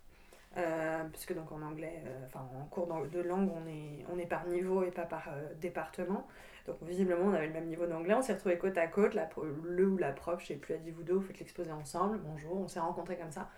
euh, 0.57 1.05
parce 1.13 1.27
que 1.27 1.35
donc 1.35 1.53
en 1.53 1.63
anglais, 1.63 2.03
euh, 2.07 2.39
en 2.39 2.65
cours 2.67 2.87
de 2.87 3.21
langue, 3.21 3.51
on 3.55 3.69
est, 3.69 4.05
on 4.13 4.19
est 4.19 4.27
par 4.27 4.47
niveau 4.47 4.83
et 4.83 4.91
pas 4.91 5.05
par 5.05 5.29
euh, 5.29 5.55
département. 5.61 6.27
Donc 6.67 6.77
visiblement, 6.83 7.27
on 7.27 7.35
avait 7.35 7.47
le 7.47 7.53
même 7.53 7.67
niveau 7.67 7.87
d'anglais, 7.87 8.15
on 8.15 8.23
s'est 8.23 8.35
retrouvés 8.35 8.59
côte 8.59 8.77
à 8.77 8.87
côte, 8.87 9.17
le 9.65 9.87
ou 9.87 9.97
la 9.97 10.13
prof, 10.13 10.41
je 10.41 10.49
sais 10.49 10.55
plus, 10.55 10.75
a 10.75 10.79
dit 10.79 10.91
vous 10.91 11.21
faites 11.21 11.39
l'exposé 11.39 11.71
ensemble, 11.71 12.19
bonjour, 12.19 12.59
on 12.59 12.69
s'est 12.69 12.81
rencontrés 12.81 13.17
comme 13.17 13.31
ça. 13.31 13.49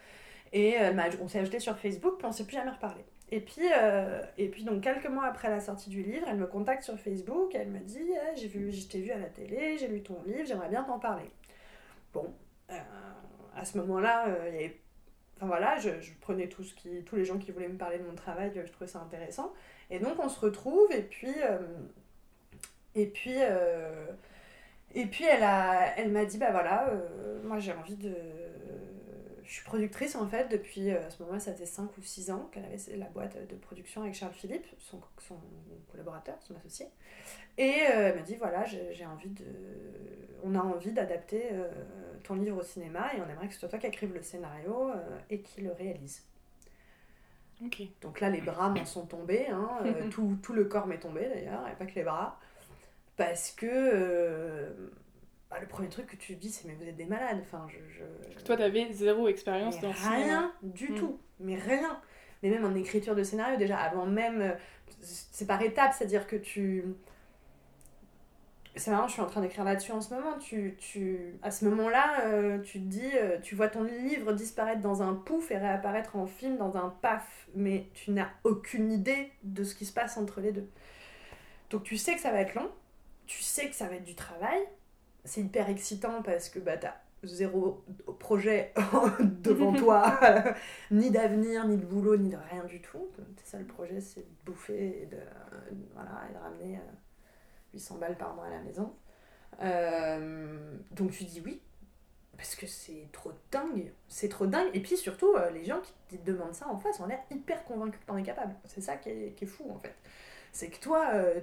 Et 0.52 0.76
on 1.20 1.28
s'est 1.28 1.38
ajouté 1.38 1.60
sur 1.60 1.78
Facebook, 1.78 2.18
puis 2.18 2.26
on 2.26 2.32
s'est 2.32 2.44
plus 2.44 2.56
jamais 2.56 2.70
reparlé. 2.70 3.04
Et 3.32 3.40
puis, 3.40 3.62
euh, 3.72 4.22
et 4.38 4.48
puis 4.48 4.64
donc 4.64 4.82
quelques 4.82 5.06
mois 5.06 5.26
après 5.26 5.50
la 5.50 5.60
sortie 5.60 5.88
du 5.88 6.02
livre, 6.02 6.26
elle 6.28 6.36
me 6.36 6.46
contacte 6.46 6.82
sur 6.82 6.98
Facebook, 6.98 7.54
elle 7.54 7.68
me 7.68 7.78
dit 7.78 8.10
Ah, 8.20 8.34
j'ai 8.34 8.48
vu, 8.48 8.72
je 8.72 8.88
t'ai 8.88 9.00
vu 9.00 9.12
à 9.12 9.18
la 9.18 9.28
télé, 9.28 9.78
j'ai 9.78 9.86
lu 9.86 10.02
ton 10.02 10.20
livre, 10.24 10.44
j'aimerais 10.44 10.68
bien 10.68 10.82
t'en 10.82 10.98
parler. 10.98 11.30
Bon, 12.12 12.34
euh, 12.70 12.74
à 13.54 13.64
ce 13.64 13.78
moment-là, 13.78 14.26
euh, 14.28 14.68
enfin 15.36 15.46
voilà, 15.46 15.78
je, 15.78 15.90
je 16.00 16.10
prenais 16.20 16.48
tout 16.48 16.64
ce 16.64 16.74
qui, 16.74 17.04
tous 17.04 17.14
les 17.14 17.24
gens 17.24 17.38
qui 17.38 17.52
voulaient 17.52 17.68
me 17.68 17.78
parler 17.78 17.98
de 17.98 18.04
mon 18.04 18.14
travail, 18.16 18.50
je 18.54 18.72
trouvais 18.72 18.90
ça 18.90 18.98
intéressant. 19.00 19.52
Et 19.90 20.00
donc 20.00 20.18
on 20.18 20.28
se 20.28 20.40
retrouve 20.40 20.90
et 20.92 21.02
puis, 21.02 21.34
et 22.96 23.06
puis, 23.06 23.36
et 24.94 25.06
puis 25.06 25.24
elle 25.24 25.42
a, 25.44 25.96
elle 25.98 26.10
m'a 26.10 26.24
dit 26.24 26.38
bah 26.38 26.50
voilà, 26.50 26.92
moi 27.44 27.58
j'ai 27.60 27.72
envie 27.72 27.96
de 27.96 28.14
je 29.50 29.56
suis 29.56 29.64
productrice 29.64 30.14
en 30.14 30.28
fait 30.28 30.48
depuis 30.48 30.92
euh, 30.92 31.04
à 31.04 31.10
ce 31.10 31.20
moment-là, 31.22 31.40
ça 31.40 31.52
faisait 31.52 31.66
5 31.66 31.98
ou 31.98 32.02
6 32.02 32.30
ans 32.30 32.48
qu'elle 32.52 32.64
avait 32.64 32.96
la 32.96 33.06
boîte 33.06 33.36
de 33.48 33.56
production 33.56 34.02
avec 34.02 34.14
Charles 34.14 34.32
Philippe, 34.32 34.64
son, 34.78 35.00
son 35.18 35.40
collaborateur, 35.90 36.36
son 36.40 36.54
associé. 36.54 36.86
Et 37.58 37.82
euh, 37.82 38.10
elle 38.10 38.14
m'a 38.14 38.22
dit 38.22 38.36
voilà, 38.36 38.64
j'ai 38.64 39.04
envie 39.06 39.30
de. 39.30 39.44
On 40.44 40.54
a 40.54 40.60
envie 40.60 40.92
d'adapter 40.92 41.48
euh, 41.50 41.68
ton 42.22 42.36
livre 42.36 42.58
au 42.58 42.62
cinéma 42.62 43.12
et 43.12 43.20
on 43.20 43.28
aimerait 43.28 43.48
que 43.48 43.54
ce 43.54 43.58
soit 43.58 43.68
toi 43.68 43.80
qui 43.80 43.88
écrive 43.88 44.14
le 44.14 44.22
scénario 44.22 44.92
et 45.30 45.40
qui 45.40 45.62
le 45.62 45.72
réalise. 45.72 46.22
Ok. 47.64 47.82
Donc 48.02 48.20
là, 48.20 48.30
les 48.30 48.40
bras 48.40 48.68
m'en 48.68 48.84
sont 48.84 49.04
tombés, 49.04 49.48
hein, 49.48 49.80
tout, 50.12 50.38
tout 50.40 50.52
le 50.52 50.66
corps 50.66 50.86
m'est 50.86 51.00
tombé 51.00 51.28
d'ailleurs, 51.28 51.66
et 51.66 51.74
pas 51.74 51.86
que 51.86 51.96
les 51.96 52.04
bras. 52.04 52.38
Parce 53.16 53.50
que 53.50 54.72
bah, 55.50 55.58
le 55.60 55.66
premier 55.66 55.88
truc 55.88 56.06
que 56.06 56.16
tu 56.16 56.36
te 56.36 56.40
dis, 56.40 56.50
c'est 56.50 56.66
mais 56.68 56.74
vous 56.74 56.84
êtes 56.88 56.96
des 56.96 57.06
malades. 57.06 57.38
Enfin, 57.42 57.66
je, 57.68 57.78
je- 58.38 58.44
Toi, 58.44 58.56
t'avais 58.56 58.92
zéro 58.92 59.26
expérience 59.28 59.80
dans 59.80 59.92
cinéma. 59.92 60.16
rien 60.16 60.52
du 60.62 60.92
Mm. 60.92 60.94
tout, 60.94 61.18
mais 61.40 61.56
rien. 61.56 62.00
Mais 62.42 62.50
même 62.50 62.64
en 62.64 62.74
écriture 62.74 63.14
de 63.14 63.22
scénario, 63.22 63.56
déjà, 63.58 63.78
avant 63.78 64.06
même. 64.06 64.40
euh, 64.40 64.52
C'est 65.00 65.46
par 65.46 65.60
étapes, 65.62 65.92
c'est-à-dire 65.96 66.26
que 66.26 66.36
tu. 66.36 66.84
C'est 68.76 68.90
marrant, 68.92 69.08
je 69.08 69.14
suis 69.14 69.20
en 69.22 69.26
train 69.26 69.40
d'écrire 69.40 69.64
là-dessus 69.64 69.90
en 69.92 70.00
ce 70.00 70.14
moment. 70.14 70.38
Tu, 70.38 70.76
tu, 70.78 71.34
à 71.42 71.50
ce 71.50 71.64
moment-là, 71.66 72.24
euh, 72.26 72.58
tu 72.60 72.78
te 72.80 72.84
dis, 72.84 73.10
euh, 73.14 73.38
tu 73.42 73.56
vois 73.56 73.68
ton 73.68 73.82
livre 73.82 74.32
disparaître 74.32 74.80
dans 74.80 75.02
un 75.02 75.14
pouf 75.14 75.50
et 75.50 75.58
réapparaître 75.58 76.14
en 76.16 76.26
film 76.26 76.56
dans 76.56 76.76
un 76.76 76.88
paf, 77.02 77.48
mais 77.54 77.86
tu 77.94 78.12
n'as 78.12 78.28
aucune 78.44 78.92
idée 78.92 79.32
de 79.42 79.64
ce 79.64 79.74
qui 79.74 79.84
se 79.86 79.92
passe 79.92 80.16
entre 80.16 80.40
les 80.40 80.52
deux. 80.52 80.68
Donc 81.70 81.82
tu 81.82 81.96
sais 81.96 82.14
que 82.14 82.20
ça 82.20 82.30
va 82.30 82.40
être 82.40 82.54
long, 82.54 82.70
tu 83.26 83.42
sais 83.42 83.68
que 83.68 83.74
ça 83.74 83.86
va 83.88 83.96
être 83.96 84.04
du 84.04 84.14
travail. 84.14 84.60
C'est 85.24 85.42
hyper 85.42 85.68
excitant 85.68 86.22
parce 86.22 86.48
que 86.48 86.58
bah, 86.58 86.76
t'as 86.76 86.94
zéro 87.24 87.84
projet 88.18 88.72
devant 89.20 89.72
toi, 89.76 90.18
ni 90.90 91.10
d'avenir, 91.10 91.66
ni 91.66 91.76
de 91.76 91.84
boulot, 91.84 92.16
ni 92.16 92.30
de 92.30 92.36
rien 92.50 92.64
du 92.64 92.80
tout. 92.80 93.08
C'est 93.36 93.46
ça 93.46 93.58
le 93.58 93.66
projet, 93.66 94.00
c'est 94.00 94.20
de 94.20 94.44
bouffer 94.44 95.02
et 95.02 95.06
de, 95.06 95.18
voilà, 95.94 96.22
et 96.28 96.34
de 96.34 96.38
ramener 96.38 96.76
euh, 96.76 97.74
800 97.74 97.98
balles 97.98 98.16
par 98.16 98.34
mois 98.34 98.46
à 98.46 98.50
la 98.50 98.60
maison. 98.60 98.94
Euh, 99.62 100.78
donc 100.92 101.10
tu 101.10 101.24
dis 101.24 101.42
oui, 101.44 101.60
parce 102.36 102.54
que 102.54 102.66
c'est 102.66 103.08
trop 103.12 103.32
dingue, 103.50 103.92
c'est 104.08 104.28
trop 104.28 104.46
dingue. 104.46 104.70
Et 104.72 104.80
puis 104.80 104.96
surtout, 104.96 105.34
euh, 105.34 105.50
les 105.50 105.64
gens 105.64 105.80
qui 106.08 106.18
te 106.18 106.30
demandent 106.30 106.54
ça 106.54 106.68
en 106.68 106.78
face 106.78 107.00
ont 107.00 107.06
l'air 107.06 107.20
hyper 107.30 107.64
convaincus 107.64 108.00
que 108.00 108.06
t'en 108.06 108.16
es 108.16 108.22
capable. 108.22 108.54
C'est 108.64 108.80
ça 108.80 108.96
qui 108.96 109.10
est, 109.10 109.34
qui 109.36 109.44
est 109.44 109.48
fou 109.48 109.70
en 109.70 109.78
fait. 109.78 109.94
C'est 110.52 110.68
que 110.68 110.80
toi, 110.80 111.06
euh, 111.14 111.40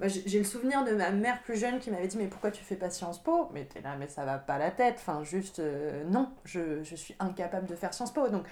moi, 0.00 0.08
j'ai 0.08 0.38
le 0.38 0.44
souvenir 0.44 0.84
de 0.84 0.92
ma 0.92 1.10
mère 1.10 1.42
plus 1.42 1.56
jeune 1.56 1.78
qui 1.78 1.90
m'avait 1.90 2.06
dit 2.06 2.16
mais 2.16 2.26
pourquoi 2.28 2.50
tu 2.50 2.64
fais 2.64 2.76
pas 2.76 2.90
Sciences 2.90 3.22
Po? 3.22 3.48
Mais 3.52 3.64
t'es 3.66 3.80
là 3.80 3.96
mais 3.98 4.08
ça 4.08 4.24
va 4.24 4.38
pas 4.38 4.58
la 4.58 4.70
tête. 4.70 4.96
Enfin 4.98 5.22
juste 5.24 5.58
euh, 5.58 6.04
non, 6.04 6.30
je, 6.44 6.82
je 6.84 6.96
suis 6.96 7.14
incapable 7.20 7.66
de 7.66 7.74
faire 7.74 7.92
Sciences 7.92 8.12
Po. 8.14 8.28
Donc 8.28 8.46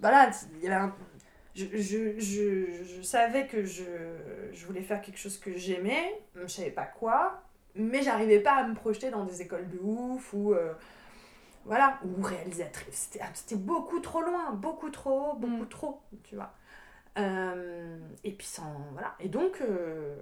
voilà, 0.00 0.30
il 0.56 0.62
y 0.64 0.66
avait 0.66 0.76
un- 0.76 0.94
je, 1.54 1.66
je, 1.72 2.18
je, 2.18 2.84
je 2.84 3.02
savais 3.02 3.46
que 3.46 3.64
je, 3.64 3.84
je 4.52 4.66
voulais 4.66 4.82
faire 4.82 5.00
quelque 5.00 5.18
chose 5.18 5.38
que 5.38 5.56
j'aimais, 5.56 6.20
je 6.34 6.46
savais 6.46 6.70
pas 6.70 6.84
quoi, 6.84 7.42
mais 7.76 8.02
j'arrivais 8.02 8.40
pas 8.40 8.54
à 8.56 8.64
me 8.66 8.74
projeter 8.74 9.10
dans 9.10 9.24
des 9.24 9.40
écoles 9.40 9.68
de 9.68 9.78
ouf 9.78 10.32
ou 10.34 10.52
euh, 10.52 10.72
voilà 11.64 11.98
ou 12.04 12.20
réalisatrice. 12.22 13.08
C'était 13.12 13.24
c'était 13.34 13.56
beaucoup 13.56 14.00
trop 14.00 14.20
loin, 14.22 14.52
beaucoup 14.52 14.90
trop, 14.90 15.32
haut, 15.32 15.34
beaucoup 15.36 15.64
Mm. 15.64 15.68
trop, 15.68 16.00
tu 16.24 16.34
vois. 16.34 16.52
Euh, 17.18 17.98
et 18.24 18.32
puis 18.32 18.46
sans 18.46 18.72
voilà. 18.92 19.14
Et 19.20 19.28
donc 19.28 19.60
euh, 19.60 20.16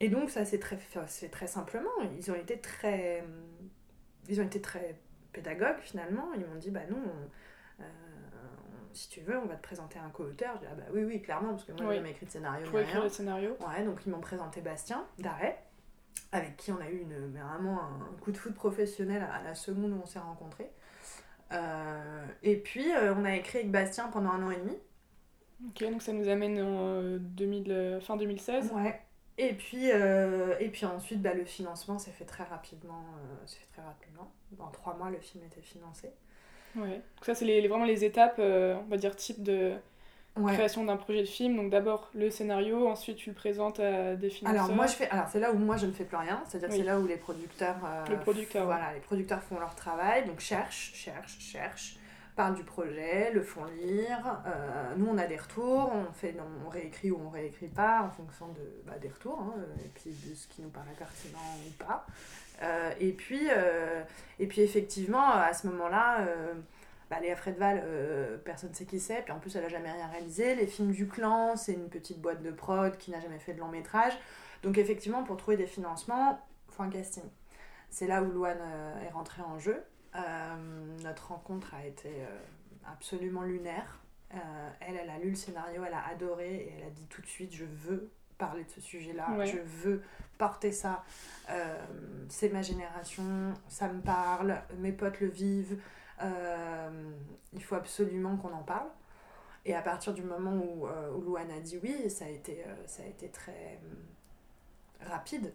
et 0.00 0.08
donc 0.08 0.30
ça 0.30 0.44
c'est 0.44 0.58
très 0.60 0.78
c'est 1.08 1.30
très 1.30 1.46
simplement. 1.46 1.90
Ils 2.16 2.30
ont 2.30 2.34
été 2.34 2.58
très 2.60 3.24
ils 4.28 4.40
ont 4.40 4.44
été 4.44 4.60
très 4.60 5.00
pédagogues 5.32 5.80
finalement. 5.80 6.32
Ils 6.34 6.46
m'ont 6.46 6.56
dit 6.58 6.70
bah 6.70 6.86
non 6.88 7.02
euh, 7.80 7.84
si 8.92 9.08
tu 9.08 9.20
veux 9.20 9.36
on 9.38 9.46
va 9.46 9.56
te 9.56 9.62
présenter 9.62 9.98
un 9.98 10.10
co-auteur. 10.10 10.54
Je 10.56 10.60
dis 10.60 10.66
ah 10.70 10.74
bah 10.76 10.84
oui 10.92 11.02
oui 11.04 11.20
clairement 11.22 11.50
parce 11.50 11.64
que 11.64 11.72
moi 11.72 11.86
Oui. 11.90 12.00
j'ai 12.04 12.10
écrit 12.10 12.26
de 12.26 12.30
scénario 12.30 12.66
Pour 12.70 12.78
écrire 12.78 13.02
le 13.02 13.08
scénario. 13.08 13.56
ouais 13.66 13.84
donc 13.84 14.00
ils 14.06 14.10
m'ont 14.12 14.20
présenté 14.20 14.60
Bastien 14.60 15.04
d'arrêt 15.18 15.60
avec 16.30 16.56
qui 16.56 16.72
on 16.72 16.80
a 16.80 16.88
eu 16.88 16.98
une, 16.98 17.28
mais 17.30 17.40
vraiment 17.40 17.82
un 17.82 18.16
coup 18.22 18.32
de 18.32 18.36
foot 18.38 18.54
professionnel 18.54 19.22
à 19.30 19.42
la 19.42 19.54
seconde 19.54 19.92
où 19.92 20.00
on 20.02 20.06
s'est 20.06 20.18
rencontrés. 20.18 20.70
Euh, 21.52 22.24
et 22.42 22.56
puis 22.56 22.90
euh, 22.94 23.14
on 23.14 23.24
a 23.26 23.34
écrit 23.36 23.58
avec 23.58 23.70
Bastien 23.70 24.08
pendant 24.08 24.30
un 24.30 24.42
an 24.42 24.50
et 24.50 24.56
demi 24.56 24.78
Ok, 25.68 25.90
donc 25.90 26.02
ça 26.02 26.12
nous 26.12 26.28
amène 26.28 26.58
en 26.60 26.78
euh, 27.02 27.18
2000, 27.20 27.70
euh, 27.72 28.00
fin 28.00 28.16
2016. 28.16 28.72
Ouais. 28.72 29.00
Et 29.38 29.54
puis, 29.54 29.90
euh, 29.92 30.54
et 30.60 30.68
puis 30.68 30.84
ensuite, 30.86 31.22
bah, 31.22 31.34
le 31.34 31.44
financement 31.44 31.98
s'est 31.98 32.10
fait 32.10 32.24
très 32.24 32.44
rapidement. 32.44 33.04
euh, 33.18 33.46
fait 33.46 33.66
très 33.72 33.82
rapidement. 33.82 34.30
Dans 34.52 34.68
trois 34.68 34.94
mois, 34.96 35.10
le 35.10 35.18
film 35.18 35.44
était 35.44 35.62
financé. 35.62 36.10
Ouais. 36.76 36.88
Donc 37.16 37.24
ça, 37.24 37.34
c'est 37.34 37.44
les, 37.44 37.60
les- 37.60 37.68
vraiment 37.68 37.84
les 37.84 38.04
étapes, 38.04 38.36
euh, 38.38 38.74
on 38.84 38.88
va 38.90 38.96
dire, 38.96 39.14
type 39.16 39.42
de 39.42 39.72
Ouais. 40.34 40.54
création 40.54 40.82
d'un 40.84 40.96
projet 40.96 41.20
de 41.20 41.26
film. 41.26 41.56
Donc 41.56 41.70
d'abord 41.70 42.10
le 42.14 42.30
scénario, 42.30 42.88
ensuite 42.88 43.18
tu 43.18 43.28
le 43.28 43.34
présentes 43.34 43.80
à 43.80 44.16
des 44.16 44.30
financeurs. 44.30 44.64
Alors 44.64 44.74
moi, 44.74 44.86
je 44.86 44.94
fais. 44.94 45.08
Alors 45.10 45.28
c'est 45.28 45.40
là 45.40 45.52
où 45.52 45.58
moi 45.58 45.76
je 45.76 45.84
ne 45.84 45.92
fais 45.92 46.04
plus 46.04 46.16
rien. 46.16 46.42
C'est-à-dire 46.48 46.70
Oui. 46.70 46.78
c'est 46.78 46.84
là 46.84 46.98
où 46.98 47.06
les 47.06 47.18
producteurs. 47.18 47.76
euh, 47.84 48.06
Le 48.08 48.16
producteur, 48.18 48.64
Voilà, 48.64 48.94
les 48.94 49.00
producteurs 49.00 49.42
font 49.42 49.58
leur 49.60 49.74
travail. 49.74 50.24
Donc 50.26 50.40
cherchent, 50.40 50.92
cherchent, 50.94 51.38
cherchent. 51.38 51.96
Parlent 52.34 52.54
du 52.54 52.64
projet, 52.64 53.30
le 53.32 53.42
font 53.42 53.64
lire. 53.64 54.42
Euh, 54.46 54.94
nous, 54.96 55.06
on 55.06 55.18
a 55.18 55.26
des 55.26 55.36
retours, 55.36 55.92
on, 55.92 56.12
fait, 56.12 56.34
on 56.64 56.68
réécrit 56.68 57.10
ou 57.10 57.20
on 57.26 57.30
réécrit 57.30 57.68
pas 57.68 58.02
en 58.02 58.10
fonction 58.10 58.48
de, 58.48 58.82
bah, 58.86 58.98
des 59.00 59.08
retours 59.08 59.40
hein, 59.40 59.54
et 59.84 59.88
puis 59.88 60.10
de 60.10 60.34
ce 60.34 60.46
qui 60.48 60.62
nous 60.62 60.70
paraît 60.70 60.94
pertinent 60.98 61.38
ou 61.66 61.84
pas. 61.84 62.06
Euh, 62.62 62.92
et, 63.00 63.12
puis, 63.12 63.48
euh, 63.50 64.02
et 64.38 64.46
puis, 64.46 64.62
effectivement, 64.62 65.30
à 65.30 65.52
ce 65.52 65.66
moment-là, 65.68 66.26
bah, 67.10 67.20
Léa 67.20 67.36
Fredval, 67.36 68.40
personne 68.44 68.70
ne 68.70 68.74
sait 68.74 68.86
qui 68.86 69.00
c'est, 69.00 69.22
puis 69.22 69.32
en 69.32 69.38
plus, 69.38 69.54
elle 69.56 69.62
n'a 69.62 69.68
jamais 69.68 69.92
rien 69.92 70.06
réalisé. 70.06 70.54
Les 70.54 70.66
films 70.66 70.92
du 70.92 71.08
clan, 71.08 71.56
c'est 71.56 71.74
une 71.74 71.90
petite 71.90 72.20
boîte 72.20 72.42
de 72.42 72.50
prod 72.50 72.96
qui 72.96 73.10
n'a 73.10 73.20
jamais 73.20 73.38
fait 73.38 73.52
de 73.52 73.60
long 73.60 73.68
métrage. 73.68 74.12
Donc, 74.62 74.78
effectivement, 74.78 75.22
pour 75.22 75.36
trouver 75.36 75.56
des 75.56 75.66
financements, 75.66 76.40
faut 76.70 76.82
un 76.82 76.88
casting. 76.88 77.24
C'est 77.90 78.06
là 78.06 78.22
où 78.22 78.30
Louane 78.30 78.62
est 79.04 79.10
rentrée 79.10 79.42
en 79.42 79.58
jeu. 79.58 79.84
Euh, 80.14 80.98
notre 81.02 81.28
rencontre 81.28 81.74
a 81.74 81.86
été 81.86 82.08
euh, 82.08 82.38
absolument 82.86 83.42
lunaire. 83.42 84.00
Euh, 84.34 84.38
elle, 84.80 84.96
elle 84.96 85.10
a 85.10 85.18
lu 85.18 85.30
le 85.30 85.36
scénario, 85.36 85.82
elle 85.86 85.94
a 85.94 86.06
adoré 86.08 86.54
et 86.54 86.74
elle 86.76 86.86
a 86.86 86.90
dit 86.90 87.06
tout 87.06 87.20
de 87.20 87.26
suite 87.26 87.52
je 87.52 87.64
veux 87.64 88.10
parler 88.38 88.64
de 88.64 88.70
ce 88.70 88.80
sujet-là, 88.80 89.44
je 89.44 89.58
veux 89.58 90.02
porter 90.38 90.72
ça. 90.72 91.04
c'est 92.28 92.48
ma 92.48 92.62
génération, 92.62 93.52
ça 93.68 93.88
me 93.88 94.00
parle, 94.00 94.60
mes 94.78 94.90
potes 94.90 95.20
le 95.20 95.28
vivent, 95.28 95.78
il 97.52 97.62
faut 97.62 97.76
absolument 97.76 98.36
qu'on 98.36 98.52
en 98.52 98.62
parle. 98.62 98.88
Et 99.64 99.74
à 99.76 99.82
partir 99.82 100.12
du 100.12 100.22
moment 100.22 100.54
où, 100.54 100.88
où 100.88 101.20
Louane 101.20 101.52
a 101.52 101.60
dit 101.60 101.78
oui, 101.82 102.10
ça 102.10 102.24
a 102.24 102.28
été, 102.28 102.64
ça 102.86 103.02
a 103.04 103.06
été 103.06 103.28
très 103.28 103.78
rapide. 105.02 105.52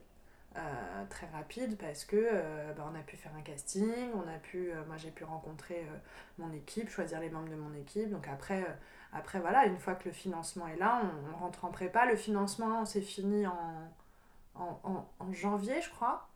Euh, 0.56 1.04
très 1.10 1.28
rapide 1.28 1.78
parce 1.78 2.04
que 2.04 2.16
euh, 2.16 2.74
bah, 2.74 2.90
on 2.92 2.96
a 2.98 3.04
pu 3.04 3.16
faire 3.16 3.32
un 3.38 3.42
casting, 3.42 4.10
on 4.16 4.28
a 4.28 4.40
pu, 4.40 4.72
euh, 4.72 4.84
moi 4.88 4.98
j'ai 4.98 5.12
pu 5.12 5.24
rencontrer 5.24 5.86
mon 6.40 6.52
équipe, 6.52 6.90
choisir 6.90 7.20
les 7.20 7.30
membres 7.30 7.50
de 7.50 7.56
mon 7.56 7.76
équipe. 7.76 8.10
Donc 8.10 8.28
après, 8.28 8.66
après 9.14 9.40
voilà, 9.40 9.66
une 9.66 9.78
fois 9.78 9.94
que 9.94 10.06
le 10.06 10.14
financement 10.14 10.68
est 10.68 10.78
là, 10.78 11.02
on, 11.32 11.38
rentre 11.38 11.66
en 11.66 11.70
prépa. 11.70 12.08
Le 12.08 12.16
financement 12.16 12.86
s'est 12.86 13.02
fini 13.02 13.46
en, 13.46 13.92
en, 14.56 15.06
en, 15.20 15.34
janvier, 15.34 15.80
je 15.82 15.92
crois. 15.92 16.28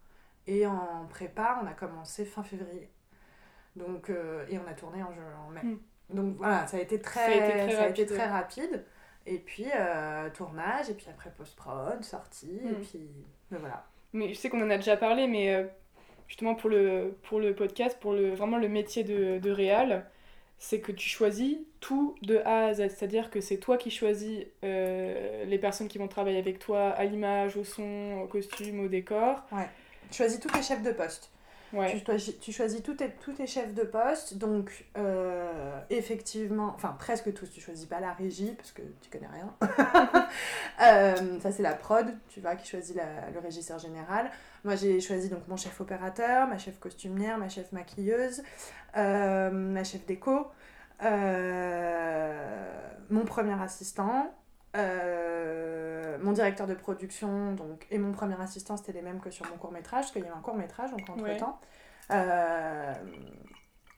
Et 0.46 0.68
en 0.68 1.08
prépa, 1.10 1.60
on 1.64 1.68
a 1.68 1.74
commencé 1.74 2.24
fin 2.24 2.44
février. 2.44 2.90
Donc, 3.76 4.10
et 4.10 4.60
on 4.60 4.70
a 4.70 4.74
tourné 4.74 5.02
en, 5.02 5.50
mai. 5.50 5.62
Hmm. 5.64 5.78
Donc 6.12 6.36
voilà, 6.38 6.68
ça 6.68 6.78
a 6.78 6.80
été 6.82 7.02
très, 7.02 7.26
ça 7.26 7.32
a 7.32 7.36
été 7.36 7.52
très, 7.54 7.88
rapide, 7.88 8.00
été 8.00 8.14
très 8.14 8.28
rapide. 8.28 8.86
Et 9.26 9.40
puis 9.40 9.68
tournage, 10.36 10.92
et 10.92 10.94
puis 10.94 11.08
après 11.10 11.32
post-prod, 11.32 12.04
sortie, 12.04 12.60
et 12.64 12.72
hmm. 12.72 12.82
puis 12.82 13.10
voilà. 13.50 13.84
Mais 14.14 14.30
je 14.30 14.40
sais 14.40 14.50
qu'on 14.50 14.62
en 14.62 14.70
a 14.70 14.78
déjà 14.78 14.98
parlé, 14.98 15.28
mais 15.28 15.54
euh, 15.54 15.64
justement 16.28 16.56
pour 16.56 16.70
le, 16.70 17.16
pour 17.24 17.40
le 17.40 17.54
podcast, 17.56 17.98
pour 18.00 18.14
le, 18.14 18.32
vraiment 18.32 18.58
le 18.58 18.68
métier 18.68 19.04
de, 19.04 19.40
de 19.40 19.52
réal, 19.52 20.06
c'est 20.58 20.80
que 20.80 20.92
tu 20.92 21.10
choisis 21.10 21.58
tout 21.80 22.16
de 22.22 22.38
A 22.46 22.68
à 22.68 22.74
Z. 22.74 22.90
C'est-à-dire 22.90 23.32
que 23.32 23.42
c'est 23.42 23.58
toi 23.58 23.78
qui 23.78 23.90
choisis 23.90 24.46
euh, 24.64 25.44
les 25.46 25.58
personnes 25.58 25.88
qui 25.88 25.98
vont 25.98 26.08
travailler 26.08 26.38
avec 26.38 26.60
toi 26.60 26.90
à 26.90 27.06
l'image, 27.06 27.58
au 27.58 27.64
son, 27.64 28.20
au 28.24 28.28
costume, 28.28 28.80
au 28.82 28.88
décor. 28.88 29.44
Ouais. 29.52 29.68
Tu 30.12 30.18
choisis 30.18 30.40
tous 30.40 30.50
tes 30.50 30.62
chefs 30.62 30.84
de 30.84 30.92
poste. 30.92 31.31
Tu, 31.72 32.34
tu, 32.40 32.52
choisis 32.52 32.84
tous 32.84 32.96
tes, 32.96 33.10
tes 33.10 33.48
chefs 33.48 33.74
de 33.74 33.84
poste, 33.84 34.38
donc 34.38 34.86
euh, 34.98 35.80
effectivement, 35.90 36.74
enfin 36.76 36.94
presque 37.00 37.34
tous, 37.34 37.50
tu 37.50 37.62
choisis 37.62 37.86
pas 37.86 38.02
la 38.02 38.12
régie 38.12 38.52
parce 38.58 38.72
que 38.72 38.82
tu 39.02 39.10
connais 39.10 39.28
rien. 39.28 39.56
Euh, 40.82 41.40
ça 41.42 41.52
c'est 41.52 41.62
la 41.62 41.74
prod, 41.74 42.08
tu 42.30 42.40
vois, 42.40 42.56
qui 42.56 42.68
choisit 42.68 42.96
le 42.96 43.40
régisseur 43.40 43.78
général. 43.78 44.32
Moi 44.64 44.76
j'ai 44.76 45.00
choisi 45.00 45.30
donc 45.30 45.48
mon 45.48 45.56
chef 45.56 45.80
opérateur, 45.80 46.48
ma 46.48 46.58
chef 46.58 46.80
costumière, 46.80 47.38
ma 47.38 47.50
chef 47.50 47.72
maquilleuse, 47.72 48.42
euh, 48.98 49.52
ma 49.52 49.84
chef 49.84 50.06
déco, 50.08 50.48
mon 53.10 53.26
premier 53.26 53.62
assistant. 53.62 54.34
Mon 56.20 56.32
directeur 56.32 56.68
de 56.68 56.74
production 56.74 57.54
donc, 57.54 57.88
et 57.92 57.98
mon 57.98 58.12
premier 58.12 58.40
assistant 58.42 58.78
c'était 58.78 58.94
les 58.94 59.02
mêmes 59.02 59.20
que 59.20 59.32
sur 59.32 59.48
mon 59.48 59.58
court 59.58 59.72
métrage 59.72 60.04
parce 60.04 60.12
qu'il 60.12 60.24
y 60.24 60.26
avait 60.26 60.36
un 60.36 60.42
court 60.42 60.56
métrage 60.56 60.92
donc 60.92 61.10
entre 61.10 61.38
temps 61.38 61.60
euh, 62.12 62.94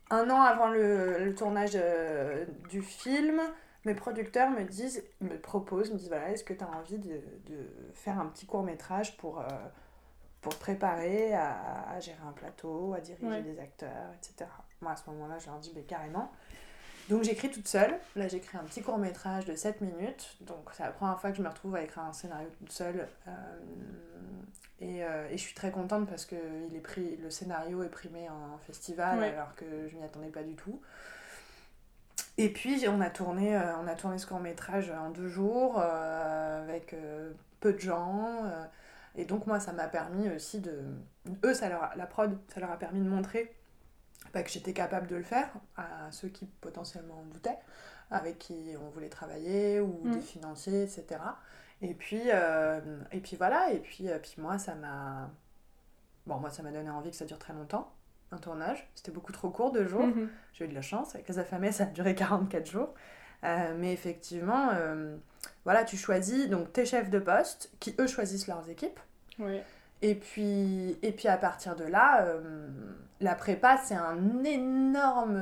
un 0.10 0.30
an 0.30 0.42
avant 0.42 0.68
le, 0.68 1.34
tournage 1.36 1.72
euh, 1.76 2.46
du 2.70 2.82
film, 2.82 3.42
mes 3.86 3.96
producteurs 3.96 4.50
me 4.52 4.64
disent, 4.64 5.04
me 5.22 5.38
proposent, 5.40 5.92
me 5.92 5.98
disent 5.98 6.10
voilà, 6.10 6.30
est-ce 6.30 6.44
que 6.44 6.54
tu 6.54 6.64
as 6.64 6.70
envie 6.70 7.00
de, 7.00 7.20
faire 7.94 8.20
un 8.20 8.28
petit 8.28 8.46
court 8.46 8.64
métrage 8.64 9.18
pour, 9.18 9.40
euh, 9.40 9.46
pour 10.42 10.54
te 10.54 10.60
préparer 10.60 11.34
à, 11.34 12.00
gérer 12.00 12.20
un 12.28 12.32
plateau, 12.32 12.94
à 12.94 13.00
diriger 13.00 13.42
des 13.42 13.60
acteurs, 13.60 14.12
etc. 14.16 14.50
Moi 14.82 14.92
à 14.92 14.96
ce 14.96 15.10
moment-là, 15.10 15.40
je 15.40 15.48
leur 15.48 15.60
dis 15.60 15.72
mais 15.76 15.84
carrément. 15.84 16.32
Donc 17.10 17.24
j'écris 17.24 17.50
toute 17.52 17.68
seule. 17.68 17.96
Là 18.16 18.28
j'écris 18.28 18.58
un 18.58 18.64
petit 18.64 18.82
court 18.82 18.98
métrage 18.98 19.46
de 19.46 19.56
7 19.56 19.82
minutes. 19.82 20.36
Donc 20.42 20.70
c'est 20.74 20.84
la 20.84 20.92
première 20.92 21.20
fois 21.20 21.32
que 21.32 21.38
je 21.38 21.42
me 21.42 21.50
retrouve 21.50 21.76
à 21.76 21.84
écrire 21.84 22.04
un 22.04 22.14
scénario 22.14 22.48
toute 22.60 22.72
seule. 22.72 23.08
Euh, 24.82 25.30
et, 25.30 25.38
je 25.38 25.42
suis 25.42 25.54
très 25.54 25.72
contente 25.72 26.08
parce 26.10 26.26
que 26.26 26.36
il 26.70 26.76
est 26.76 26.82
pris, 26.82 27.16
le 27.18 27.30
scénario 27.30 27.84
est 27.84 27.90
primé 27.90 28.30
en 28.30 28.58
festival 28.60 29.24
alors 29.24 29.56
que 29.56 29.66
je 29.88 29.96
m'y 29.96 30.04
attendais 30.04 30.30
pas 30.30 30.44
du 30.44 30.56
tout. 30.56 30.82
Et 32.38 32.50
puis 32.50 32.84
on 32.88 33.00
a 33.00 33.10
tourné, 33.10 33.56
euh, 33.56 33.78
on 33.78 33.88
a 33.88 33.96
tourné 33.96 34.18
ce 34.18 34.26
court 34.26 34.40
métrage 34.40 34.92
en 34.92 35.10
deux 35.10 35.28
jours 35.28 35.80
euh, 35.80 36.64
avec 36.64 36.96
peu 37.60 37.74
de 37.74 37.80
gens. 37.80 38.44
et 39.16 39.26
donc 39.26 39.46
moi 39.48 39.60
ça 39.60 39.72
m'a 39.74 39.88
permis 39.88 40.30
aussi 40.30 40.60
de... 40.60 40.82
Eux, 41.46 41.54
ça 41.54 41.70
leur 41.70 41.92
la 41.96 42.06
prod, 42.06 42.38
ça 42.54 42.60
leur 42.60 42.72
a 42.72 42.78
permis 42.78 43.00
de 43.00 43.08
montrer 43.10 43.54
bah, 44.34 44.44
que 44.44 44.50
j'étais 44.50 44.74
capable 44.74 45.08
de 45.08 45.16
le 45.16 45.24
faire 45.24 45.50
à 45.78 46.12
ceux 46.12 46.28
qui 46.28 46.46
potentiellement 46.60 47.20
en 47.20 47.26
doutaient, 47.26 47.60
avec 48.10 48.40
qui 48.40 48.74
on 48.82 48.90
voulait 48.90 49.10
travailler 49.10 49.80
ou 49.80 50.02
mm. 50.04 50.12
des 50.12 50.22
financiers, 50.22 50.84
etc. 50.84 51.20
Et 51.82 51.94
puis, 51.94 52.22
euh, 52.28 52.80
et 53.12 53.20
puis 53.20 53.36
voilà, 53.36 53.72
et 53.72 53.80
puis, 53.80 54.10
euh, 54.10 54.18
puis 54.18 54.36
moi, 54.38 54.58
ça 54.58 54.74
m'a. 54.74 55.30
Bon, 56.26 56.38
moi, 56.38 56.50
ça 56.50 56.64
m'a 56.64 56.72
donné 56.72 56.90
envie 56.90 57.12
que 57.12 57.16
ça 57.16 57.26
dure 57.26 57.38
très 57.38 57.54
longtemps, 57.54 57.94
un 58.32 58.38
tournage. 58.38 58.90
C'était 58.96 59.12
beaucoup 59.12 59.34
trop 59.34 59.50
court, 59.50 59.72
deux 59.72 59.86
jours. 59.86 60.08
Mhm. 60.08 60.30
J'ai 60.54 60.66
eu 60.66 60.68
de 60.70 60.74
la 60.74 60.82
chance. 60.82 61.14
Avec 61.14 61.28
Les 61.28 61.40
Affamés, 61.40 61.72
ça 61.72 61.84
a 61.84 61.88
duré 61.88 62.16
44 62.16 62.66
jours. 62.66 62.94
Euh, 63.44 63.76
mais 63.78 63.92
effectivement, 63.92 64.70
voilà, 65.66 65.84
tu 65.84 65.98
choisis 65.98 66.48
donc 66.48 66.72
tes 66.72 66.86
chefs 66.86 67.10
de 67.10 67.20
poste 67.20 67.70
qui, 67.82 67.94
eux, 68.00 68.08
choisissent 68.08 68.48
leurs 68.48 68.70
équipes. 68.70 69.00
Oui. 69.38 69.60
Et 70.04 70.16
puis, 70.16 70.98
et 71.02 71.12
puis 71.14 71.28
à 71.28 71.38
partir 71.38 71.76
de 71.76 71.86
là, 71.86 72.26
la 73.22 73.36
prépa, 73.36 73.78
c'est 73.78 73.96
un 73.96 74.44
énorme. 74.44 75.42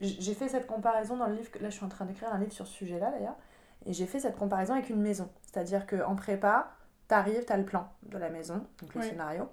J'ai 0.00 0.34
fait 0.34 0.48
cette 0.48 0.66
comparaison 0.66 1.16
dans 1.16 1.26
le 1.26 1.34
livre. 1.34 1.50
Là, 1.60 1.70
je 1.70 1.74
suis 1.74 1.84
en 1.84 1.88
train 1.88 2.04
d'écrire 2.04 2.32
un 2.32 2.38
livre 2.38 2.52
sur 2.52 2.66
ce 2.66 2.74
sujet-là, 2.74 3.10
d'ailleurs. 3.10 3.36
Et 3.86 3.94
j'ai 3.94 4.06
fait 4.06 4.20
cette 4.20 4.36
comparaison 4.36 4.74
avec 4.74 4.90
une 4.90 5.00
maison. 5.00 5.30
C'est-à-dire 5.42 5.86
qu'en 5.86 6.14
prépa, 6.16 6.76
tu 7.08 7.14
arrives, 7.14 7.44
tu 7.46 7.52
as 7.52 7.56
le 7.56 7.64
plan 7.64 7.88
de 8.02 8.18
la 8.18 8.28
maison, 8.28 8.66
donc 8.80 8.94
le 8.94 9.02
scénario, 9.02 9.48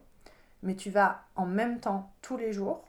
mais 0.61 0.75
tu 0.75 0.89
vas 0.89 1.23
en 1.35 1.45
même 1.45 1.79
temps, 1.79 2.11
tous 2.21 2.37
les 2.37 2.51
jours, 2.51 2.83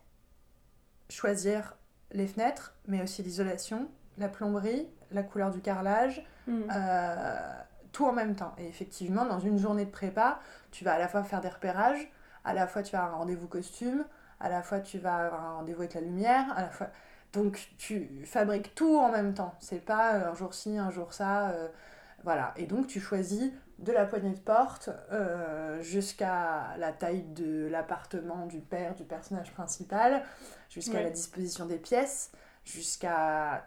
choisir 1.08 1.76
les 2.10 2.26
fenêtres, 2.26 2.74
mais 2.88 3.02
aussi 3.02 3.22
l'isolation, 3.22 3.88
la 4.18 4.28
plomberie, 4.28 4.88
la 5.12 5.22
couleur 5.22 5.50
du 5.50 5.60
carrelage, 5.60 6.26
mm. 6.48 6.62
euh, 6.74 7.52
tout 7.97 8.05
en 8.05 8.12
même 8.12 8.36
temps. 8.36 8.55
Et 8.59 8.68
effectivement, 8.68 9.24
dans 9.24 9.40
une 9.40 9.59
journée 9.59 9.86
de 9.86 9.90
prépa, 9.90 10.38
tu 10.70 10.84
vas 10.84 10.92
à 10.92 10.99
la 10.99 11.09
fois 11.09 11.24
faire 11.24 11.40
des 11.40 11.49
repérages, 11.49 12.12
à 12.44 12.53
la 12.53 12.66
fois 12.66 12.82
tu 12.82 12.94
vas 12.94 13.05
un 13.05 13.11
rendez-vous 13.12 13.49
costume, 13.49 14.05
à 14.38 14.51
la 14.51 14.61
fois 14.62 14.80
tu 14.80 14.99
vas 14.99 15.16
avoir 15.16 15.42
un 15.42 15.55
rendez-vous 15.55 15.80
avec 15.80 15.94
la 15.94 16.03
lumière, 16.03 16.44
à 16.55 16.61
la 16.61 16.68
fois... 16.68 16.88
Donc 17.32 17.70
tu 17.78 18.22
fabriques 18.26 18.74
tout 18.74 18.99
en 18.99 19.11
même 19.11 19.32
temps. 19.32 19.55
C'est 19.61 19.82
pas 19.82 20.14
euh, 20.14 20.30
un 20.30 20.34
jour 20.34 20.53
ci, 20.53 20.76
un 20.76 20.90
jour 20.90 21.14
ça. 21.14 21.49
Euh, 21.49 21.68
voilà. 22.22 22.53
Et 22.57 22.66
donc 22.66 22.86
tu 22.86 23.01
choisis 23.01 23.51
de 23.78 23.92
la 23.92 24.05
poignée 24.05 24.34
de 24.34 24.40
porte 24.40 24.90
euh, 25.11 25.80
jusqu'à 25.80 26.76
la 26.76 26.92
taille 26.92 27.22
de 27.22 27.66
l'appartement 27.66 28.44
du 28.44 28.61
père 28.61 28.94
du 28.94 29.05
personnage 29.05 29.53
principal, 29.55 30.22
jusqu'à 30.68 31.03
la 31.03 31.11
disposition 31.11 31.64
des 31.64 31.78
pièces, 31.78 32.30
jusqu'à 32.66 33.66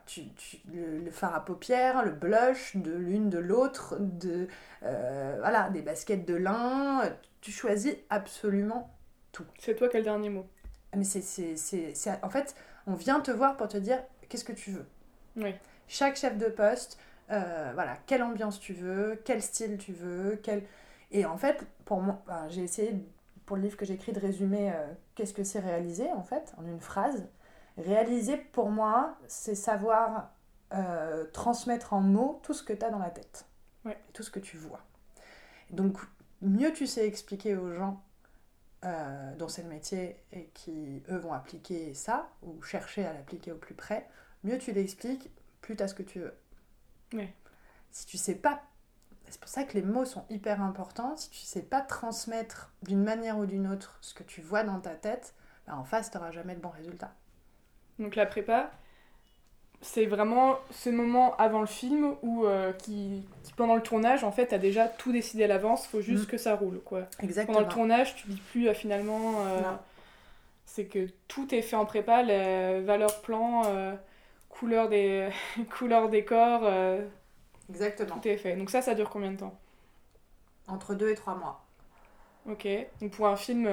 le, 0.71 0.99
le, 0.99 1.11
fard 1.11 1.33
à 1.33 1.43
paupières, 1.43 2.05
le 2.05 2.11
blush 2.11 2.75
de 2.75 2.91
l'une 2.91 3.31
de 3.31 3.39
l'autre, 3.39 3.97
de 3.99 4.47
voilà, 4.81 5.69
des 5.71 5.81
baskets 5.81 6.25
de 6.25 6.35
lin. 6.35 7.01
Tu 7.41 7.51
choisis 7.51 7.95
absolument 8.11 8.93
tout. 9.31 9.45
C'est 9.57 9.75
toi 9.75 9.89
qui 9.89 9.97
as 9.97 10.01
le 10.01 10.05
dernier 10.05 10.29
mot. 10.29 10.45
Mais 10.95 11.03
c'est 11.05 11.55
en 12.21 12.29
fait 12.29 12.55
on 12.89 12.95
vient 12.95 13.19
te 13.19 13.31
voir 13.31 13.55
pour 13.55 13.67
te 13.67 13.77
dire 13.77 13.99
qu'est-ce 14.27 14.43
que 14.43 14.53
tu 14.53 14.71
veux? 14.71 14.85
Oui. 15.37 15.53
Chaque 15.87 16.15
chef 16.15 16.37
de 16.37 16.47
poste, 16.47 16.97
euh, 17.31 17.71
voilà, 17.73 17.97
quelle 18.07 18.23
ambiance 18.23 18.59
tu 18.59 18.73
veux, 18.73 19.21
quel 19.25 19.41
style 19.41 19.77
tu 19.77 19.93
veux, 19.93 20.39
quel... 20.41 20.63
Et 21.11 21.25
en 21.25 21.37
fait, 21.37 21.65
pour 21.85 22.01
moi, 22.01 22.23
j'ai 22.49 22.63
essayé, 22.63 22.95
pour 23.45 23.57
le 23.57 23.63
livre 23.63 23.77
que 23.77 23.85
j'écris, 23.85 24.11
de 24.11 24.19
résumer 24.19 24.71
euh, 24.71 24.87
qu'est-ce 25.15 25.33
que 25.33 25.43
c'est 25.43 25.59
réaliser, 25.59 26.11
en 26.11 26.23
fait, 26.23 26.53
en 26.57 26.65
une 26.65 26.79
phrase. 26.79 27.27
Réaliser, 27.79 28.37
pour 28.37 28.69
moi, 28.69 29.17
c'est 29.27 29.55
savoir 29.55 30.31
euh, 30.73 31.25
transmettre 31.31 31.93
en 31.93 32.01
mots 32.01 32.39
tout 32.43 32.53
ce 32.53 32.63
que 32.63 32.73
tu 32.73 32.85
as 32.85 32.89
dans 32.89 32.99
la 32.99 33.09
tête. 33.09 33.45
Ouais. 33.85 33.97
tout 34.11 34.23
ce 34.23 34.29
que 34.29 34.39
tu 34.39 34.57
vois. 34.57 34.81
Donc, 35.71 35.97
mieux 36.41 36.73
tu 36.73 36.85
sais 36.85 37.07
expliquer 37.07 37.55
aux 37.55 37.71
gens 37.71 38.03
euh, 38.83 39.35
dont 39.35 39.47
c'est 39.47 39.63
le 39.63 39.69
métier 39.69 40.17
et 40.33 40.47
qui, 40.53 41.01
eux, 41.09 41.17
vont 41.17 41.33
appliquer 41.33 41.93
ça, 41.93 42.29
ou 42.43 42.61
chercher 42.61 43.05
à 43.05 43.13
l'appliquer 43.13 43.53
au 43.53 43.57
plus 43.57 43.75
près, 43.75 44.07
mieux 44.43 44.57
tu 44.57 44.73
l'expliques, 44.73 45.31
plus 45.61 45.77
tu 45.77 45.83
as 45.83 45.87
ce 45.87 45.93
que 45.93 46.03
tu 46.03 46.19
veux. 46.19 46.37
Ouais. 47.13 47.33
Si 47.91 48.05
tu 48.05 48.17
sais 48.17 48.35
pas, 48.35 48.61
c'est 49.29 49.39
pour 49.39 49.49
ça 49.49 49.63
que 49.63 49.73
les 49.73 49.81
mots 49.81 50.05
sont 50.05 50.25
hyper 50.29 50.61
importants, 50.61 51.15
si 51.17 51.29
tu 51.29 51.39
sais 51.39 51.61
pas 51.61 51.81
transmettre 51.81 52.73
d'une 52.83 53.03
manière 53.03 53.37
ou 53.37 53.45
d'une 53.45 53.67
autre 53.67 53.97
ce 54.01 54.13
que 54.13 54.23
tu 54.23 54.41
vois 54.41 54.63
dans 54.63 54.79
ta 54.79 54.95
tête, 54.95 55.33
bah, 55.67 55.77
en 55.77 55.83
face, 55.83 56.11
tu 56.11 56.17
n'auras 56.17 56.31
jamais 56.31 56.55
de 56.55 56.61
bons 56.61 56.69
résultats. 56.69 57.15
Donc 57.99 58.15
la 58.15 58.25
prépa, 58.25 58.71
c'est 59.81 60.05
vraiment 60.05 60.57
ce 60.71 60.89
moment 60.89 61.35
avant 61.37 61.61
le 61.61 61.65
film 61.67 62.15
où 62.21 62.45
euh, 62.45 62.73
qui, 62.73 63.25
qui, 63.43 63.53
pendant 63.53 63.75
le 63.75 63.81
tournage 63.81 64.23
en 64.25 64.31
fait 64.31 64.47
t'as 64.47 64.57
déjà 64.57 64.87
tout 64.89 65.11
décidé 65.13 65.45
à 65.45 65.47
l'avance 65.47 65.87
faut 65.87 66.01
juste 66.01 66.25
Mm. 66.25 66.31
que 66.31 66.37
ça 66.37 66.55
roule 66.55 66.79
quoi 66.81 67.03
Exactement. 67.21 67.57
pendant 67.59 67.67
le 67.69 67.73
tournage 67.73 68.15
tu 68.15 68.27
dis 68.27 68.41
plus 68.51 68.67
euh, 68.67 68.73
finalement 68.73 69.45
euh, 69.45 69.61
c'est 70.65 70.85
que 70.85 71.07
tout 71.29 71.53
est 71.55 71.61
fait 71.61 71.77
en 71.77 71.85
prépa 71.85 72.23
les 72.23 72.81
valeurs 72.81 73.21
plan 73.21 73.61
euh, 73.67 73.95
couleur 74.49 74.89
des 74.89 75.29
couleur 75.77 76.09
euh, 76.63 77.05
Exactement. 77.69 78.17
tout 78.19 78.27
est 78.27 78.35
fait 78.37 78.57
donc 78.57 78.69
ça 78.69 78.81
ça 78.81 78.95
dure 78.95 79.09
combien 79.09 79.31
de 79.31 79.37
temps? 79.37 79.57
Entre 80.67 80.93
deux 80.93 81.09
et 81.09 81.15
trois 81.15 81.35
mois. 81.35 81.63
ok 82.49 82.67
donc 83.01 83.11
pour 83.11 83.27
un 83.27 83.37
film 83.37 83.65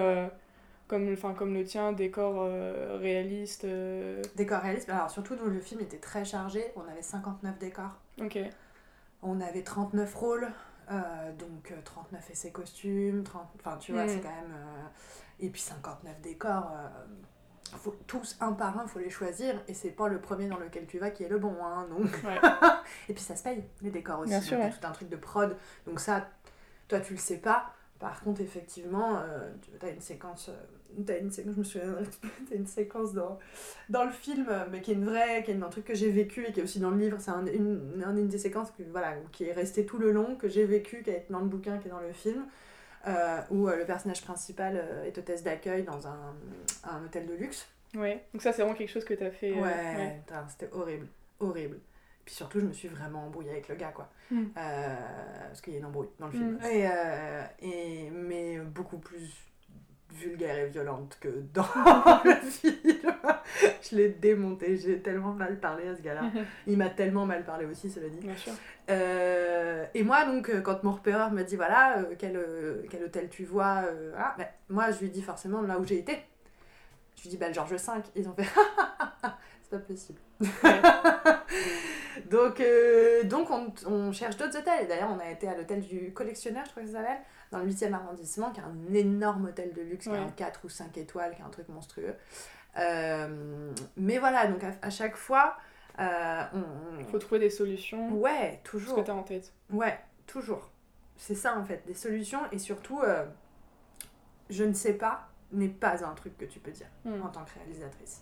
comme 0.88 1.12
enfin 1.12 1.34
comme 1.34 1.54
le 1.54 1.64
tien 1.64 1.92
décor 1.92 2.36
euh, 2.38 2.98
réaliste 3.00 3.64
euh, 3.64 4.22
Décor 4.36 4.60
réaliste, 4.60 4.88
alors 4.88 5.10
surtout 5.10 5.34
nous 5.36 5.50
le 5.50 5.60
film 5.60 5.80
était 5.80 5.98
très 5.98 6.24
chargé, 6.24 6.72
on 6.76 6.82
avait 6.90 7.02
59 7.02 7.58
décors. 7.58 7.96
ok 8.20 8.38
On 9.22 9.40
avait 9.40 9.62
39 9.62 10.14
rôles, 10.14 10.48
euh, 10.90 11.32
donc 11.38 11.72
euh, 11.72 11.76
39 11.84 12.30
essais 12.30 12.50
costumes, 12.52 13.24
30... 13.24 13.48
enfin 13.58 13.76
tu 13.78 13.92
vois, 13.92 14.04
Mm. 14.04 14.08
c'est 14.08 14.20
quand 14.20 14.28
même. 14.28 14.52
euh, 14.54 14.86
Et 15.40 15.50
puis 15.50 15.60
59 15.60 16.20
décors, 16.20 16.70
euh, 16.72 16.88
faut, 17.78 17.96
tous 18.06 18.36
un 18.40 18.52
par 18.52 18.78
un, 18.78 18.86
faut 18.86 19.00
les 19.00 19.10
choisir, 19.10 19.60
et 19.66 19.74
c'est 19.74 19.90
pas 19.90 20.06
le 20.08 20.20
premier 20.20 20.46
dans 20.48 20.58
lequel 20.58 20.86
tu 20.86 20.98
vas 20.98 21.10
qui 21.10 21.24
est 21.24 21.28
le 21.28 21.38
bon, 21.38 21.56
hein, 21.64 21.86
donc. 21.90 22.06
ouais 22.24 22.38
Et 23.08 23.12
puis 23.14 23.22
ça 23.22 23.34
se 23.36 23.42
paye, 23.42 23.64
les 23.82 23.90
décors 23.90 24.20
aussi, 24.20 24.30
Bien 24.30 24.40
sûr, 24.40 24.56
il 24.56 24.60
y 24.60 24.62
a 24.62 24.66
ouais. 24.66 24.72
tout 24.80 24.86
un 24.86 24.92
truc 24.92 25.08
de 25.08 25.16
prod, 25.16 25.56
donc 25.86 25.98
ça, 26.00 26.28
toi 26.88 27.00
tu 27.00 27.12
le 27.14 27.18
sais 27.18 27.38
pas. 27.38 27.72
Par 27.98 28.20
contre, 28.20 28.40
effectivement, 28.42 29.18
euh, 29.18 29.50
tu 29.80 29.86
as 29.86 29.90
une 29.90 30.00
séquence, 30.02 30.50
euh, 30.50 31.02
t'as 31.06 31.18
une 31.18 31.30
séquence, 31.30 31.54
je 31.54 31.58
me 31.58 31.64
souviens, 31.64 31.94
une 32.52 32.66
séquence 32.66 33.14
dans, 33.14 33.38
dans 33.88 34.04
le 34.04 34.10
film, 34.10 34.46
euh, 34.50 34.64
mais 34.70 34.82
qui 34.82 34.90
est 34.90 34.94
une 34.94 35.06
vraie, 35.06 35.42
qui 35.44 35.50
est 35.52 35.62
un 35.62 35.68
truc 35.68 35.86
que 35.86 35.94
j'ai 35.94 36.10
vécu 36.10 36.44
et 36.46 36.52
qui 36.52 36.60
est 36.60 36.62
aussi 36.62 36.78
dans 36.78 36.90
le 36.90 36.98
livre. 36.98 37.16
C'est 37.20 37.30
un, 37.30 37.46
une, 37.46 38.02
un- 38.04 38.16
une 38.16 38.28
des 38.28 38.38
séquences 38.38 38.70
que, 38.70 38.82
voilà, 38.90 39.14
qui 39.32 39.44
est 39.44 39.52
restée 39.52 39.86
tout 39.86 39.98
le 39.98 40.12
long, 40.12 40.36
que 40.36 40.48
j'ai 40.48 40.66
vécu, 40.66 41.02
qui 41.02 41.10
est 41.10 41.26
dans 41.30 41.40
le 41.40 41.46
bouquin, 41.46 41.78
qui 41.78 41.88
est 41.88 41.90
dans 41.90 42.00
le 42.00 42.12
film, 42.12 42.44
euh, 43.06 43.40
où 43.50 43.66
le 43.68 43.84
personnage 43.86 44.22
principal 44.22 44.82
est 45.06 45.16
hôtesse 45.16 45.42
d'accueil 45.42 45.84
dans 45.84 46.06
un, 46.06 46.34
un 46.84 47.04
hôtel 47.04 47.26
de 47.26 47.34
luxe. 47.34 47.66
ouais 47.94 48.24
donc 48.32 48.42
ça 48.42 48.52
c'est 48.52 48.62
vraiment 48.62 48.76
quelque 48.76 48.90
chose 48.90 49.04
que 49.04 49.14
t'as 49.14 49.30
fait 49.30 49.52
euh, 49.52 49.60
Ouais, 49.62 50.20
c'était 50.50 50.68
horrible, 50.72 51.06
horrible. 51.40 51.78
Puis 52.26 52.34
surtout, 52.34 52.58
je 52.58 52.66
me 52.66 52.72
suis 52.72 52.88
vraiment 52.88 53.26
embrouillée 53.26 53.52
avec 53.52 53.68
le 53.68 53.76
gars, 53.76 53.92
quoi. 53.92 54.08
Mm. 54.32 54.42
Euh, 54.58 54.96
parce 55.46 55.60
qu'il 55.60 55.72
y 55.74 55.76
a 55.76 55.78
une 55.78 55.86
embrouille 55.86 56.08
dans 56.18 56.26
le 56.26 56.32
film. 56.32 56.58
Mm. 56.60 56.64
Et, 56.64 56.88
euh, 56.90 57.42
et, 57.60 58.10
mais 58.10 58.58
beaucoup 58.58 58.98
plus 58.98 59.32
vulgaire 60.12 60.58
et 60.58 60.66
violente 60.66 61.18
que 61.20 61.28
dans 61.54 61.64
le 62.24 62.34
film. 62.50 62.74
je 63.80 63.94
l'ai 63.96 64.08
démonté, 64.08 64.76
j'ai 64.76 65.00
tellement 65.00 65.34
mal 65.34 65.60
parlé 65.60 65.86
à 65.86 65.94
ce 65.94 66.02
gars-là. 66.02 66.24
Il 66.66 66.76
m'a 66.76 66.90
tellement 66.90 67.26
mal 67.26 67.44
parlé 67.44 67.64
aussi, 67.64 67.88
cela 67.88 68.08
dit. 68.08 68.18
bien 68.18 68.36
sûr 68.36 68.52
Euh, 68.90 69.86
et 69.94 70.02
moi, 70.02 70.24
donc, 70.24 70.50
quand 70.62 70.82
mon 70.82 70.92
repéreur 70.92 71.30
me 71.30 71.44
dit, 71.44 71.54
voilà, 71.54 72.02
quel, 72.18 72.40
quel 72.90 73.04
hôtel 73.04 73.28
tu 73.28 73.44
vois, 73.44 73.84
euh, 73.84 74.12
ah, 74.18 74.34
ben, 74.36 74.48
moi, 74.68 74.90
je 74.90 74.98
lui 74.98 75.10
dis 75.10 75.22
forcément 75.22 75.62
là 75.62 75.78
où 75.78 75.84
j'ai 75.84 75.98
été. 75.98 76.18
Je 77.14 77.22
lui 77.22 77.30
dis, 77.30 77.36
bah, 77.36 77.46
le 77.46 77.54
Georges 77.54 77.70
V. 77.70 77.78
Ils 78.16 78.28
ont 78.28 78.34
fait, 78.34 78.42
c'est 79.62 79.70
pas 79.70 79.78
possible. 79.78 80.18
Ouais. 80.40 80.48
donc, 82.30 82.60
euh, 82.60 83.22
donc 83.24 83.50
on, 83.50 83.72
on 83.86 84.12
cherche 84.12 84.36
d'autres 84.36 84.58
hôtels. 84.58 84.84
Et 84.84 84.86
D'ailleurs, 84.86 85.10
on 85.14 85.18
a 85.18 85.30
été 85.30 85.48
à 85.48 85.56
l'hôtel 85.56 85.80
du 85.80 86.12
collectionneur, 86.12 86.64
je 86.66 86.70
crois 86.70 86.82
que 86.82 86.88
ça 86.88 86.98
s'appelle, 86.98 87.18
dans 87.50 87.58
le 87.58 87.70
8e 87.70 87.92
arrondissement, 87.92 88.50
qui 88.50 88.60
est 88.60 88.64
un 88.64 88.94
énorme 88.94 89.46
hôtel 89.46 89.72
de 89.72 89.82
luxe, 89.82 90.04
qui 90.06 90.10
a 90.14 90.20
un 90.22 90.28
4 90.30 90.60
ou 90.64 90.68
5 90.68 90.96
étoiles, 90.98 91.34
qui 91.34 91.42
est 91.42 91.44
un 91.44 91.50
truc 91.50 91.68
monstrueux. 91.68 92.14
Euh, 92.78 93.72
mais 93.96 94.18
voilà, 94.18 94.46
donc 94.46 94.62
à, 94.64 94.72
à 94.82 94.90
chaque 94.90 95.16
fois, 95.16 95.56
euh, 95.98 96.42
on, 97.00 97.04
faut 97.04 97.18
trouver 97.18 97.40
des 97.40 97.50
solutions 97.50 98.12
Ouais, 98.12 98.60
ce 98.64 98.70
toujours. 98.70 98.96
que 98.96 99.00
t'as 99.00 99.14
en 99.14 99.22
tête 99.22 99.52
Ouais, 99.70 99.98
toujours. 100.26 100.70
C'est 101.16 101.34
ça 101.34 101.56
en 101.56 101.64
fait, 101.64 101.82
des 101.86 101.94
solutions 101.94 102.40
et 102.52 102.58
surtout, 102.58 103.00
je 104.50 104.64
ne 104.64 104.74
sais 104.74 104.92
pas 104.92 105.28
n'est 105.52 105.68
pas 105.68 106.04
un 106.04 106.12
truc 106.12 106.36
que 106.36 106.44
tu 106.44 106.58
peux 106.58 106.72
dire 106.72 106.88
Hmm. 107.04 107.22
en 107.22 107.28
tant 107.28 107.44
que 107.44 107.54
réalisatrice. 107.58 108.20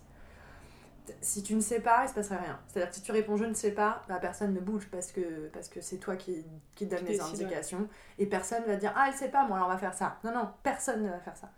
Si 1.21 1.43
tu 1.43 1.55
ne 1.55 1.61
sais 1.61 1.81
pas, 1.81 2.05
il 2.05 2.09
se 2.09 2.15
passerait 2.15 2.39
rien. 2.39 2.59
C'est-à-dire 2.67 2.91
que 2.91 2.97
si 2.97 3.03
tu 3.03 3.13
réponds 3.13 3.37
je 3.37 3.45
ne 3.45 3.55
sais 3.55 3.73
pas, 3.73 4.03
la 4.09 4.19
personne 4.19 4.55
ne 4.55 4.61
bouge 4.61 4.89
parce 4.91 5.13
que 5.13 5.49
parce 5.49 5.69
que 5.69 5.81
c'est 5.81 5.99
toi 5.99 6.17
qui, 6.17 6.45
qui 6.75 6.87
donne 6.87 7.05
les 7.05 7.21
ouais. 7.21 7.27
indications 7.27 7.89
et 8.19 8.27
personne 8.27 8.65
va 8.65 8.77
dire 8.77 8.93
ah 8.97 9.07
elle 9.09 9.15
sait 9.15 9.31
pas, 9.31 9.47
moi 9.47 9.57
alors 9.59 9.69
on 9.69 9.73
va 9.73 9.79
faire 9.79 9.95
ça. 9.95 10.19
Non 10.25 10.33
non, 10.33 10.51
personne 10.63 11.03
ne 11.03 11.11
va 11.11 11.19
faire 11.21 11.37
ça. 11.37 11.51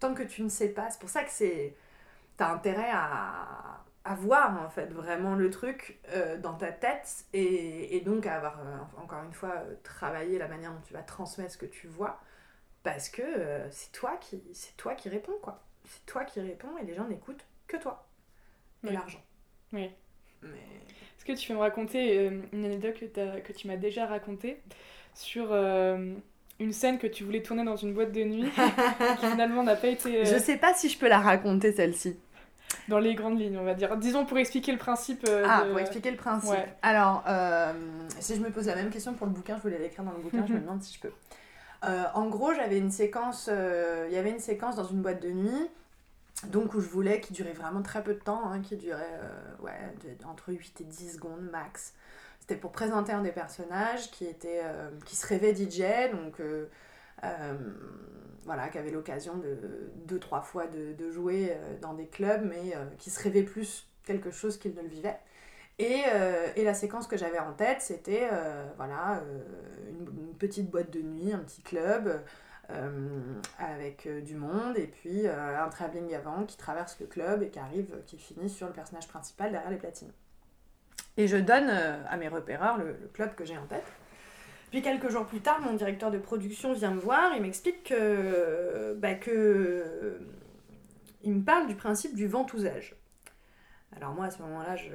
Tant 0.00 0.14
que 0.14 0.22
tu 0.22 0.42
ne 0.42 0.48
sais 0.48 0.68
pas, 0.68 0.90
c'est 0.90 1.00
pour 1.00 1.08
ça 1.08 1.24
que 1.24 1.30
c'est 1.30 1.76
t'as 2.36 2.52
intérêt 2.52 2.90
à, 2.92 3.82
à 4.04 4.14
voir 4.14 4.60
en 4.62 4.68
fait 4.68 4.86
vraiment 4.92 5.34
le 5.34 5.50
truc 5.50 6.00
euh, 6.10 6.38
dans 6.38 6.54
ta 6.54 6.72
tête 6.72 7.24
et, 7.32 7.96
et 7.96 8.00
donc 8.00 8.26
à 8.26 8.36
avoir 8.36 8.60
euh, 8.60 8.78
encore 9.02 9.22
une 9.24 9.32
fois 9.32 9.54
euh, 9.56 9.74
travaillé 9.82 10.38
la 10.38 10.48
manière 10.48 10.72
dont 10.72 10.80
tu 10.80 10.92
vas 10.92 11.02
transmettre 11.02 11.52
ce 11.52 11.58
que 11.58 11.66
tu 11.66 11.86
vois 11.86 12.20
parce 12.82 13.08
que 13.08 13.22
c'est 13.70 13.92
toi 13.92 14.16
qui 14.16 14.42
c'est 14.54 14.76
toi 14.76 14.94
qui 14.94 15.08
réponds 15.08 15.38
quoi 15.40 15.62
c'est 15.84 16.04
toi 16.04 16.24
qui 16.24 16.40
réponds 16.40 16.76
et 16.78 16.84
les 16.84 16.94
gens 16.94 17.06
n'écoutent 17.06 17.46
que 17.68 17.76
toi 17.76 18.08
et 18.84 18.88
Oui. 18.88 18.92
l'argent 18.94 19.20
Oui. 19.72 19.90
mais 20.42 20.48
Est-ce 20.48 21.24
que 21.24 21.32
tu 21.32 21.48
peux 21.48 21.54
me 21.54 21.60
raconter 21.60 22.18
euh, 22.18 22.40
une 22.52 22.64
anecdote 22.64 22.94
que, 22.98 23.52
tu 23.52 23.68
m'as 23.68 23.76
déjà 23.76 24.06
racontée 24.06 24.60
sur 25.14 25.48
euh, 25.52 26.14
une 26.58 26.72
scène 26.72 26.98
que 26.98 27.06
tu 27.06 27.22
voulais 27.24 27.42
tourner 27.42 27.64
dans 27.64 27.76
une 27.76 27.92
boîte 27.94 28.12
de 28.12 28.24
nuit 28.24 28.50
qui 29.20 29.26
finalement 29.26 29.62
n'a 29.62 29.76
pas 29.76 29.88
été 29.88 30.22
euh, 30.22 30.24
je 30.24 30.38
sais 30.38 30.56
pas 30.56 30.74
si 30.74 30.88
je 30.88 30.98
peux 30.98 31.08
la 31.08 31.20
raconter 31.20 31.72
celle-ci 31.72 32.16
dans 32.88 32.98
les 32.98 33.14
grandes 33.14 33.38
lignes, 33.38 33.58
on 33.58 33.64
va 33.64 33.74
dire. 33.74 33.96
Disons 33.98 34.24
pour 34.24 34.38
expliquer 34.38 34.72
le 34.72 34.78
principe. 34.78 35.24
euh, 35.28 35.44
ah 35.46 35.64
de- 35.64 35.70
pour 35.70 35.78
expliquer 35.78 36.10
le 36.10 36.16
principe 36.16 36.50
Ouais. 36.50 36.74
alors 36.82 37.22
si 38.18 38.34
je 38.34 38.40
me 38.40 38.50
pose 38.50 38.66
la 38.66 38.74
même 38.76 38.90
question 38.90 39.12
pour 39.14 39.26
le 39.26 39.32
bouquin 39.32 39.56
je 39.58 39.62
voulais 39.62 39.78
l'écrire 39.78 40.04
dans 40.04 40.12
le 40.12 40.18
bouquin 40.22 40.44
je 40.46 40.52
me 40.54 40.60
demande 40.60 40.82
si 40.82 40.94
je 40.94 41.00
peux 41.00 41.12
en 42.14 42.26
gros 42.28 42.54
j'avais 42.54 42.78
une 42.78 42.90
séquence 42.90 43.48
il 44.08 44.12
y 44.12 44.16
avait 44.16 44.30
une 44.30 44.38
séquence 44.40 44.76
dans 44.76 44.84
une 44.84 45.02
boîte 45.02 45.22
de 45.22 45.30
nuit 45.30 45.68
donc 46.48 46.74
où 46.74 46.80
je 46.80 46.88
voulais 46.88 47.20
qui 47.20 47.32
durait 47.32 47.52
vraiment 47.52 47.82
très 47.82 48.02
peu 48.02 48.14
de 48.14 48.18
temps, 48.18 48.50
hein, 48.50 48.60
qui 48.60 48.76
durait 48.76 49.20
euh, 49.64 50.14
entre 50.24 50.52
8 50.52 50.80
et 50.80 50.84
10 50.84 51.14
secondes 51.14 51.42
max. 51.50 51.94
C'était 52.40 52.56
pour 52.56 52.72
présenter 52.72 53.12
un 53.12 53.22
des 53.22 53.30
personnages 53.30 54.10
qui, 54.10 54.26
était, 54.26 54.62
euh, 54.64 54.90
qui 55.06 55.14
se 55.14 55.26
rêvait 55.26 55.54
DJ, 55.54 56.10
donc 56.12 56.40
euh, 56.40 56.66
voilà, 58.44 58.68
qui 58.68 58.78
avait 58.78 58.90
l'occasion 58.90 59.36
de 59.36 59.56
deux, 60.06 60.18
trois 60.18 60.40
fois 60.40 60.66
de, 60.66 61.10
jouer 61.10 61.56
dans 61.80 61.94
des 61.94 62.06
clubs, 62.06 62.42
mais 62.44 62.74
qui 62.98 63.10
se 63.10 63.22
rêvait 63.22 63.44
plus 63.44 63.86
quelque 64.04 64.32
chose 64.32 64.58
qu'il 64.58 64.74
ne 64.74 64.82
le 64.82 64.88
vivait. 64.88 65.18
Et, 65.78 66.02
et 66.56 66.64
la 66.64 66.74
séquence 66.74 67.06
que 67.06 67.16
j'avais 67.16 67.38
en 67.38 67.52
tête, 67.52 67.80
c'était 67.80 68.28
voilà, 68.76 69.22
une, 69.88 70.34
petite 70.36 70.68
boîte 70.68 70.90
de 70.90 71.00
nuit, 71.00 71.32
un 71.32 71.38
petit 71.38 71.62
club, 71.62 72.20
avec 73.58 74.06
euh, 74.06 74.20
du 74.20 74.34
monde 74.34 74.78
et 74.78 74.86
puis 74.86 75.26
euh, 75.26 75.62
un 75.62 75.68
travelling 75.68 76.14
avant 76.14 76.44
qui 76.44 76.56
traverse 76.56 76.98
le 77.00 77.06
club 77.06 77.42
et 77.42 77.48
qui 77.48 77.58
arrive, 77.58 77.94
qui 78.06 78.16
finit 78.18 78.48
sur 78.48 78.66
le 78.66 78.72
personnage 78.72 79.08
principal 79.08 79.50
derrière 79.52 79.70
les 79.70 79.76
platines. 79.76 80.12
Et 81.16 81.26
je 81.26 81.36
donne 81.36 81.68
euh, 81.68 82.02
à 82.08 82.16
mes 82.16 82.28
repéreurs 82.28 82.78
le, 82.78 82.96
le 83.00 83.08
club 83.12 83.34
que 83.34 83.44
j'ai 83.44 83.58
en 83.58 83.66
tête. 83.66 83.84
Puis 84.70 84.80
quelques 84.80 85.10
jours 85.10 85.26
plus 85.26 85.40
tard, 85.40 85.60
mon 85.60 85.74
directeur 85.74 86.10
de 86.10 86.18
production 86.18 86.72
vient 86.72 86.92
me 86.92 87.00
voir 87.00 87.34
et 87.34 87.40
m'explique 87.40 87.84
que, 87.84 88.94
bah, 88.98 89.14
que 89.14 89.30
euh, 89.30 90.18
il 91.22 91.34
me 91.34 91.44
parle 91.44 91.66
du 91.66 91.74
principe 91.74 92.14
du 92.14 92.26
ventousage. 92.26 92.96
Alors 93.94 94.14
moi 94.14 94.26
à 94.26 94.30
ce 94.30 94.40
moment-là, 94.42 94.76
je 94.76 94.88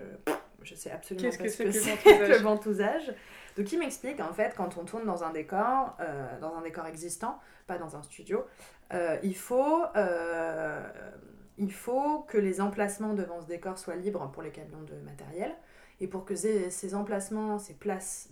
je 0.63 0.73
sais 0.73 0.89
absolument 0.91 1.29
Qu'est-ce 1.29 1.37
pas 1.37 1.43
que 1.43 1.49
ce 1.51 1.57
que 1.57 1.63
que 1.65 1.71
c'est 1.71 1.97
que 1.97 2.27
le 2.27 2.37
ventousage. 2.37 3.13
Donc 3.57 3.71
il 3.71 3.79
m'explique 3.79 4.19
en 4.19 4.33
fait 4.33 4.53
quand 4.55 4.77
on 4.77 4.85
tourne 4.85 5.05
dans 5.05 5.23
un 5.23 5.31
décor, 5.31 5.97
euh, 5.99 6.39
dans 6.39 6.55
un 6.55 6.61
décor 6.61 6.85
existant, 6.85 7.39
pas 7.65 7.77
dans 7.77 7.95
un 7.95 8.03
studio, 8.03 8.45
euh, 8.93 9.17
il, 9.23 9.35
faut, 9.35 9.83
euh, 9.95 10.87
il 11.57 11.73
faut 11.73 12.19
que 12.27 12.37
les 12.37 12.61
emplacements 12.61 13.13
devant 13.13 13.41
ce 13.41 13.47
décor 13.47 13.79
soient 13.79 13.95
libres 13.95 14.29
pour 14.31 14.43
les 14.43 14.51
camions 14.51 14.83
de 14.83 14.95
matériel. 15.03 15.55
Et 15.99 16.05
pour 16.05 16.25
que 16.25 16.35
ces, 16.35 16.93
emplacements, 16.93 17.57
ces 17.57 17.73
places 17.73 18.29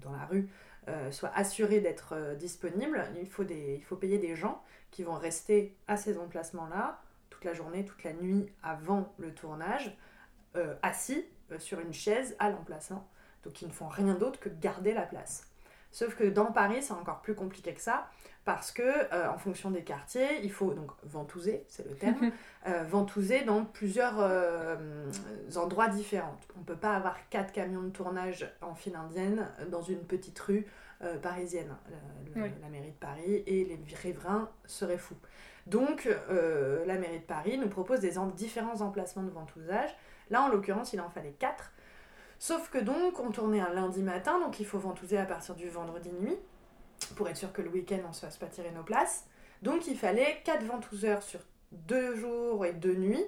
dans 0.00 0.12
la 0.12 0.26
rue 0.26 0.48
soient 1.10 1.32
assurées 1.34 1.80
d'être 1.80 2.36
disponibles, 2.38 3.04
il 3.20 3.28
faut, 3.28 3.42
il 3.42 3.82
faut 3.82 3.96
payer 3.96 4.18
des 4.18 4.36
gens 4.36 4.62
qui 4.92 5.02
vont 5.02 5.14
rester 5.14 5.74
à 5.88 5.96
ces 5.96 6.18
emplacements-là 6.18 7.02
toute 7.30 7.44
la 7.44 7.52
journée, 7.52 7.84
toute 7.84 8.04
la 8.04 8.12
nuit 8.12 8.46
avant 8.62 9.12
le 9.18 9.34
tournage, 9.34 9.98
assis 10.82 11.26
sur 11.58 11.80
une 11.80 11.92
chaise 11.92 12.36
à 12.38 12.48
l'emplacement. 12.48 13.08
Donc 13.48 13.62
ils 13.62 13.68
ne 13.68 13.72
font 13.72 13.88
rien 13.88 14.12
d'autre 14.12 14.38
que 14.38 14.50
garder 14.50 14.92
la 14.92 15.06
place. 15.06 15.48
Sauf 15.90 16.14
que 16.16 16.24
dans 16.24 16.52
Paris, 16.52 16.82
c'est 16.82 16.92
encore 16.92 17.22
plus 17.22 17.34
compliqué 17.34 17.72
que 17.72 17.80
ça, 17.80 18.10
parce 18.44 18.70
que 18.72 18.82
euh, 18.82 19.30
en 19.30 19.38
fonction 19.38 19.70
des 19.70 19.82
quartiers, 19.82 20.42
il 20.42 20.52
faut 20.52 20.74
donc 20.74 20.90
ventouser, 21.02 21.64
c'est 21.66 21.88
le 21.88 21.94
terme, 21.94 22.30
euh, 22.66 22.82
ventouser 22.82 23.44
dans 23.44 23.64
plusieurs 23.64 24.16
euh, 24.18 25.10
endroits 25.56 25.88
différents. 25.88 26.36
On 26.56 26.60
ne 26.60 26.64
peut 26.66 26.76
pas 26.76 26.94
avoir 26.94 27.16
quatre 27.30 27.52
camions 27.52 27.80
de 27.80 27.88
tournage 27.88 28.46
en 28.60 28.74
file 28.74 28.96
indienne 28.96 29.48
dans 29.70 29.82
une 29.82 30.00
petite 30.00 30.38
rue 30.40 30.66
parisienne. 31.22 31.74
La, 32.34 32.48
la, 32.48 32.68
mairie 32.68 32.90
de 32.90 32.96
Paris 32.96 33.44
et 33.46 33.64
les 33.64 33.80
riverains 34.02 34.50
seraient 34.66 34.98
fous. 34.98 35.16
Donc 35.66 36.06
la 36.28 36.98
mairie 36.98 37.20
de 37.20 37.24
Paris 37.24 37.56
nous 37.56 37.68
propose 37.68 38.00
des 38.00 38.14
différents 38.34 38.82
emplacements 38.82 39.22
de 39.22 39.30
ventousage. 39.30 39.96
Là, 40.28 40.42
en 40.42 40.48
l'occurrence, 40.48 40.92
il 40.92 41.00
en 41.00 41.08
fallait 41.08 41.36
quatre. 41.38 41.72
Sauf 42.38 42.70
que 42.70 42.78
donc, 42.78 43.18
on 43.18 43.30
tournait 43.30 43.60
un 43.60 43.72
lundi 43.72 44.02
matin, 44.02 44.38
donc 44.38 44.60
il 44.60 44.66
faut 44.66 44.78
ventouser 44.78 45.18
à 45.18 45.24
partir 45.24 45.54
du 45.54 45.68
vendredi 45.68 46.10
nuit, 46.20 46.36
pour 47.16 47.28
être 47.28 47.36
sûr 47.36 47.52
que 47.52 47.62
le 47.62 47.70
week-end, 47.70 48.00
on 48.04 48.08
ne 48.08 48.12
se 48.12 48.20
fasse 48.20 48.36
pas 48.36 48.46
tirer 48.46 48.70
nos 48.70 48.84
places. 48.84 49.26
Donc 49.62 49.86
il 49.88 49.96
fallait 49.96 50.40
4 50.44 50.64
ventouseurs 50.64 51.22
sur 51.22 51.40
2 51.72 52.16
jours 52.16 52.64
et 52.64 52.72
2 52.72 52.94
nuits, 52.94 53.26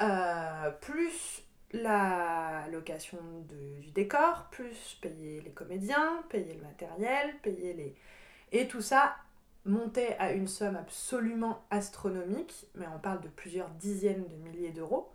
euh, 0.00 0.70
plus 0.80 1.44
la 1.72 2.66
location 2.72 3.18
du 3.48 3.90
décor, 3.90 4.48
plus 4.50 4.98
payer 5.00 5.40
les 5.42 5.50
comédiens, 5.50 6.24
payer 6.28 6.54
le 6.54 6.62
matériel, 6.62 7.34
payer 7.42 7.74
les... 7.74 7.94
Et 8.52 8.66
tout 8.66 8.80
ça 8.80 9.16
montait 9.64 10.16
à 10.18 10.32
une 10.32 10.48
somme 10.48 10.76
absolument 10.76 11.62
astronomique, 11.70 12.66
mais 12.74 12.86
on 12.94 12.98
parle 12.98 13.20
de 13.20 13.28
plusieurs 13.28 13.68
dizaines 13.70 14.26
de 14.26 14.36
milliers 14.36 14.72
d'euros, 14.72 15.12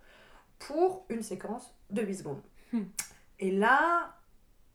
pour 0.60 1.06
une 1.10 1.24
séquence 1.24 1.76
de 1.90 2.02
8 2.02 2.16
secondes. 2.16 2.42
Hmm. 2.72 2.84
Et 3.40 3.52
là, 3.52 4.16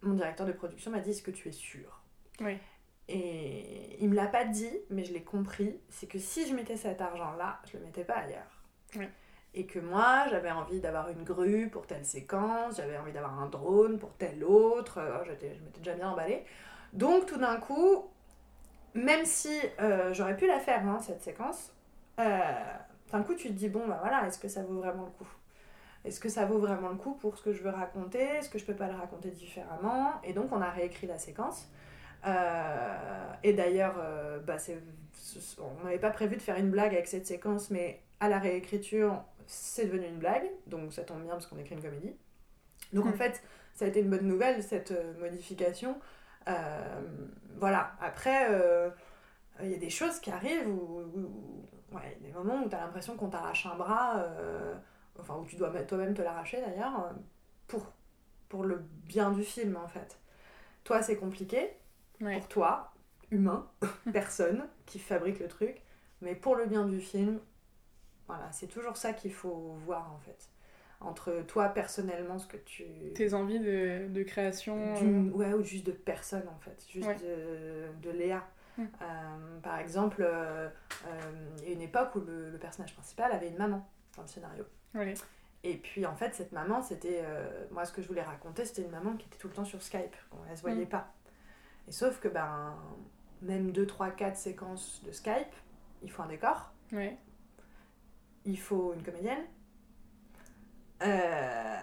mon 0.02 0.14
directeur 0.14 0.46
de 0.46 0.52
production 0.52 0.90
m'a 0.90 1.00
dit 1.00 1.10
Est-ce 1.10 1.22
que 1.22 1.30
tu 1.30 1.48
es 1.48 1.52
sûr? 1.52 2.02
Oui. 2.40 2.58
Et 3.08 3.96
il 4.00 4.08
me 4.08 4.14
l'a 4.14 4.26
pas 4.26 4.44
dit, 4.44 4.70
mais 4.88 5.04
je 5.04 5.12
l'ai 5.12 5.22
compris 5.22 5.80
c'est 5.88 6.06
que 6.06 6.18
si 6.18 6.46
je 6.46 6.54
mettais 6.54 6.76
cet 6.76 7.00
argent-là, 7.00 7.58
je 7.70 7.76
le 7.76 7.84
mettais 7.84 8.04
pas 8.04 8.14
ailleurs. 8.14 8.62
Oui. 8.96 9.08
Et 9.52 9.66
que 9.66 9.80
moi, 9.80 10.26
j'avais 10.30 10.52
envie 10.52 10.78
d'avoir 10.78 11.08
une 11.08 11.24
grue 11.24 11.68
pour 11.68 11.88
telle 11.88 12.04
séquence, 12.04 12.76
j'avais 12.76 12.96
envie 12.96 13.12
d'avoir 13.12 13.40
un 13.40 13.48
drone 13.48 13.98
pour 13.98 14.12
telle 14.14 14.44
autre, 14.44 15.00
oh, 15.00 15.24
je 15.24 15.30
m'étais 15.32 15.58
déjà 15.78 15.94
bien 15.94 16.10
emballée. 16.10 16.44
Donc 16.92 17.26
tout 17.26 17.36
d'un 17.36 17.56
coup, 17.56 18.08
même 18.94 19.24
si 19.24 19.58
euh, 19.80 20.12
j'aurais 20.12 20.36
pu 20.36 20.46
la 20.46 20.60
faire, 20.60 20.86
hein, 20.86 21.00
cette 21.00 21.22
séquence, 21.22 21.72
euh, 22.20 22.40
d'un 23.10 23.22
coup 23.22 23.34
tu 23.34 23.48
te 23.48 23.54
dis, 23.54 23.68
bon, 23.68 23.88
bah 23.88 23.98
voilà, 24.00 24.24
est-ce 24.28 24.38
que 24.38 24.48
ça 24.48 24.62
vaut 24.62 24.78
vraiment 24.78 25.06
le 25.06 25.10
coup? 25.10 25.28
Est-ce 26.04 26.18
que 26.18 26.28
ça 26.28 26.46
vaut 26.46 26.58
vraiment 26.58 26.88
le 26.88 26.96
coup 26.96 27.14
pour 27.14 27.36
ce 27.36 27.42
que 27.42 27.52
je 27.52 27.62
veux 27.62 27.70
raconter? 27.70 28.22
Est-ce 28.22 28.48
que 28.48 28.58
je 28.58 28.64
peux 28.64 28.74
pas 28.74 28.88
le 28.88 28.96
raconter 28.96 29.30
différemment? 29.30 30.12
Et 30.24 30.32
donc 30.32 30.50
on 30.52 30.60
a 30.60 30.70
réécrit 30.70 31.06
la 31.06 31.18
séquence. 31.18 31.68
Euh, 32.26 33.32
et 33.42 33.52
d'ailleurs, 33.52 33.96
euh, 33.98 34.38
bah, 34.40 34.56
on 35.58 35.84
n'avait 35.84 35.98
pas 35.98 36.10
prévu 36.10 36.36
de 36.36 36.42
faire 36.42 36.56
une 36.56 36.70
blague 36.70 36.94
avec 36.94 37.06
cette 37.06 37.26
séquence, 37.26 37.70
mais 37.70 38.00
à 38.18 38.28
la 38.28 38.38
réécriture, 38.38 39.22
c'est 39.46 39.86
devenu 39.86 40.06
une 40.06 40.18
blague. 40.18 40.50
Donc 40.66 40.92
ça 40.92 41.02
tombe 41.02 41.22
bien 41.22 41.32
parce 41.32 41.46
qu'on 41.46 41.58
écrit 41.58 41.74
une 41.74 41.82
comédie. 41.82 42.14
Donc 42.94 43.04
en 43.06 43.10
hmm. 43.10 43.14
fait, 43.14 43.42
ça 43.74 43.84
a 43.84 43.88
été 43.88 44.00
une 44.00 44.10
bonne 44.10 44.26
nouvelle, 44.26 44.62
cette 44.62 44.92
euh, 44.92 45.12
modification. 45.20 45.96
voilà, 47.58 47.92
après, 48.00 48.48
il 49.62 49.70
y 49.70 49.74
a 49.74 49.78
des 49.78 49.90
choses 49.90 50.18
qui 50.18 50.30
arrivent 50.30 50.66
où, 50.66 51.02
ouais, 51.92 52.16
des 52.22 52.32
moments 52.32 52.62
où 52.64 52.68
tu 52.70 52.74
as 52.74 52.80
l'impression 52.80 53.16
qu'on 53.16 53.28
t'arrache 53.28 53.66
un 53.66 53.76
bras 53.76 54.24
enfin 55.20 55.36
où 55.36 55.44
tu 55.44 55.56
dois 55.56 55.70
toi-même 55.70 56.14
te 56.14 56.22
l'arracher 56.22 56.60
d'ailleurs, 56.60 57.06
euh, 57.06 57.12
pour, 57.66 57.92
pour 58.48 58.64
le 58.64 58.82
bien 59.04 59.30
du 59.30 59.42
film 59.42 59.76
en 59.76 59.88
fait. 59.88 60.18
Toi 60.84 61.02
c'est 61.02 61.16
compliqué, 61.16 61.70
pour 62.18 62.48
toi, 62.48 62.92
humain, 63.30 63.68
personne 64.12 64.66
qui 64.86 64.98
fabrique 64.98 65.38
le 65.40 65.48
truc, 65.48 65.82
mais 66.20 66.34
pour 66.34 66.56
le 66.56 66.66
bien 66.66 66.86
du 66.86 67.00
film, 67.00 67.40
voilà, 68.26 68.50
c'est 68.52 68.66
toujours 68.66 68.96
ça 68.96 69.12
qu'il 69.12 69.32
faut 69.32 69.76
voir 69.84 70.12
en 70.12 70.18
fait. 70.18 70.50
Entre 71.00 71.42
toi 71.46 71.70
personnellement, 71.70 72.38
ce 72.38 72.46
que 72.46 72.58
tu. 72.58 72.84
Tes 73.14 73.32
envies 73.32 73.58
de, 73.58 74.08
de 74.08 74.22
création. 74.22 74.76
Euh. 74.96 75.30
Ouais, 75.30 75.54
ou 75.54 75.62
juste 75.62 75.86
de 75.86 75.92
personne 75.92 76.46
en 76.48 76.58
fait, 76.58 76.84
juste 76.90 77.08
de, 77.22 77.86
de, 78.02 78.10
Léa. 78.10 78.46
Hum. 78.78 78.86
Euh, 79.00 79.60
par 79.62 79.78
exemple, 79.78 80.28
il 81.58 81.68
y 81.68 81.70
a 81.70 81.74
une 81.74 81.80
époque 81.80 82.14
où 82.16 82.20
le, 82.20 82.50
le 82.50 82.58
personnage 82.58 82.94
principal 82.94 83.32
avait 83.32 83.48
une 83.48 83.56
maman 83.56 83.88
dans 84.16 84.22
le 84.22 84.28
scénario. 84.28 84.64
Et 85.62 85.76
puis 85.76 86.06
en 86.06 86.16
fait, 86.16 86.34
cette 86.34 86.52
maman, 86.52 86.82
c'était. 86.82 87.22
Euh, 87.22 87.66
moi, 87.70 87.84
ce 87.84 87.92
que 87.92 88.02
je 88.02 88.08
voulais 88.08 88.22
raconter, 88.22 88.64
c'était 88.64 88.82
une 88.82 88.90
maman 88.90 89.16
qui 89.16 89.26
était 89.26 89.36
tout 89.36 89.48
le 89.48 89.54
temps 89.54 89.64
sur 89.64 89.82
Skype. 89.82 90.16
Elle 90.48 90.56
se 90.56 90.62
voyait 90.62 90.84
mm. 90.84 90.88
pas. 90.88 91.12
Et 91.88 91.92
sauf 91.92 92.18
que, 92.20 92.28
ben, 92.28 92.76
même 93.42 93.72
2, 93.72 93.86
3, 93.86 94.10
4 94.10 94.36
séquences 94.36 95.02
de 95.04 95.12
Skype, 95.12 95.54
il 96.02 96.10
faut 96.10 96.22
un 96.22 96.28
décor. 96.28 96.72
Il 98.44 98.58
faut 98.58 98.94
une 98.94 99.02
comédienne. 99.02 99.44
Euh, 101.02 101.78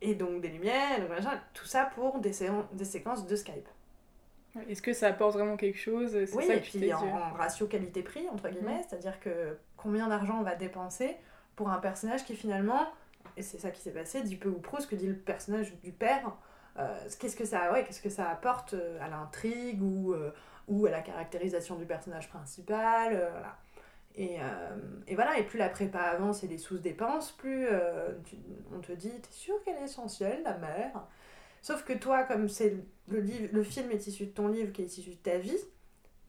et 0.00 0.14
donc 0.14 0.40
des 0.40 0.48
lumières, 0.48 1.00
tout 1.54 1.64
ça 1.64 1.86
pour 1.94 2.18
des, 2.18 2.32
des 2.72 2.84
séquences 2.84 3.26
de 3.26 3.36
Skype. 3.36 3.68
Est-ce 4.68 4.82
que 4.82 4.92
ça 4.92 5.08
apporte 5.08 5.34
vraiment 5.34 5.56
quelque 5.56 5.78
chose? 5.78 6.14
Oui, 6.34 6.44
et 6.50 6.60
puis 6.60 6.92
en, 6.92 7.32
ratio 7.32 7.66
qualité-prix, 7.66 8.28
entre 8.28 8.48
guillemets, 8.50 8.82
c'est-à-dire 8.86 9.18
que 9.20 9.56
combien 9.76 10.08
d'argent 10.08 10.38
on 10.40 10.42
va 10.42 10.54
dépenser 10.54 11.16
pour 11.56 11.70
un 11.70 11.78
personnage 11.78 12.24
qui 12.24 12.34
finalement, 12.34 12.86
et 13.36 13.42
c'est 13.42 13.58
ça 13.58 13.70
qui 13.70 13.80
s'est 13.80 13.92
passé, 13.92 14.22
dit 14.22 14.36
peu 14.36 14.48
ou 14.48 14.58
prou 14.58 14.80
ce 14.80 14.86
que 14.86 14.96
dit 14.96 15.06
le 15.06 15.16
personnage 15.16 15.74
du 15.82 15.92
père, 15.92 16.36
euh, 16.78 17.08
qu'est-ce 17.18 17.36
que 17.36 17.44
ça 17.44 17.72
ouais, 17.72 17.84
qu'est-ce 17.84 18.00
que 18.00 18.08
ça 18.08 18.30
apporte 18.30 18.74
euh, 18.74 18.98
à 19.02 19.08
l'intrigue 19.08 19.82
ou, 19.82 20.14
euh, 20.14 20.32
ou 20.68 20.86
à 20.86 20.90
la 20.90 21.02
caractérisation 21.02 21.76
du 21.76 21.84
personnage 21.84 22.30
principal 22.30 23.12
voilà. 23.12 23.58
et, 24.14 24.38
et, 25.06 25.14
voilà 25.14 25.38
et 25.38 25.42
plus 25.42 25.58
la 25.58 25.68
prépa 25.68 25.98
avance 25.98 26.44
et 26.44 26.48
les 26.48 26.56
sous-dépenses 26.56 27.32
plus 27.32 27.66
on 28.74 28.80
te 28.80 28.92
dit 28.92 29.10
t'es 29.10 29.32
sûr 29.32 29.54
qu'elle 29.64 29.76
est 29.76 29.84
essentielle 29.84 30.42
la 30.44 30.56
mère? 30.56 31.06
Sauf 31.60 31.84
que 31.84 31.92
toi 31.92 32.24
comme 32.24 32.48
c'est 32.48 32.74
le, 33.08 33.20
livre, 33.20 33.50
le 33.52 33.62
film 33.62 33.90
est 33.90 34.06
issu 34.06 34.26
de 34.26 34.32
ton 34.32 34.48
livre 34.48 34.72
qui 34.72 34.82
est 34.82 34.98
issu 34.98 35.10
de 35.10 35.16
ta 35.16 35.36
vie 35.36 35.58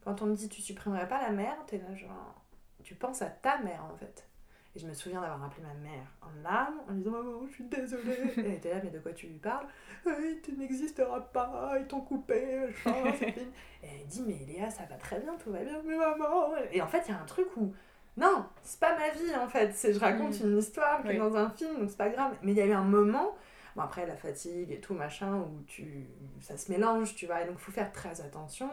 quand 0.03 0.21
on 0.21 0.25
te 0.25 0.37
dit 0.37 0.49
tu 0.49 0.61
supprimerais 0.61 1.07
pas 1.07 1.21
la 1.21 1.31
mère 1.31 1.55
t'es 1.67 1.79
genre 1.95 2.35
tu 2.83 2.95
penses 2.95 3.21
à 3.21 3.27
ta 3.27 3.59
mère 3.59 3.85
en 3.91 3.95
fait 3.95 4.27
et 4.75 4.79
je 4.79 4.87
me 4.87 4.93
souviens 4.93 5.21
d'avoir 5.21 5.43
appelé 5.43 5.61
ma 5.61 5.73
mère 5.75 6.07
en 6.21 6.41
larmes, 6.41 6.79
en 6.89 6.93
disant 6.93 7.11
Maman, 7.11 7.45
je 7.47 7.53
suis 7.53 7.63
désolée. 7.65 8.11
et 8.11 8.33
elle 8.39 8.53
était 8.53 8.73
là, 8.73 8.81
mais 8.83 8.89
de 8.89 8.99
quoi 8.99 9.11
tu 9.13 9.27
lui 9.27 9.37
parles? 9.37 9.67
Hey, 10.05 10.41
Tu 10.41 10.53
n'existeras 10.53 11.21
pas, 11.21 11.75
ils 11.79 11.85
t'ont 11.85 12.01
coupé, 12.01 12.69
Et 12.85 13.87
elle 14.01 14.07
dit 14.07 14.23
Mais 14.25 14.39
Léa, 14.47 14.69
ça 14.69 14.83
va 14.89 14.95
très 14.95 15.19
bien, 15.19 15.35
tout 15.35 15.51
va 15.51 15.63
bien, 15.63 15.79
mais 15.85 15.95
maman. 15.95 16.55
Et 16.71 16.81
en 16.81 16.87
fait, 16.87 17.03
il 17.07 17.11
y 17.11 17.13
a 17.13 17.21
un 17.21 17.25
truc 17.25 17.47
où. 17.57 17.73
Non, 18.15 18.45
c'est 18.61 18.79
pas 18.79 18.95
ma 18.95 19.09
vie 19.09 19.35
en 19.35 19.47
fait. 19.47 19.75
Je 19.91 19.99
raconte 19.99 20.39
mm. 20.39 20.45
une 20.47 20.57
histoire 20.57 21.01
qui 21.01 21.09
est 21.09 21.17
dans 21.17 21.35
un 21.35 21.49
film, 21.49 21.79
donc 21.79 21.89
c'est 21.89 21.97
pas 21.97 22.09
grave. 22.09 22.35
Mais 22.43 22.51
il 22.51 22.57
y 22.57 22.61
a 22.61 22.65
eu 22.65 22.73
un 22.73 22.83
moment. 22.83 23.35
Bon, 23.75 23.81
après, 23.81 24.05
la 24.05 24.15
fatigue 24.15 24.71
et 24.71 24.79
tout, 24.79 24.93
machin, 24.93 25.35
où 25.35 25.63
tu... 25.65 26.05
ça 26.39 26.57
se 26.57 26.71
mélange, 26.71 27.15
tu 27.15 27.25
vois. 27.25 27.41
Et 27.41 27.45
donc, 27.45 27.55
il 27.57 27.61
faut 27.61 27.71
faire 27.71 27.91
très 27.91 28.21
attention. 28.21 28.69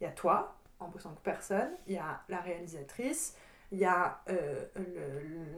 Il 0.00 0.04
y 0.04 0.06
a 0.06 0.10
toi, 0.10 0.56
en 0.78 0.88
tant 0.88 1.10
que 1.10 1.20
personne, 1.20 1.70
il 1.86 1.94
y 1.94 1.98
a 1.98 2.22
la 2.28 2.40
réalisatrice, 2.40 3.36
il 3.72 3.78
y 3.78 3.84
a 3.84 4.22
euh, 4.28 4.64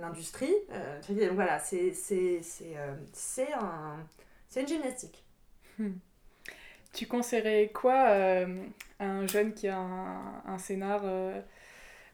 l'industrie. 0.01 0.55
Euh, 0.71 1.01
voilà, 1.33 1.59
c'est 1.59 1.93
euh, 2.63 2.95
un, 3.59 4.07
une 4.57 4.69
gymnastique. 4.69 5.25
Hmm. 5.79 5.93
Tu 6.93 7.07
conseillerais 7.07 7.71
quoi 7.73 7.95
à 7.95 8.47
un 9.05 9.27
jeune 9.27 9.55
qui 9.55 9.69
a 9.69 9.79
un, 9.79 10.43
un 10.45 10.59
scénar 10.59 11.03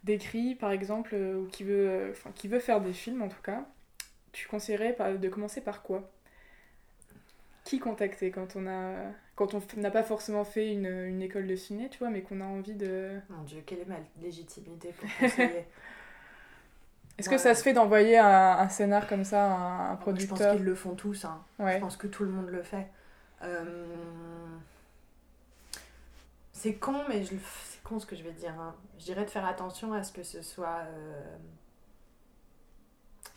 d'écrit, 0.04 0.54
par 0.54 0.70
exemple, 0.70 1.14
ou 1.14 1.46
qui 1.46 1.64
veut, 1.64 2.12
qui 2.36 2.46
veut 2.46 2.60
faire 2.60 2.80
des 2.80 2.92
films 2.92 3.22
en 3.22 3.28
tout 3.28 3.42
cas? 3.42 3.66
Tu 4.30 4.46
conseillerais 4.46 4.96
de 5.18 5.28
commencer 5.28 5.60
par 5.60 5.82
quoi? 5.82 6.08
Qui 7.64 7.80
contacter 7.80 8.30
quand 8.30 8.54
on 8.54 8.68
a 8.68 9.10
quand 9.38 9.54
on 9.54 9.62
n'a 9.76 9.92
pas 9.92 10.02
forcément 10.02 10.42
fait 10.42 10.72
une, 10.72 10.86
une, 10.86 11.22
école 11.22 11.46
de 11.46 11.54
ciné, 11.54 11.88
tu 11.88 12.00
vois, 12.00 12.10
mais 12.10 12.22
qu'on 12.22 12.40
a 12.40 12.44
envie 12.44 12.74
de... 12.74 13.20
Mon 13.30 13.44
Dieu, 13.44 13.62
quelle 13.64 13.78
est 13.78 13.88
ma 13.88 13.98
légitimité 14.20 14.92
pour 14.98 15.08
conseiller 15.20 15.64
Est-ce 17.16 17.28
que 17.28 17.38
ça 17.38 17.54
se 17.54 17.62
fait 17.62 17.72
d'envoyer 17.72 18.18
un, 18.18 18.58
un, 18.58 18.68
scénar 18.68 19.06
comme 19.06 19.22
ça 19.22 19.44
à 19.44 19.92
un, 19.92 19.96
producteur 19.96 20.36
Je 20.36 20.42
pense 20.42 20.56
qu'ils 20.56 20.64
le 20.64 20.74
font 20.74 20.96
tous. 20.96 21.24
Hein. 21.24 21.40
Je 21.60 21.78
pense 21.78 21.96
que 21.96 22.08
tout 22.08 22.24
le 22.24 22.30
monde 22.30 22.48
le 22.48 22.64
fait. 22.64 22.88
Euh, 23.42 23.86
c'est 26.52 26.74
con, 26.74 27.04
mais 27.08 27.22
je... 27.22 27.36
c'est 27.64 27.82
con 27.84 28.00
ce 28.00 28.06
que 28.06 28.16
je 28.16 28.24
vais 28.24 28.32
dire. 28.32 28.58
Hein. 28.58 28.74
Je 28.98 29.04
dirais 29.04 29.24
de 29.24 29.30
faire 29.30 29.46
attention 29.46 29.92
à 29.92 30.02
ce 30.02 30.10
que 30.10 30.24
ce 30.24 30.42
soit 30.42 30.80
euh, 30.80 31.36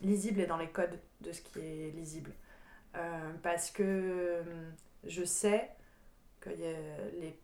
lisible 0.01 0.39
et 0.39 0.47
dans 0.47 0.57
les 0.57 0.69
codes 0.69 0.97
de 1.19 1.31
ce 1.31 1.43
qui 1.43 1.59
est 1.59 1.91
lisible. 1.95 2.31
Euh, 2.97 3.31
parce 3.43 3.69
que 3.69 4.41
je 5.05 5.23
sais 5.23 5.69
que 6.41 6.49
les 6.49 7.39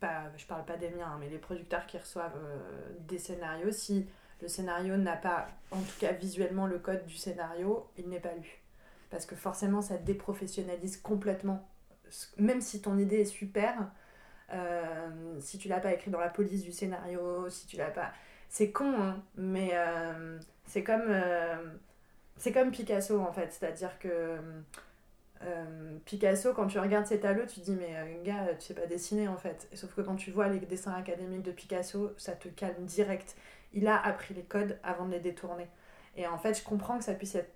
pas, 0.00 0.30
je 0.36 0.46
parle 0.46 0.64
pas 0.64 0.76
des 0.76 0.90
miens, 0.90 1.12
hein, 1.14 1.16
mais 1.20 1.28
les 1.28 1.38
producteurs 1.38 1.86
qui 1.86 1.98
reçoivent 1.98 2.36
euh, 2.36 2.58
des 3.00 3.18
scénarios, 3.18 3.72
si 3.72 4.06
le 4.40 4.48
scénario 4.48 4.96
n'a 4.96 5.16
pas, 5.16 5.48
en 5.70 5.80
tout 5.80 5.98
cas 6.00 6.12
visuellement, 6.12 6.66
le 6.66 6.78
code 6.78 7.04
du 7.06 7.16
scénario, 7.16 7.88
il 7.96 8.08
n'est 8.08 8.20
pas 8.20 8.34
lu. 8.34 8.62
Parce 9.10 9.26
que 9.26 9.36
forcément, 9.36 9.82
ça 9.82 9.98
déprofessionnalise 9.98 10.96
complètement. 10.96 11.68
Même 12.38 12.60
si 12.60 12.80
ton 12.80 12.98
idée 12.98 13.20
est 13.20 13.24
super, 13.24 13.90
euh, 14.52 15.40
si 15.40 15.58
tu 15.58 15.68
l'as 15.68 15.80
pas 15.80 15.92
écrit 15.92 16.10
dans 16.10 16.20
la 16.20 16.28
police 16.28 16.62
du 16.62 16.72
scénario, 16.72 17.48
si 17.48 17.66
tu 17.66 17.76
l'as 17.76 17.90
pas. 17.90 18.12
C'est 18.48 18.70
con, 18.70 18.94
hein, 19.00 19.22
mais 19.36 19.70
euh, 19.72 20.38
c'est 20.66 20.82
comme. 20.82 21.14
c'est 22.36 22.52
comme 22.52 22.70
Picasso 22.70 23.18
en 23.18 23.32
fait, 23.32 23.52
c'est-à-dire 23.52 23.98
que. 23.98 24.38
Euh, 25.44 25.98
Picasso, 26.04 26.52
quand 26.54 26.66
tu 26.66 26.78
regardes 26.78 27.06
ses 27.06 27.20
tableaux, 27.20 27.46
tu 27.46 27.60
te 27.60 27.64
dis, 27.64 27.72
mais 27.76 27.96
euh, 27.96 28.22
gars, 28.24 28.54
tu 28.58 28.66
sais 28.66 28.74
pas 28.74 28.86
dessiner 28.86 29.28
en 29.28 29.36
fait. 29.36 29.68
Sauf 29.74 29.94
que 29.94 30.00
quand 30.02 30.16
tu 30.16 30.30
vois 30.30 30.48
les 30.48 30.60
dessins 30.60 30.92
académiques 30.92 31.42
de 31.42 31.52
Picasso, 31.52 32.12
ça 32.16 32.32
te 32.32 32.48
calme 32.48 32.84
direct. 32.84 33.36
Il 33.72 33.86
a 33.88 34.00
appris 34.00 34.34
les 34.34 34.42
codes 34.42 34.78
avant 34.82 35.06
de 35.06 35.12
les 35.12 35.20
détourner. 35.20 35.68
Et 36.16 36.26
en 36.26 36.38
fait, 36.38 36.58
je 36.58 36.64
comprends 36.64 36.98
que 36.98 37.04
ça 37.04 37.14
puisse 37.14 37.34
être 37.34 37.50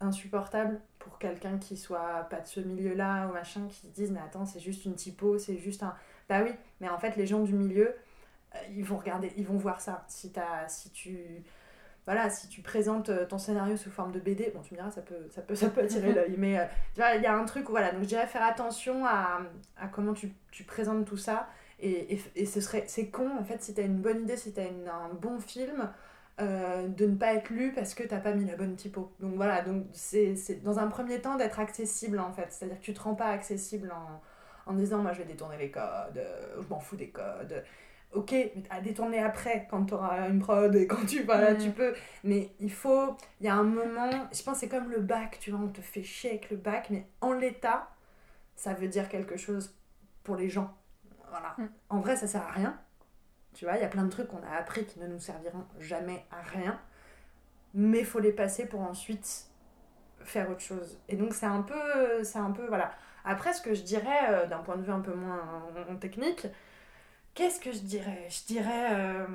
insupportable 0.00 0.80
pour 0.98 1.18
quelqu'un 1.18 1.58
qui 1.58 1.76
soit 1.76 2.26
pas 2.30 2.40
de 2.40 2.46
ce 2.46 2.60
milieu-là 2.60 3.28
ou 3.28 3.32
machin, 3.32 3.68
qui 3.68 3.76
se 3.86 3.86
dise, 3.86 4.10
mais 4.10 4.20
attends, 4.20 4.44
c'est 4.46 4.60
juste 4.60 4.84
une 4.84 4.94
typo, 4.94 5.38
c'est 5.38 5.58
juste 5.58 5.82
un. 5.82 5.94
Bah 6.28 6.42
oui, 6.42 6.50
mais 6.80 6.88
en 6.88 6.98
fait, 6.98 7.16
les 7.16 7.26
gens 7.26 7.40
du 7.40 7.52
milieu, 7.52 7.94
euh, 8.54 8.58
ils 8.74 8.84
vont 8.84 8.96
regarder, 8.98 9.32
ils 9.36 9.46
vont 9.46 9.56
voir 9.56 9.80
ça. 9.80 10.04
Si, 10.08 10.32
t'as- 10.32 10.68
si 10.68 10.90
tu. 10.90 11.18
Voilà, 12.04 12.30
si 12.30 12.48
tu 12.48 12.62
présentes 12.62 13.10
euh, 13.10 13.24
ton 13.26 13.38
scénario 13.38 13.76
sous 13.76 13.90
forme 13.90 14.10
de 14.12 14.18
BD, 14.18 14.50
bon, 14.54 14.60
tu 14.62 14.74
me 14.74 14.78
diras, 14.78 14.90
ça 14.90 15.02
peut, 15.02 15.28
ça 15.30 15.40
peut, 15.42 15.54
ça 15.54 15.68
peut 15.68 15.82
attirer 15.82 16.12
l'œil. 16.14 16.34
Mais 16.36 16.58
euh, 16.58 16.64
tu 16.94 17.00
vois, 17.00 17.14
il 17.14 17.22
y 17.22 17.26
a 17.26 17.34
un 17.36 17.44
truc, 17.44 17.68
où, 17.68 17.72
voilà. 17.72 17.92
Donc, 17.92 18.02
je 18.02 18.08
dirais 18.08 18.26
faire 18.26 18.42
attention 18.42 19.06
à, 19.06 19.40
à 19.78 19.86
comment 19.88 20.12
tu, 20.12 20.32
tu 20.50 20.64
présentes 20.64 21.04
tout 21.04 21.16
ça. 21.16 21.48
Et, 21.80 22.14
et, 22.14 22.22
et 22.36 22.46
ce 22.46 22.60
serait, 22.60 22.84
c'est 22.88 23.08
con, 23.08 23.30
en 23.38 23.44
fait, 23.44 23.62
si 23.62 23.74
t'as 23.74 23.82
une 23.84 23.98
bonne 24.00 24.22
idée, 24.22 24.36
si 24.36 24.52
t'as 24.52 24.66
une- 24.68 24.88
un 24.88 25.14
bon 25.14 25.38
film, 25.40 25.90
euh, 26.40 26.88
de 26.88 27.06
ne 27.06 27.14
pas 27.16 27.34
être 27.34 27.50
lu 27.50 27.72
parce 27.72 27.94
que 27.94 28.02
t'as 28.04 28.18
pas 28.18 28.32
mis 28.32 28.46
la 28.46 28.56
bonne 28.56 28.74
typo. 28.76 29.12
Donc 29.20 29.34
voilà, 29.34 29.62
donc 29.62 29.84
c'est 29.92 30.34
dans 30.64 30.78
un 30.78 30.86
premier 30.88 31.20
temps 31.20 31.36
d'être 31.36 31.60
accessible 31.60 32.18
en 32.18 32.32
fait. 32.32 32.46
C'est-à-dire 32.50 32.78
que 32.80 32.84
tu 32.84 32.94
te 32.94 33.00
rends 33.00 33.14
pas 33.14 33.26
accessible 33.28 33.92
en, 33.92 34.70
en 34.70 34.74
disant 34.74 34.98
moi 34.98 35.12
je 35.12 35.18
vais 35.18 35.24
détourner 35.26 35.58
les 35.58 35.70
codes, 35.70 36.22
je 36.60 36.66
m'en 36.68 36.80
fous 36.80 36.96
des 36.96 37.10
codes. 37.10 37.62
Ok, 38.12 38.32
mais 38.32 38.52
à 38.68 38.80
détourner 38.80 39.20
après 39.20 39.66
quand 39.70 39.86
tu 39.86 39.94
auras 39.94 40.28
une 40.28 40.38
prod 40.38 40.74
et 40.76 40.86
quand 40.86 41.06
tu 41.06 41.22
voilà, 41.22 41.54
Mm. 41.54 41.58
tu 41.58 41.70
peux. 41.70 41.94
Mais 42.24 42.50
il 42.60 42.70
faut, 42.72 43.16
il 43.40 43.46
y 43.46 43.48
a 43.48 43.54
un 43.54 43.62
moment, 43.62 44.10
je 44.32 44.42
pense 44.42 44.54
que 44.54 44.60
c'est 44.60 44.68
comme 44.68 44.90
le 44.90 45.00
bac, 45.00 45.38
tu 45.40 45.50
vois, 45.50 45.60
on 45.60 45.68
te 45.68 45.80
fait 45.80 46.02
chier 46.02 46.30
avec 46.30 46.50
le 46.50 46.56
bac, 46.58 46.88
mais 46.90 47.06
en 47.22 47.32
l'état, 47.32 47.88
ça 48.54 48.74
veut 48.74 48.88
dire 48.88 49.08
quelque 49.08 49.36
chose 49.36 49.74
pour 50.24 50.36
les 50.36 50.48
gens. 50.50 50.76
Voilà. 51.30 51.54
Mm. 51.58 51.66
En 51.88 52.00
vrai, 52.00 52.16
ça 52.16 52.26
sert 52.26 52.42
à 52.42 52.50
rien. 52.50 52.78
Tu 53.54 53.64
vois, 53.64 53.76
il 53.76 53.80
y 53.82 53.84
a 53.84 53.88
plein 53.88 54.04
de 54.04 54.10
trucs 54.10 54.28
qu'on 54.28 54.42
a 54.42 54.56
appris 54.58 54.84
qui 54.86 54.98
ne 55.00 55.06
nous 55.06 55.18
serviront 55.20 55.64
jamais 55.78 56.24
à 56.30 56.42
rien. 56.42 56.78
Mais 57.74 58.00
il 58.00 58.04
faut 58.06 58.18
les 58.20 58.32
passer 58.32 58.66
pour 58.66 58.80
ensuite 58.82 59.46
faire 60.20 60.50
autre 60.50 60.60
chose. 60.60 60.98
Et 61.08 61.16
donc, 61.16 61.32
c'est 61.34 61.46
un 61.46 61.62
peu. 61.62 62.22
C'est 62.24 62.38
un 62.38 62.50
peu. 62.50 62.66
Voilà. 62.66 62.92
Après, 63.24 63.52
ce 63.54 63.62
que 63.62 63.72
je 63.74 63.82
dirais, 63.82 64.20
euh, 64.30 64.46
d'un 64.46 64.58
point 64.58 64.76
de 64.76 64.82
vue 64.82 64.92
un 64.92 65.00
peu 65.00 65.14
moins 65.14 65.40
technique, 66.00 66.46
qu'est-ce 67.34 67.60
que 67.60 67.72
je 67.72 67.78
dirais? 67.80 68.26
Je 68.30 68.44
dirais. 68.46 68.94
euh, 68.94 69.26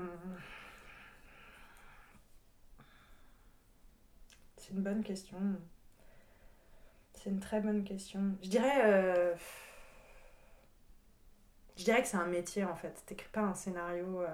C'est 4.58 4.74
une 4.74 4.82
bonne 4.82 5.04
question. 5.04 5.38
C'est 7.14 7.30
une 7.30 7.40
très 7.40 7.62
bonne 7.62 7.84
question. 7.84 8.36
Je 8.42 8.50
dirais. 8.50 8.82
euh, 8.86 9.36
Je 11.78 11.84
dirais 11.84 12.02
que 12.02 12.08
c'est 12.08 12.18
un 12.18 12.26
métier 12.28 12.64
en 12.66 12.76
fait. 12.76 13.04
T'écris 13.06 13.30
pas 13.32 13.42
un 13.42 13.54
scénario. 13.54 14.22
euh, 14.22 14.28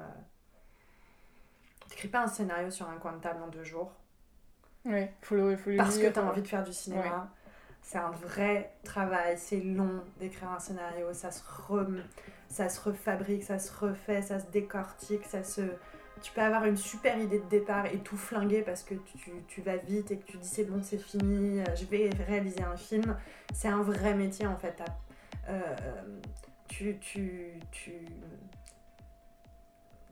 T'écris 1.89 2.07
pas 2.07 2.23
un 2.23 2.27
scénario 2.27 2.71
sur 2.71 2.89
un 2.89 2.97
coin 2.97 3.13
de 3.13 3.21
table 3.21 3.41
en 3.43 3.47
deux 3.47 3.63
jours. 3.63 3.91
Ouais, 4.85 5.13
faut 5.21 5.35
le, 5.35 5.55
faut 5.55 5.69
le 5.69 5.77
Parce 5.77 5.95
que 5.97 6.01
lire, 6.01 6.13
t'as 6.13 6.21
quoi. 6.21 6.31
envie 6.31 6.41
de 6.41 6.47
faire 6.47 6.63
du 6.63 6.73
cinéma. 6.73 7.33
C'est 7.83 7.97
un 7.97 8.11
vrai 8.11 8.71
travail, 8.83 9.37
c'est 9.37 9.59
long 9.59 10.03
d'écrire 10.17 10.49
un 10.49 10.59
scénario, 10.59 11.13
ça 11.13 11.31
se, 11.31 11.43
ça 12.47 12.69
se 12.69 12.79
refabrique, 12.79 13.43
ça 13.43 13.59
se 13.59 13.71
refait, 13.73 14.21
ça 14.21 14.39
se 14.39 14.45
décortique, 14.47 15.25
ça 15.25 15.43
se... 15.43 15.61
Tu 16.21 16.31
peux 16.31 16.41
avoir 16.41 16.63
une 16.63 16.77
super 16.77 17.19
idée 17.19 17.39
de 17.39 17.49
départ 17.49 17.85
et 17.87 17.97
tout 17.97 18.15
flinguer 18.15 18.61
parce 18.61 18.83
que 18.83 18.95
tu, 19.47 19.61
vas 19.61 19.75
vite 19.75 20.11
et 20.11 20.17
que 20.17 20.25
tu 20.25 20.37
dis 20.37 20.47
c'est 20.47 20.63
bon, 20.63 20.81
c'est 20.81 20.97
fini, 20.97 21.59
euh, 21.59 21.65
je 21.75 21.83
vais 21.85 22.09
réaliser 22.25 22.63
un 22.63 22.77
film. 22.77 23.17
C'est 23.53 23.67
un 23.67 23.81
vrai 23.81 24.13
métier 24.13 24.47
en 24.47 24.55
fait. 24.55 24.81
Euh, 25.49 25.61
tu, 26.69 26.97
tu, 27.01 27.59
tu... 27.71 27.91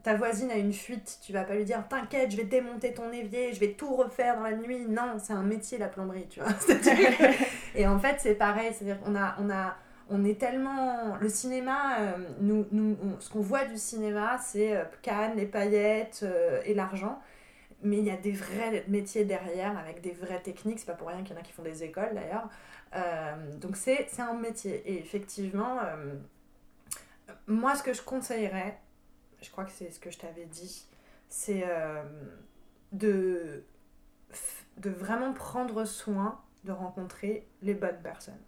Ta 0.04 0.16
voisine 0.16 0.52
a 0.52 0.58
une 0.58 0.74
fuite, 0.74 1.20
tu 1.24 1.32
vas 1.32 1.46
pas 1.46 1.56
lui 1.56 1.64
dire 1.64 1.88
t'inquiète, 1.88 2.32
je 2.32 2.38
vais 2.38 2.44
démonter 2.44 2.94
ton 2.94 3.12
évier, 3.14 3.54
je 3.54 3.60
vais 3.62 3.74
tout 3.74 3.96
refaire 3.96 4.36
dans 4.36 4.44
la 4.44 4.58
nuit. 4.58 4.86
Non, 4.90 5.18
c'est 5.20 5.34
un 5.34 5.44
métier 5.44 5.78
la 5.78 5.88
plomberie, 5.88 6.28
tu 6.28 6.42
vois. 6.42 6.50
Et 7.76 7.88
en 7.88 8.00
fait, 8.00 8.18
c'est 8.20 8.36
pareil, 8.36 8.74
c'est-à-dire 8.74 9.00
qu'on 9.02 9.16
a, 9.16 9.36
on 9.40 9.50
a, 9.50 9.76
on 10.10 10.26
est 10.26 10.40
tellement. 10.40 11.16
Le 11.18 11.30
cinéma, 11.30 12.00
euh, 12.00 12.18
nous, 12.42 12.68
nous, 12.72 12.98
ce 13.20 13.30
qu'on 13.30 13.42
voit 13.42 13.66
du 13.66 13.78
cinéma, 13.78 14.38
c'est 14.40 14.76
euh, 14.76 14.84
Cannes, 15.02 15.36
les 15.38 15.46
paillettes 15.46 16.22
euh, 16.24 16.62
et 16.66 16.74
l'argent. 16.74 17.22
Mais 17.84 17.98
il 17.98 18.04
y 18.04 18.12
a 18.12 18.18
des 18.18 18.34
vrais 18.34 18.84
métiers 18.88 19.26
derrière, 19.26 19.78
avec 19.78 20.02
des 20.02 20.12
vraies 20.12 20.42
techniques. 20.42 20.80
C'est 20.80 20.86
pas 20.86 20.94
pour 20.94 21.08
rien 21.08 21.24
qu'il 21.24 21.36
y 21.36 21.38
en 21.38 21.42
a 21.42 21.44
qui 21.44 21.52
font 21.52 21.64
des 21.64 21.84
écoles 21.84 22.14
d'ailleurs. 22.14 22.48
Donc 23.60 23.76
c'est 23.76 24.08
un 24.20 24.36
métier. 24.36 24.84
Et 24.86 25.00
effectivement, 25.00 25.80
moi, 27.48 27.74
ce 27.74 27.82
que 27.82 27.94
je 27.94 28.04
conseillerais, 28.04 28.78
je 29.42 29.50
crois 29.50 29.64
que 29.66 29.72
c'est 29.72 29.90
ce 29.90 30.00
que 30.00 30.12
je 30.12 30.20
t'avais 30.20 30.46
dit, 30.46 30.86
c'est 31.28 31.66
de, 32.92 33.64
de 34.78 34.90
vraiment 34.92 35.34
prendre 35.34 35.84
soin 35.86 36.40
de 36.64 36.72
rencontrer 36.72 37.48
les 37.62 37.74
bonnes 37.74 38.02
personnes. 38.02 38.42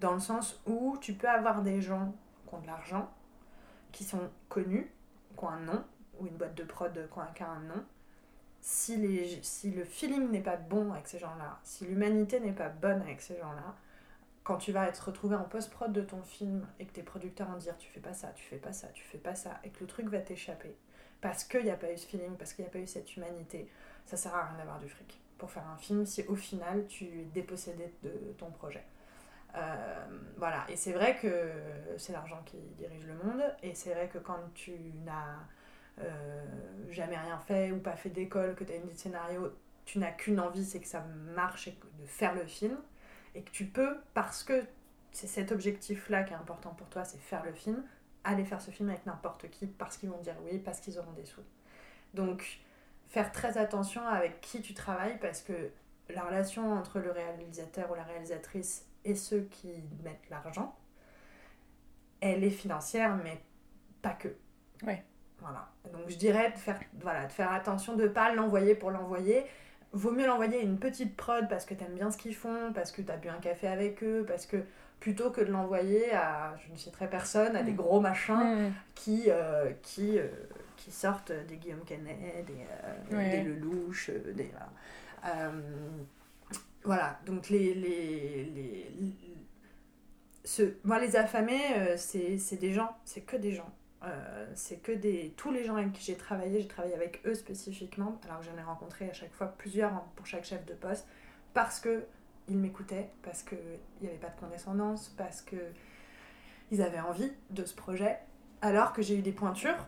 Dans 0.00 0.14
le 0.14 0.20
sens 0.20 0.60
où 0.66 0.96
tu 1.00 1.14
peux 1.14 1.28
avoir 1.28 1.62
des 1.62 1.80
gens 1.80 2.14
qui 2.48 2.54
ont 2.54 2.60
de 2.60 2.66
l'argent, 2.66 3.12
qui 3.92 4.04
sont 4.04 4.30
connus, 4.48 4.90
qui 5.36 5.44
ont 5.44 5.48
un 5.48 5.60
nom, 5.60 5.84
ou 6.18 6.26
une 6.26 6.36
boîte 6.36 6.54
de 6.54 6.64
prod 6.64 6.92
qui 7.34 7.42
a- 7.42 7.48
un 7.48 7.60
nom. 7.60 7.84
Si, 8.60 8.96
les, 8.96 9.42
si 9.42 9.70
le 9.72 9.84
feeling 9.84 10.30
n'est 10.30 10.40
pas 10.40 10.56
bon 10.56 10.92
avec 10.92 11.06
ces 11.06 11.18
gens-là, 11.18 11.60
si 11.64 11.84
l'humanité 11.84 12.40
n'est 12.40 12.52
pas 12.52 12.70
bonne 12.70 13.02
avec 13.02 13.20
ces 13.20 13.36
gens-là, 13.36 13.74
quand 14.42 14.56
tu 14.56 14.72
vas 14.72 14.86
être 14.88 14.98
retrouvé 15.08 15.36
en 15.36 15.44
post-prod 15.44 15.92
de 15.92 16.00
ton 16.00 16.22
film 16.22 16.66
et 16.78 16.86
que 16.86 16.92
tes 16.92 17.02
producteurs 17.02 17.48
vont 17.50 17.58
dire 17.58 17.76
tu 17.78 17.90
fais 17.90 18.00
pas 18.00 18.14
ça, 18.14 18.28
tu 18.28 18.44
fais 18.44 18.56
pas 18.56 18.72
ça, 18.72 18.88
tu 18.88 19.04
fais 19.04 19.18
pas 19.18 19.34
ça, 19.34 19.58
et 19.64 19.70
que 19.70 19.80
le 19.80 19.86
truc 19.86 20.08
va 20.08 20.18
t'échapper, 20.20 20.76
parce 21.20 21.44
qu'il 21.44 21.64
n'y 21.64 21.70
a 21.70 21.76
pas 21.76 21.92
eu 21.92 21.96
ce 21.96 22.06
feeling, 22.06 22.36
parce 22.36 22.52
qu'il 22.52 22.64
n'y 22.64 22.68
a 22.68 22.72
pas 22.72 22.78
eu 22.78 22.86
cette 22.86 23.16
humanité, 23.16 23.68
ça 24.06 24.16
sert 24.16 24.34
à 24.34 24.46
rien 24.46 24.58
d'avoir 24.58 24.78
du 24.78 24.88
fric 24.88 25.20
pour 25.38 25.50
faire 25.50 25.66
un 25.68 25.76
film 25.76 26.06
si 26.06 26.22
au 26.28 26.36
final 26.36 26.86
tu 26.86 27.04
es 27.04 27.24
dépossédé 27.32 27.92
de 28.02 28.10
ton 28.38 28.50
projet. 28.50 28.84
Euh, 29.56 30.04
voilà, 30.36 30.64
et 30.68 30.76
c'est 30.76 30.92
vrai 30.92 31.16
que 31.16 31.50
c'est 31.96 32.12
l'argent 32.12 32.42
qui 32.44 32.56
dirige 32.76 33.06
le 33.06 33.14
monde, 33.14 33.42
et 33.62 33.74
c'est 33.74 33.94
vrai 33.94 34.08
que 34.08 34.18
quand 34.18 34.38
tu 34.54 34.72
n'as 35.04 35.38
euh, 36.00 36.44
jamais 36.90 37.16
rien 37.16 37.38
fait 37.38 37.70
ou 37.70 37.78
pas 37.78 37.94
fait 37.94 38.10
d'école, 38.10 38.54
que 38.56 38.64
tu 38.64 38.72
as 38.72 38.76
une 38.76 38.82
idée 38.82 38.94
de 38.94 38.98
scénario, 38.98 39.52
tu 39.84 39.98
n'as 40.00 40.10
qu'une 40.10 40.40
envie, 40.40 40.64
c'est 40.64 40.80
que 40.80 40.88
ça 40.88 41.04
marche 41.34 41.68
et 41.68 41.74
que- 41.74 41.86
de 42.02 42.06
faire 42.06 42.34
le 42.34 42.44
film, 42.44 42.76
et 43.36 43.42
que 43.42 43.50
tu 43.50 43.66
peux, 43.66 43.96
parce 44.12 44.42
que 44.42 44.64
c'est 45.12 45.28
cet 45.28 45.52
objectif-là 45.52 46.24
qui 46.24 46.32
est 46.32 46.36
important 46.36 46.70
pour 46.70 46.88
toi, 46.88 47.04
c'est 47.04 47.18
faire 47.18 47.44
le 47.44 47.52
film, 47.52 47.84
aller 48.24 48.44
faire 48.44 48.60
ce 48.60 48.72
film 48.72 48.88
avec 48.88 49.06
n'importe 49.06 49.48
qui, 49.50 49.66
parce 49.66 49.96
qu'ils 49.98 50.10
vont 50.10 50.20
dire 50.20 50.34
oui, 50.44 50.58
parce 50.58 50.80
qu'ils 50.80 50.98
auront 50.98 51.12
des 51.12 51.24
sous. 51.24 51.42
Donc, 52.14 52.58
faire 53.14 53.30
très 53.30 53.58
attention 53.58 54.06
avec 54.08 54.40
qui 54.40 54.60
tu 54.60 54.74
travailles, 54.74 55.16
parce 55.20 55.40
que 55.40 55.70
la 56.10 56.24
relation 56.24 56.72
entre 56.72 56.98
le 56.98 57.12
réalisateur 57.12 57.88
ou 57.92 57.94
la 57.94 58.02
réalisatrice 58.02 58.86
et 59.04 59.14
ceux 59.14 59.42
qui 59.52 59.68
mettent 60.02 60.28
l'argent, 60.30 60.74
elle 62.20 62.42
est 62.42 62.50
financière, 62.50 63.16
mais 63.22 63.40
pas 64.02 64.14
que. 64.14 64.28
Ouais. 64.84 65.04
Voilà. 65.38 65.68
Donc 65.92 66.08
je 66.08 66.16
dirais 66.16 66.50
de 66.50 66.58
faire, 66.58 66.80
voilà, 67.00 67.26
de 67.26 67.32
faire 67.32 67.52
attention 67.52 67.94
de 67.94 68.02
ne 68.02 68.08
pas 68.08 68.34
l'envoyer 68.34 68.74
pour 68.74 68.90
l'envoyer. 68.90 69.44
Vaut 69.92 70.10
mieux 70.10 70.26
l'envoyer 70.26 70.58
à 70.58 70.62
une 70.62 70.78
petite 70.78 71.16
prod 71.16 71.48
parce 71.48 71.64
que 71.64 71.74
t'aimes 71.74 71.94
bien 71.94 72.10
ce 72.10 72.18
qu'ils 72.18 72.34
font, 72.34 72.72
parce 72.74 72.90
que 72.90 73.00
t'as 73.00 73.16
bu 73.16 73.28
un 73.28 73.38
café 73.38 73.68
avec 73.68 74.02
eux, 74.02 74.24
parce 74.26 74.46
que 74.46 74.56
plutôt 74.98 75.30
que 75.30 75.40
de 75.40 75.52
l'envoyer 75.52 76.12
à, 76.14 76.56
je 76.66 76.72
ne 76.72 76.76
citerai 76.76 77.08
personne, 77.08 77.54
à 77.54 77.62
des 77.62 77.74
gros 77.74 78.00
machins 78.00 78.72
qui, 78.96 79.24
euh, 79.28 79.70
qui, 79.82 80.18
euh, 80.18 80.26
qui 80.84 80.92
sortent 80.92 81.32
des 81.48 81.56
Guillaume 81.56 81.82
Canet, 81.84 82.44
des, 82.46 82.52
euh, 83.10 83.16
Ouais. 83.16 83.30
des 83.30 83.42
Lelouch, 83.42 84.10
euh, 84.10 84.32
des. 84.34 84.50
Voilà. 86.84 87.10
Euh, 87.18 87.26
donc 87.26 87.48
les. 87.48 87.72
les, 87.74 88.44
les, 88.44 88.90
les- 89.00 89.16
ce, 90.44 90.74
moi, 90.84 90.98
les 91.00 91.16
affamés, 91.16 91.62
euh, 91.78 91.96
c'est 91.96 92.56
des 92.58 92.72
gens, 92.74 92.94
c'est 93.06 93.22
que 93.22 93.36
des 93.36 93.52
gens. 93.52 93.72
Euh, 94.02 94.46
c'est 94.54 94.76
que 94.82 94.92
des. 94.92 95.32
Tous 95.38 95.50
les 95.50 95.64
gens 95.64 95.76
avec 95.76 95.92
qui 95.92 96.04
j'ai 96.04 96.16
travaillé, 96.16 96.60
j'ai 96.60 96.68
travaillé 96.68 96.94
avec 96.94 97.22
eux 97.24 97.34
spécifiquement, 97.34 98.20
alors 98.26 98.40
que 98.40 98.44
j'en 98.46 98.58
ai 98.58 98.62
rencontré 98.62 99.08
à 99.08 99.14
chaque 99.14 99.32
fois 99.32 99.46
plusieurs 99.56 100.02
pour 100.16 100.26
chaque 100.26 100.44
chef 100.44 100.66
de 100.66 100.74
poste, 100.74 101.06
parce 101.54 101.80
que 101.80 102.04
ils 102.48 102.58
m'écoutaient, 102.58 103.08
parce 103.22 103.42
qu'il 103.42 103.56
n'y 104.02 104.08
avait 104.08 104.18
pas 104.18 104.28
de 104.28 104.38
condescendance, 104.38 105.14
parce 105.16 105.40
que 105.40 105.56
ils 106.70 106.82
avaient 106.82 107.00
envie 107.00 107.32
de 107.48 107.64
ce 107.64 107.74
projet, 107.74 108.18
alors 108.60 108.92
que 108.92 109.00
j'ai 109.00 109.16
eu 109.16 109.22
des 109.22 109.32
pointures 109.32 109.86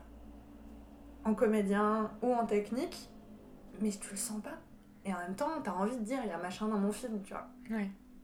en 1.27 1.35
comédien 1.35 2.11
ou 2.22 2.33
en 2.33 2.47
technique, 2.47 3.11
mais 3.81 3.91
tu 3.91 4.11
le 4.11 4.16
sens 4.16 4.41
pas. 4.41 4.59
Et 5.05 5.12
en 5.12 5.18
même 5.18 5.35
temps, 5.35 5.51
t'as 5.62 5.72
envie 5.72 5.97
de 5.97 6.05
dire, 6.05 6.20
il 6.22 6.29
y 6.29 6.33
a 6.33 6.39
machin 6.39 6.68
dans 6.68 6.79
mon 6.79 6.93
film, 6.93 7.20
tu 7.22 7.33
vois. 7.33 7.49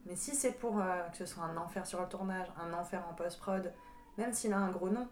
Mais 0.07 0.17
si 0.17 0.35
c'est 0.35 0.53
pour 0.53 0.81
euh, 0.81 1.03
que 1.11 1.17
ce 1.17 1.27
soit 1.27 1.45
un 1.45 1.57
enfer 1.57 1.87
sur 1.87 2.01
le 2.01 2.09
tournage, 2.09 2.47
un 2.61 2.73
enfer 2.73 3.05
en 3.11 3.15
post-prod, 3.15 3.73
même 4.19 4.33
s'il 4.33 4.53
a 4.53 4.59
un 4.59 4.71
gros 4.71 4.89
nom, 4.89 5.09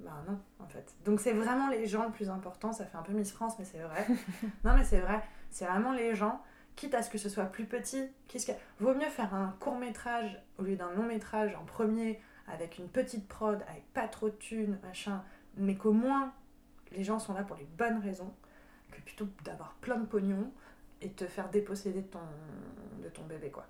Bah 0.00 0.22
non, 0.28 0.38
en 0.60 0.68
fait. 0.68 0.94
Donc 1.04 1.20
c'est 1.20 1.32
vraiment 1.32 1.68
les 1.68 1.86
gens 1.86 2.04
le 2.06 2.12
plus 2.12 2.28
important, 2.28 2.72
ça 2.72 2.84
fait 2.84 2.96
un 2.96 3.02
peu 3.02 3.12
Miss 3.12 3.32
France, 3.32 3.54
mais 3.58 3.64
c'est 3.64 3.78
vrai. 3.78 4.06
non, 4.64 4.74
mais 4.74 4.84
c'est 4.84 5.00
vrai, 5.00 5.22
c'est 5.50 5.64
vraiment 5.64 5.92
les 5.92 6.14
gens, 6.14 6.42
quitte 6.76 6.94
à 6.94 7.02
ce 7.02 7.10
que 7.10 7.18
ce 7.18 7.28
soit 7.28 7.46
plus 7.46 7.66
petit, 7.66 8.08
qu'est-ce 8.28 8.46
que... 8.46 8.52
vaut 8.80 8.94
mieux 8.94 9.08
faire 9.08 9.34
un 9.34 9.56
court 9.60 9.78
métrage 9.78 10.40
au 10.58 10.62
lieu 10.62 10.76
d'un 10.76 10.92
long 10.92 11.04
métrage 11.04 11.54
en 11.54 11.64
premier, 11.64 12.20
avec 12.46 12.78
une 12.78 12.88
petite 12.88 13.26
prod, 13.26 13.62
avec 13.68 13.92
pas 13.92 14.06
trop 14.06 14.28
de 14.28 14.34
thunes, 14.34 14.78
machin, 14.82 15.22
mais 15.56 15.76
qu'au 15.76 15.92
moins 15.92 16.32
les 16.96 17.04
gens 17.04 17.18
sont 17.18 17.34
là 17.34 17.44
pour 17.44 17.56
les 17.56 17.66
bonnes 17.76 17.98
raisons, 17.98 18.32
que 18.90 19.00
plutôt 19.02 19.28
d'avoir 19.44 19.74
plein 19.74 19.98
de 19.98 20.06
pognon 20.06 20.50
et 21.02 21.10
te 21.10 21.26
faire 21.26 21.50
déposséder 21.50 22.00
de 22.02 22.06
ton, 22.06 22.20
de 23.02 23.08
ton 23.08 23.22
bébé, 23.24 23.50
quoi. 23.50 23.66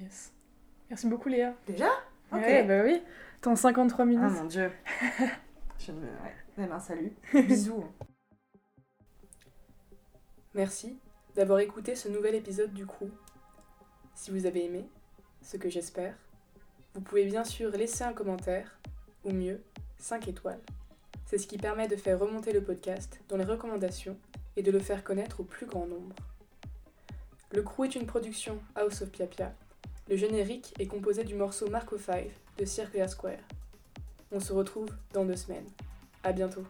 Yes. 0.00 0.32
Merci 0.88 1.08
beaucoup, 1.08 1.28
Léa. 1.28 1.54
Déjà? 1.66 1.90
Ok. 2.32 2.40
Ouais, 2.40 2.64
bah 2.64 2.82
oui. 2.84 3.02
Ton 3.40 3.56
53 3.56 4.04
minutes. 4.04 4.24
Ah 4.24 4.42
mon 4.42 4.44
dieu. 4.44 4.70
Je 5.78 5.92
me... 5.92 6.02
Ouais. 6.02 6.34
Eh 6.58 6.66
ben, 6.66 6.78
salut. 6.78 7.12
Bisous. 7.32 7.84
Merci 10.54 10.98
d'avoir 11.34 11.60
écouté 11.60 11.94
ce 11.94 12.08
nouvel 12.08 12.34
épisode 12.34 12.72
du 12.72 12.86
Crew. 12.86 13.08
Si 14.14 14.30
vous 14.30 14.46
avez 14.46 14.64
aimé, 14.66 14.88
ce 15.42 15.56
que 15.56 15.68
j'espère, 15.68 16.14
vous 16.94 17.00
pouvez 17.00 17.24
bien 17.24 17.44
sûr 17.44 17.70
laisser 17.70 18.04
un 18.04 18.12
commentaire, 18.12 18.78
ou 19.24 19.32
mieux, 19.32 19.62
5 19.98 20.28
étoiles. 20.28 20.60
C'est 21.30 21.38
ce 21.38 21.46
qui 21.46 21.58
permet 21.58 21.86
de 21.86 21.94
faire 21.94 22.18
remonter 22.18 22.52
le 22.52 22.60
podcast 22.60 23.20
dans 23.28 23.36
les 23.36 23.44
recommandations 23.44 24.16
et 24.56 24.64
de 24.64 24.72
le 24.72 24.80
faire 24.80 25.04
connaître 25.04 25.38
au 25.38 25.44
plus 25.44 25.64
grand 25.64 25.86
nombre. 25.86 26.16
Le 27.52 27.62
Crew 27.62 27.84
est 27.84 27.94
une 27.94 28.06
production 28.06 28.58
House 28.74 29.02
of 29.02 29.10
Piapia. 29.10 29.54
Le 30.08 30.16
générique 30.16 30.74
est 30.80 30.88
composé 30.88 31.22
du 31.22 31.36
morceau 31.36 31.70
Marco 31.70 31.96
5 31.96 32.28
de 32.58 32.64
Circular 32.64 33.08
Square. 33.08 33.38
On 34.32 34.40
se 34.40 34.52
retrouve 34.52 34.88
dans 35.12 35.24
deux 35.24 35.36
semaines. 35.36 35.68
À 36.24 36.32
bientôt. 36.32 36.64